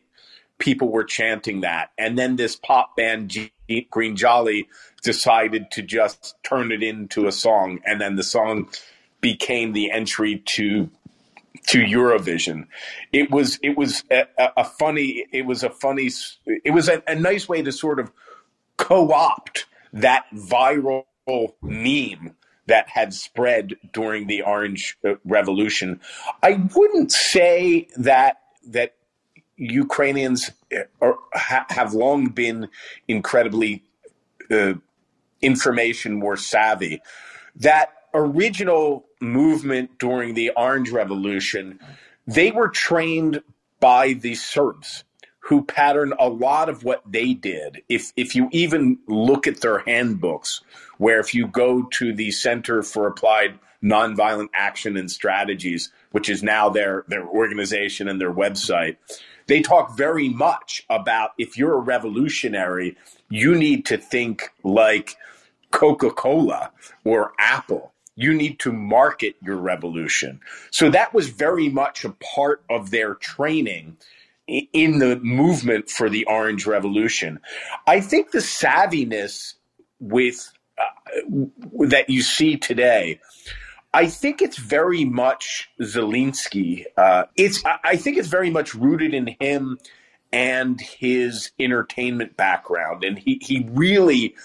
people 0.58 0.90
were 0.90 1.04
chanting 1.04 1.62
that. 1.62 1.92
And 1.98 2.18
then 2.18 2.36
this 2.36 2.56
pop 2.56 2.96
band 2.96 3.30
G- 3.30 3.52
Green 3.90 4.16
Jolly 4.16 4.68
decided 5.04 5.72
to 5.72 5.82
just 5.82 6.36
turn 6.44 6.72
it 6.72 6.84
into 6.84 7.28
a 7.28 7.32
song, 7.32 7.80
and 7.86 8.02
then 8.02 8.16
the 8.16 8.24
song 8.24 8.70
became 9.22 9.74
the 9.74 9.92
entry 9.92 10.42
to 10.46 10.90
to 11.68 11.80
Eurovision. 11.80 12.68
It 13.12 13.32
was 13.32 13.60
it 13.62 13.78
was 13.78 14.04
a, 14.12 14.26
a 14.58 14.64
funny 14.64 15.26
it 15.32 15.46
was 15.46 15.64
a 15.64 15.70
funny 15.70 16.10
it 16.46 16.72
was 16.72 16.90
a, 16.90 17.04
a 17.08 17.16
nice 17.16 17.48
way 17.50 17.62
to 17.62 17.72
sort 17.72 18.00
of 18.00 18.12
co-opt 18.78 19.66
that 19.94 20.26
viral 20.34 21.06
meme 21.62 22.36
that 22.68 22.90
had 22.90 23.14
spread 23.14 23.76
during 23.94 24.28
the 24.28 24.44
Orange 24.44 24.98
Revolution. 25.26 26.00
I 26.44 26.54
wouldn't 26.76 27.12
say 27.12 27.88
that 27.98 28.38
that 28.68 28.94
Ukrainians 29.60 30.52
uh, 30.76 30.84
are, 31.02 31.18
ha, 31.34 31.66
have 31.70 31.94
long 31.94 32.28
been 32.28 32.70
incredibly 33.08 33.84
uh, 34.50 34.74
information 35.42 36.14
more 36.14 36.38
savvy. 36.38 37.02
That 37.56 37.94
original 38.14 39.06
movement 39.20 40.00
during 40.00 40.34
the 40.34 40.52
Orange 40.56 40.90
Revolution, 40.90 41.80
they 42.26 42.52
were 42.52 42.70
trained 42.70 43.42
by 43.80 44.14
the 44.14 44.36
Serbs 44.36 45.04
who 45.50 45.64
patterned 45.64 46.14
a 46.20 46.30
lot 46.30 46.70
of 46.70 46.84
what 46.84 47.02
they 47.10 47.34
did. 47.34 47.82
If 47.90 48.14
if 48.16 48.36
you 48.36 48.50
even 48.52 49.00
look 49.08 49.48
at 49.48 49.62
their 49.62 49.80
handbooks, 49.80 50.62
where 50.98 51.20
if 51.20 51.34
you 51.34 51.48
go 51.48 51.84
to 51.84 52.14
the 52.14 52.32
Center 52.32 52.84
for 52.84 53.08
Applied 53.08 53.58
Nonviolent 53.84 54.50
Action 54.54 54.96
and 54.96 55.10
Strategies, 55.10 55.92
which 56.12 56.30
is 56.30 56.44
now 56.44 56.70
their 56.70 57.04
their 57.08 57.26
organization 57.26 58.08
and 58.08 58.22
their 58.22 58.34
website, 58.34 58.98
they 59.50 59.62
talk 59.62 59.98
very 59.98 60.30
much 60.30 60.86
about 60.90 61.32
if 61.38 61.58
you're 61.58 61.76
a 61.76 61.82
revolutionary, 61.82 62.96
you 63.30 63.54
need 63.56 63.86
to 63.88 63.98
think 63.98 64.54
like 64.64 65.18
Coca-Cola 65.72 66.72
or 67.04 67.34
Apple 67.38 67.94
you 68.20 68.34
need 68.34 68.60
to 68.60 68.74
market 68.74 69.38
your 69.42 69.56
revolution. 69.56 70.42
So 70.72 70.90
that 70.90 71.14
was 71.14 71.30
very 71.30 71.70
much 71.70 72.04
a 72.04 72.10
part 72.10 72.62
of 72.70 72.92
their 72.92 73.16
training 73.16 73.96
in 74.46 75.00
the 75.00 75.16
movement 75.22 75.90
for 75.90 76.10
the 76.10 76.26
Orange 76.26 76.68
Revolution. 76.68 77.40
I 77.88 78.02
think 78.02 78.32
the 78.32 78.40
savviness 78.40 79.54
with 80.02 80.52
uh, 80.78 80.84
that 81.88 82.10
you 82.10 82.22
see 82.22 82.58
today. 82.58 83.22
I 83.94 84.08
think 84.08 84.42
it's 84.42 84.58
very 84.58 85.04
much 85.04 85.70
Zelensky. 85.82 86.86
Uh, 86.96 87.26
it's 87.36 87.64
I 87.84 87.96
think 87.96 88.18
it's 88.18 88.28
very 88.28 88.50
much 88.50 88.76
rooted 88.76 89.14
in 89.14 89.36
him 89.40 89.80
and 90.32 90.80
his 90.80 91.52
entertainment 91.60 92.38
background, 92.38 93.04
and 93.04 93.18
he 93.18 93.40
he 93.42 93.68
really 93.72 94.36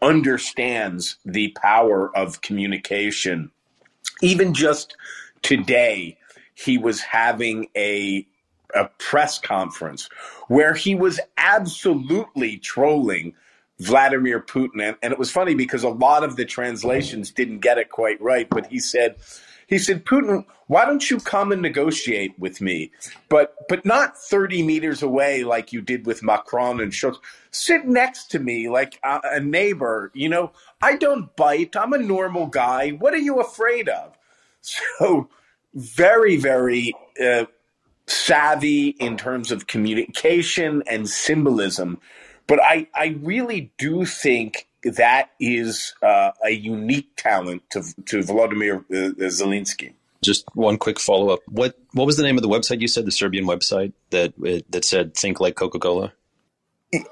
understands 0.00 1.16
the 1.24 1.48
power 1.60 2.16
of 2.16 2.42
communication. 2.42 3.50
Even 4.20 4.54
just 4.54 4.96
today, 5.42 6.16
he 6.54 6.78
was 6.78 7.00
having 7.00 7.68
a 7.76 8.26
a 8.74 8.88
press 8.98 9.38
conference 9.38 10.08
where 10.48 10.74
he 10.74 10.94
was 10.94 11.20
absolutely 11.36 12.56
trolling 12.58 13.34
Vladimir 13.82 14.40
Putin. 14.40 14.82
And, 14.82 14.96
and, 15.02 15.12
it 15.12 15.18
was 15.18 15.30
funny 15.30 15.54
because 15.54 15.82
a 15.82 15.88
lot 15.88 16.24
of 16.24 16.36
the 16.36 16.44
translations 16.44 17.30
didn't 17.30 17.60
get 17.60 17.78
it 17.78 17.90
quite 17.90 18.20
right, 18.20 18.48
but 18.48 18.66
he 18.66 18.78
said, 18.78 19.16
he 19.66 19.78
said, 19.78 20.04
Putin, 20.04 20.44
why 20.66 20.84
don't 20.84 21.10
you 21.10 21.18
come 21.18 21.50
and 21.52 21.62
negotiate 21.62 22.38
with 22.38 22.60
me? 22.60 22.92
But 23.28 23.54
but 23.68 23.84
not 23.84 24.18
30 24.18 24.62
meters 24.62 25.02
away 25.02 25.44
like 25.44 25.72
you 25.72 25.80
did 25.80 26.06
with 26.06 26.22
Macron 26.22 26.80
and 26.80 26.92
Scholz 26.92 27.16
sit 27.50 27.86
next 27.86 28.30
to 28.32 28.38
me 28.38 28.68
like 28.68 28.98
a, 29.02 29.20
a 29.24 29.40
neighbor. 29.40 30.10
You 30.14 30.28
know, 30.28 30.52
I 30.80 30.96
don't 30.96 31.34
bite. 31.36 31.74
I'm 31.76 31.92
a 31.92 31.98
normal 31.98 32.46
guy. 32.46 32.90
What 32.90 33.14
are 33.14 33.18
you 33.18 33.40
afraid 33.40 33.88
of? 33.88 34.16
So, 34.64 35.28
very, 35.74 36.36
very 36.36 36.94
uh, 37.20 37.46
savvy 38.06 38.88
in 38.88 39.16
terms 39.16 39.50
of 39.50 39.66
communication 39.66 40.84
and 40.86 41.08
symbolism. 41.08 42.00
But 42.52 42.60
I, 42.62 42.86
I 42.94 43.16
really 43.22 43.72
do 43.78 44.04
think 44.04 44.68
that 44.84 45.30
is 45.40 45.94
uh, 46.02 46.32
a 46.44 46.50
unique 46.50 47.16
talent 47.16 47.62
to, 47.70 47.82
to 48.04 48.18
Volodymyr 48.18 48.80
uh, 48.80 49.14
Zelensky. 49.30 49.94
Just 50.20 50.44
one 50.52 50.76
quick 50.76 51.00
follow 51.00 51.30
up. 51.30 51.40
What 51.48 51.78
what 51.94 52.04
was 52.04 52.18
the 52.18 52.22
name 52.22 52.36
of 52.36 52.42
the 52.42 52.50
website 52.50 52.82
you 52.82 52.88
said? 52.88 53.06
The 53.06 53.10
Serbian 53.10 53.46
website 53.46 53.94
that 54.10 54.34
that 54.68 54.84
said 54.84 55.14
"Think 55.14 55.40
like 55.40 55.54
Coca 55.54 55.78
Cola." 55.78 56.12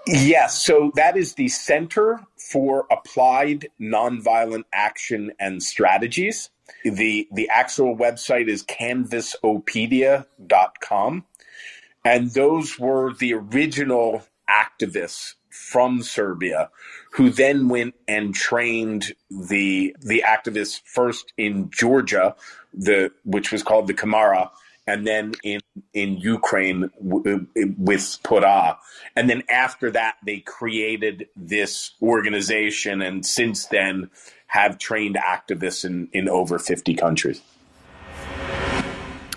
Yes, 0.07 0.63
so 0.63 0.93
that 0.97 1.17
is 1.17 1.37
the 1.37 1.49
Center 1.49 2.21
for 2.37 2.85
Applied 2.91 3.69
Nonviolent 3.81 4.65
Action 4.75 5.33
and 5.41 5.63
Strategies. 5.63 6.51
The 6.85 7.27
the 7.33 7.49
actual 7.49 7.97
website 7.97 8.49
is 8.49 8.63
canvasopedia.com. 8.65 11.25
And 12.03 12.31
those 12.31 12.79
were 12.79 13.13
the 13.13 13.35
original 13.35 14.23
activists 14.51 15.35
from 15.51 16.03
Serbia 16.03 16.71
who 17.13 17.31
then 17.31 17.69
went 17.69 17.95
and 18.07 18.35
trained 18.35 19.13
the 19.31 19.95
the 20.01 20.25
activists 20.27 20.81
first 20.85 21.33
in 21.37 21.71
Georgia, 21.71 22.35
the 22.73 23.11
which 23.25 23.53
was 23.53 23.63
called 23.63 23.87
the 23.87 23.95
Kmara, 23.95 24.51
and 24.87 25.07
then 25.07 25.33
in 25.43 25.61
in 25.93 26.19
Ukraine 26.19 26.91
w- 27.03 27.47
with 27.79 28.19
Pora. 28.23 28.77
And 29.17 29.29
then 29.29 29.43
after 29.49 29.91
that, 29.91 30.17
they 30.25 30.39
created 30.39 31.29
this 31.37 31.93
organization, 32.01 33.03
and 33.03 33.27
since 33.27 33.67
then 33.67 34.11
have 34.47 34.79
trained 34.79 35.17
activists 35.17 35.85
in, 35.85 36.09
in 36.13 36.29
over 36.29 36.59
50 36.59 36.95
countries. 36.95 37.41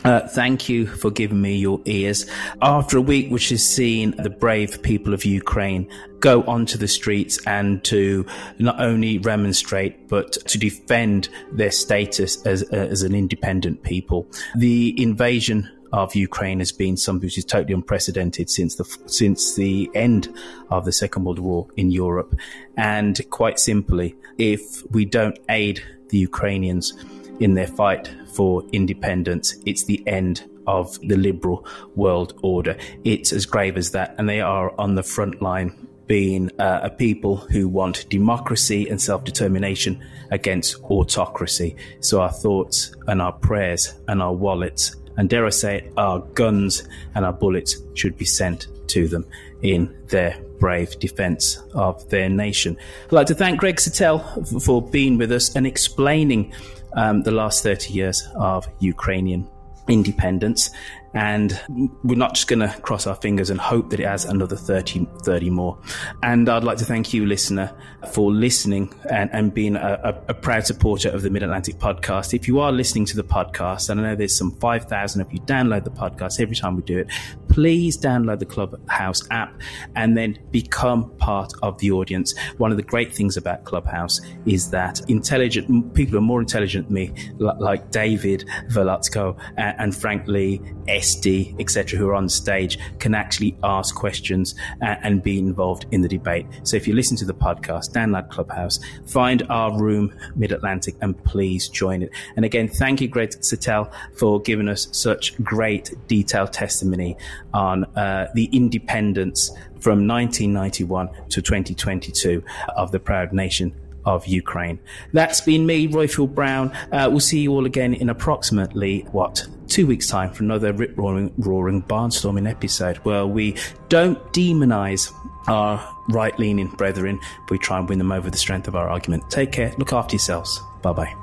Uh, 0.04 0.28
thank 0.28 0.68
you 0.68 0.86
for 0.86 1.10
giving 1.10 1.42
me 1.42 1.56
your 1.56 1.80
ears. 1.86 2.26
After 2.62 2.98
a 2.98 3.02
week 3.02 3.32
which 3.32 3.50
has 3.50 3.66
seen 3.66 4.12
the 4.18 4.30
brave 4.30 4.82
people 4.82 5.14
of 5.14 5.24
Ukraine 5.24 5.90
go 6.20 6.44
onto 6.44 6.78
the 6.78 6.90
streets 6.90 7.40
and 7.48 7.84
to 7.86 8.26
not 8.60 8.80
only 8.82 9.18
remonstrate 9.20 10.10
but 10.10 10.34
to 10.34 10.58
defend 10.58 11.30
their 11.54 11.72
status 11.72 12.46
as, 12.46 12.64
uh, 12.64 12.76
as 12.76 13.02
an 13.02 13.16
independent 13.16 13.84
people, 13.84 14.28
the 14.56 15.02
invasion 15.02 15.70
of 15.94 16.16
Ukraine 16.16 16.60
has 16.60 16.72
been 16.72 16.98
something 16.98 17.28
which 17.28 17.38
is 17.38 17.46
totally 17.46 17.74
unprecedented 17.74 18.50
since 18.50 18.76
the 18.76 18.84
since 19.06 19.56
the 19.56 19.90
end 19.94 20.28
of 20.70 20.86
the 20.86 20.92
Second 20.92 21.24
World 21.24 21.40
War 21.40 21.68
in 21.78 21.92
Europe. 21.92 22.36
And 22.76 23.22
quite 23.30 23.60
simply, 23.60 24.16
if 24.38 24.84
we 24.92 25.06
don't 25.06 25.38
aid 25.50 25.82
the 26.10 26.18
Ukrainians 26.18 26.94
in 27.40 27.54
their 27.54 27.68
fight 27.68 28.14
for 28.34 28.64
independence. 28.72 29.56
It's 29.66 29.86
the 29.86 30.06
end 30.08 30.50
of 30.68 31.00
the 31.02 31.18
liberal 31.18 31.66
world 31.96 32.40
order. 32.42 32.78
It's 33.04 33.34
as 33.34 33.46
grave 33.46 33.78
as 33.78 33.92
that. 33.92 34.16
And 34.18 34.30
they 34.30 34.42
are 34.42 34.74
on 34.80 34.96
the 34.96 35.04
front 35.04 35.42
line 35.42 35.88
being 36.08 36.52
uh, 36.60 36.82
a 36.84 36.90
people 36.90 37.38
who 37.38 37.68
want 37.68 38.08
democracy 38.10 38.90
and 38.90 39.02
self 39.02 39.24
determination 39.24 40.04
against 40.32 40.82
autocracy. 40.84 41.76
So 42.02 42.22
our 42.22 42.32
thoughts 42.32 42.94
and 43.08 43.22
our 43.22 43.32
prayers 43.32 43.94
and 44.08 44.22
our 44.22 44.34
wallets, 44.34 44.96
and 45.18 45.30
dare 45.30 45.46
I 45.46 45.50
say 45.50 45.78
it, 45.78 45.94
our 45.98 46.20
guns 46.20 46.88
and 47.16 47.26
our 47.26 47.34
bullets 47.34 47.78
should 47.94 48.18
be 48.18 48.26
sent 48.26 48.68
to 48.90 49.08
them 49.08 49.26
in 49.62 49.96
their 50.08 50.40
brave 50.60 50.98
defense 51.00 51.62
of 51.74 52.08
their 52.10 52.30
nation. 52.30 52.78
I'd 53.06 53.12
like 53.12 53.28
to 53.28 53.36
thank 53.36 53.60
Greg 53.60 53.78
Satell 53.78 54.64
for 54.64 54.82
being 54.82 55.18
with 55.18 55.32
us 55.32 55.56
and 55.56 55.66
explaining 55.66 56.54
um, 56.96 57.24
the 57.24 57.32
last 57.32 57.64
30 57.64 57.94
years 57.94 58.28
of 58.36 58.68
Ukrainian 58.80 59.48
independence. 59.88 60.70
And 61.14 61.60
we're 62.04 62.18
not 62.18 62.36
just 62.36 62.48
going 62.48 62.60
to 62.60 62.70
cross 62.82 63.06
our 63.06 63.16
fingers 63.16 63.50
and 63.50 63.60
hope 63.60 63.90
that 63.92 64.00
it 64.00 64.06
has 64.08 64.26
another 64.26 64.56
30, 64.56 65.08
30 65.24 65.50
more. 65.50 65.78
And 66.24 66.50
I'd 66.50 66.64
like 66.64 66.78
to 66.80 66.86
thank 66.86 67.14
you, 67.14 67.26
listener, 67.26 67.76
for 68.12 68.32
listening 68.32 68.94
and, 69.10 69.30
and 69.32 69.54
being 69.54 69.76
a, 69.76 70.00
a, 70.04 70.32
a 70.32 70.34
proud 70.34 70.66
supporter 70.66 71.10
of 71.10 71.22
the 71.22 71.30
Mid 71.30 71.44
Atlantic 71.44 71.76
podcast. 71.76 72.34
If 72.34 72.48
you 72.48 72.60
are 72.60 72.72
listening 72.72 73.06
to 73.06 73.16
the 73.16 73.24
podcast, 73.24 73.90
and 73.90 74.00
I 74.00 74.04
know 74.04 74.16
there's 74.16 74.38
some 74.38 74.52
5,000 74.52 75.22
of 75.22 75.32
you 75.32 75.40
download 75.42 75.84
the 75.84 75.92
podcast 75.92 76.40
every 76.40 76.56
time 76.56 76.76
we 76.76 76.84
do 76.84 77.00
it, 77.00 77.08
please 77.48 77.98
download 77.98 78.40
the 78.40 78.46
Clubhouse 78.46 79.22
app 79.30 79.62
and 79.96 80.18
then 80.18 80.40
become 80.52 81.12
part 81.18 81.54
of 81.62 81.78
the 81.78 81.92
audience. 81.92 82.34
One 82.58 82.72
of 82.72 82.78
the 82.78 82.84
great 82.84 83.14
things 83.14 83.38
about 83.38 83.64
Clubhouse 83.64 84.20
is 84.46 84.72
that 84.72 85.02
intelligent 85.08 85.94
people 85.94 86.18
are 86.18 86.22
more 86.22 86.42
intelligent 86.42 86.88
than 86.88 86.96
me, 86.96 87.14
like 87.38 87.92
David 87.92 88.46
Velutsko 88.70 89.38
and, 89.58 89.76
and 89.80 89.96
frankly, 89.96 90.62
SD, 91.04 91.60
etc., 91.60 92.00
who 92.00 92.08
are 92.10 92.16
on 92.16 92.30
stage 92.30 92.78
can 93.00 93.14
actually 93.14 93.56
ask 93.64 93.94
questions 93.96 94.56
and, 94.82 94.98
and 95.04 95.24
be 95.24 95.38
involved 95.38 95.86
in 95.92 96.02
the 96.02 96.08
debate. 96.08 96.46
So 96.64 96.78
if 96.78 96.88
you 96.88 96.94
listen 96.96 97.18
to 97.18 97.26
the 97.26 97.34
podcast, 97.34 97.92
download 97.92 98.30
Clubhouse, 98.30 98.80
find 99.06 99.44
our 99.50 99.78
room, 99.78 100.14
Mid 100.36 100.52
Atlantic, 100.52 100.96
and 101.02 101.22
please 101.24 101.68
join 101.68 102.04
it. 102.04 102.12
And 102.36 102.46
again, 102.46 102.68
thank 102.68 103.02
you, 103.02 103.08
Greg 103.08 103.30
Satell, 103.30 103.92
for 104.18 104.42
giving 104.42 104.70
us 104.70 104.88
such 104.92 105.42
great 105.44 105.94
detailed 106.08 106.54
testimony 106.54 107.18
on 107.54 107.86
uh, 107.96 108.30
the 108.34 108.46
independence 108.46 109.50
from 109.80 110.08
1991 110.08 111.10
to 111.30 111.42
2022 111.42 112.42
of 112.78 112.92
the 112.92 113.00
proud 113.00 113.34
nation 113.34 113.74
of 114.06 114.28
Ukraine. 114.28 114.80
That's 115.12 115.42
been 115.42 115.66
me, 115.66 115.88
Roifield 115.88 116.34
Brown. 116.34 116.72
Uh, 116.92 117.08
we'll 117.10 117.20
see 117.20 117.40
you 117.40 117.52
all 117.52 117.66
again 117.66 117.94
in 117.94 118.10
approximately, 118.10 119.02
what, 119.12 119.46
two 119.68 119.88
weeks' 119.88 120.08
time 120.08 120.32
for 120.32 120.44
another 120.44 120.74
rip 120.74 120.98
roaring, 120.98 121.34
roaring 121.38 121.84
barnstorming 121.84 122.50
episode 122.50 122.98
where 122.98 123.26
we 123.26 123.56
don't 123.90 124.20
demonize 124.34 125.12
our 125.48 125.96
right 126.10 126.38
leaning 126.40 126.68
brethren, 126.68 127.20
but 127.42 127.52
we 127.52 127.58
try 127.58 127.80
and 127.80 127.90
win 127.90 127.98
them 127.98 128.12
over 128.12 128.30
the 128.30 128.38
strength 128.38 128.68
of 128.68 128.76
our 128.76 128.90
argument. 128.90 129.30
Take 129.30 129.52
care, 129.52 129.74
look 129.78 129.94
after 129.94 130.16
yourselves. 130.16 130.62
Bye 130.82 130.94
bye. 130.94 131.23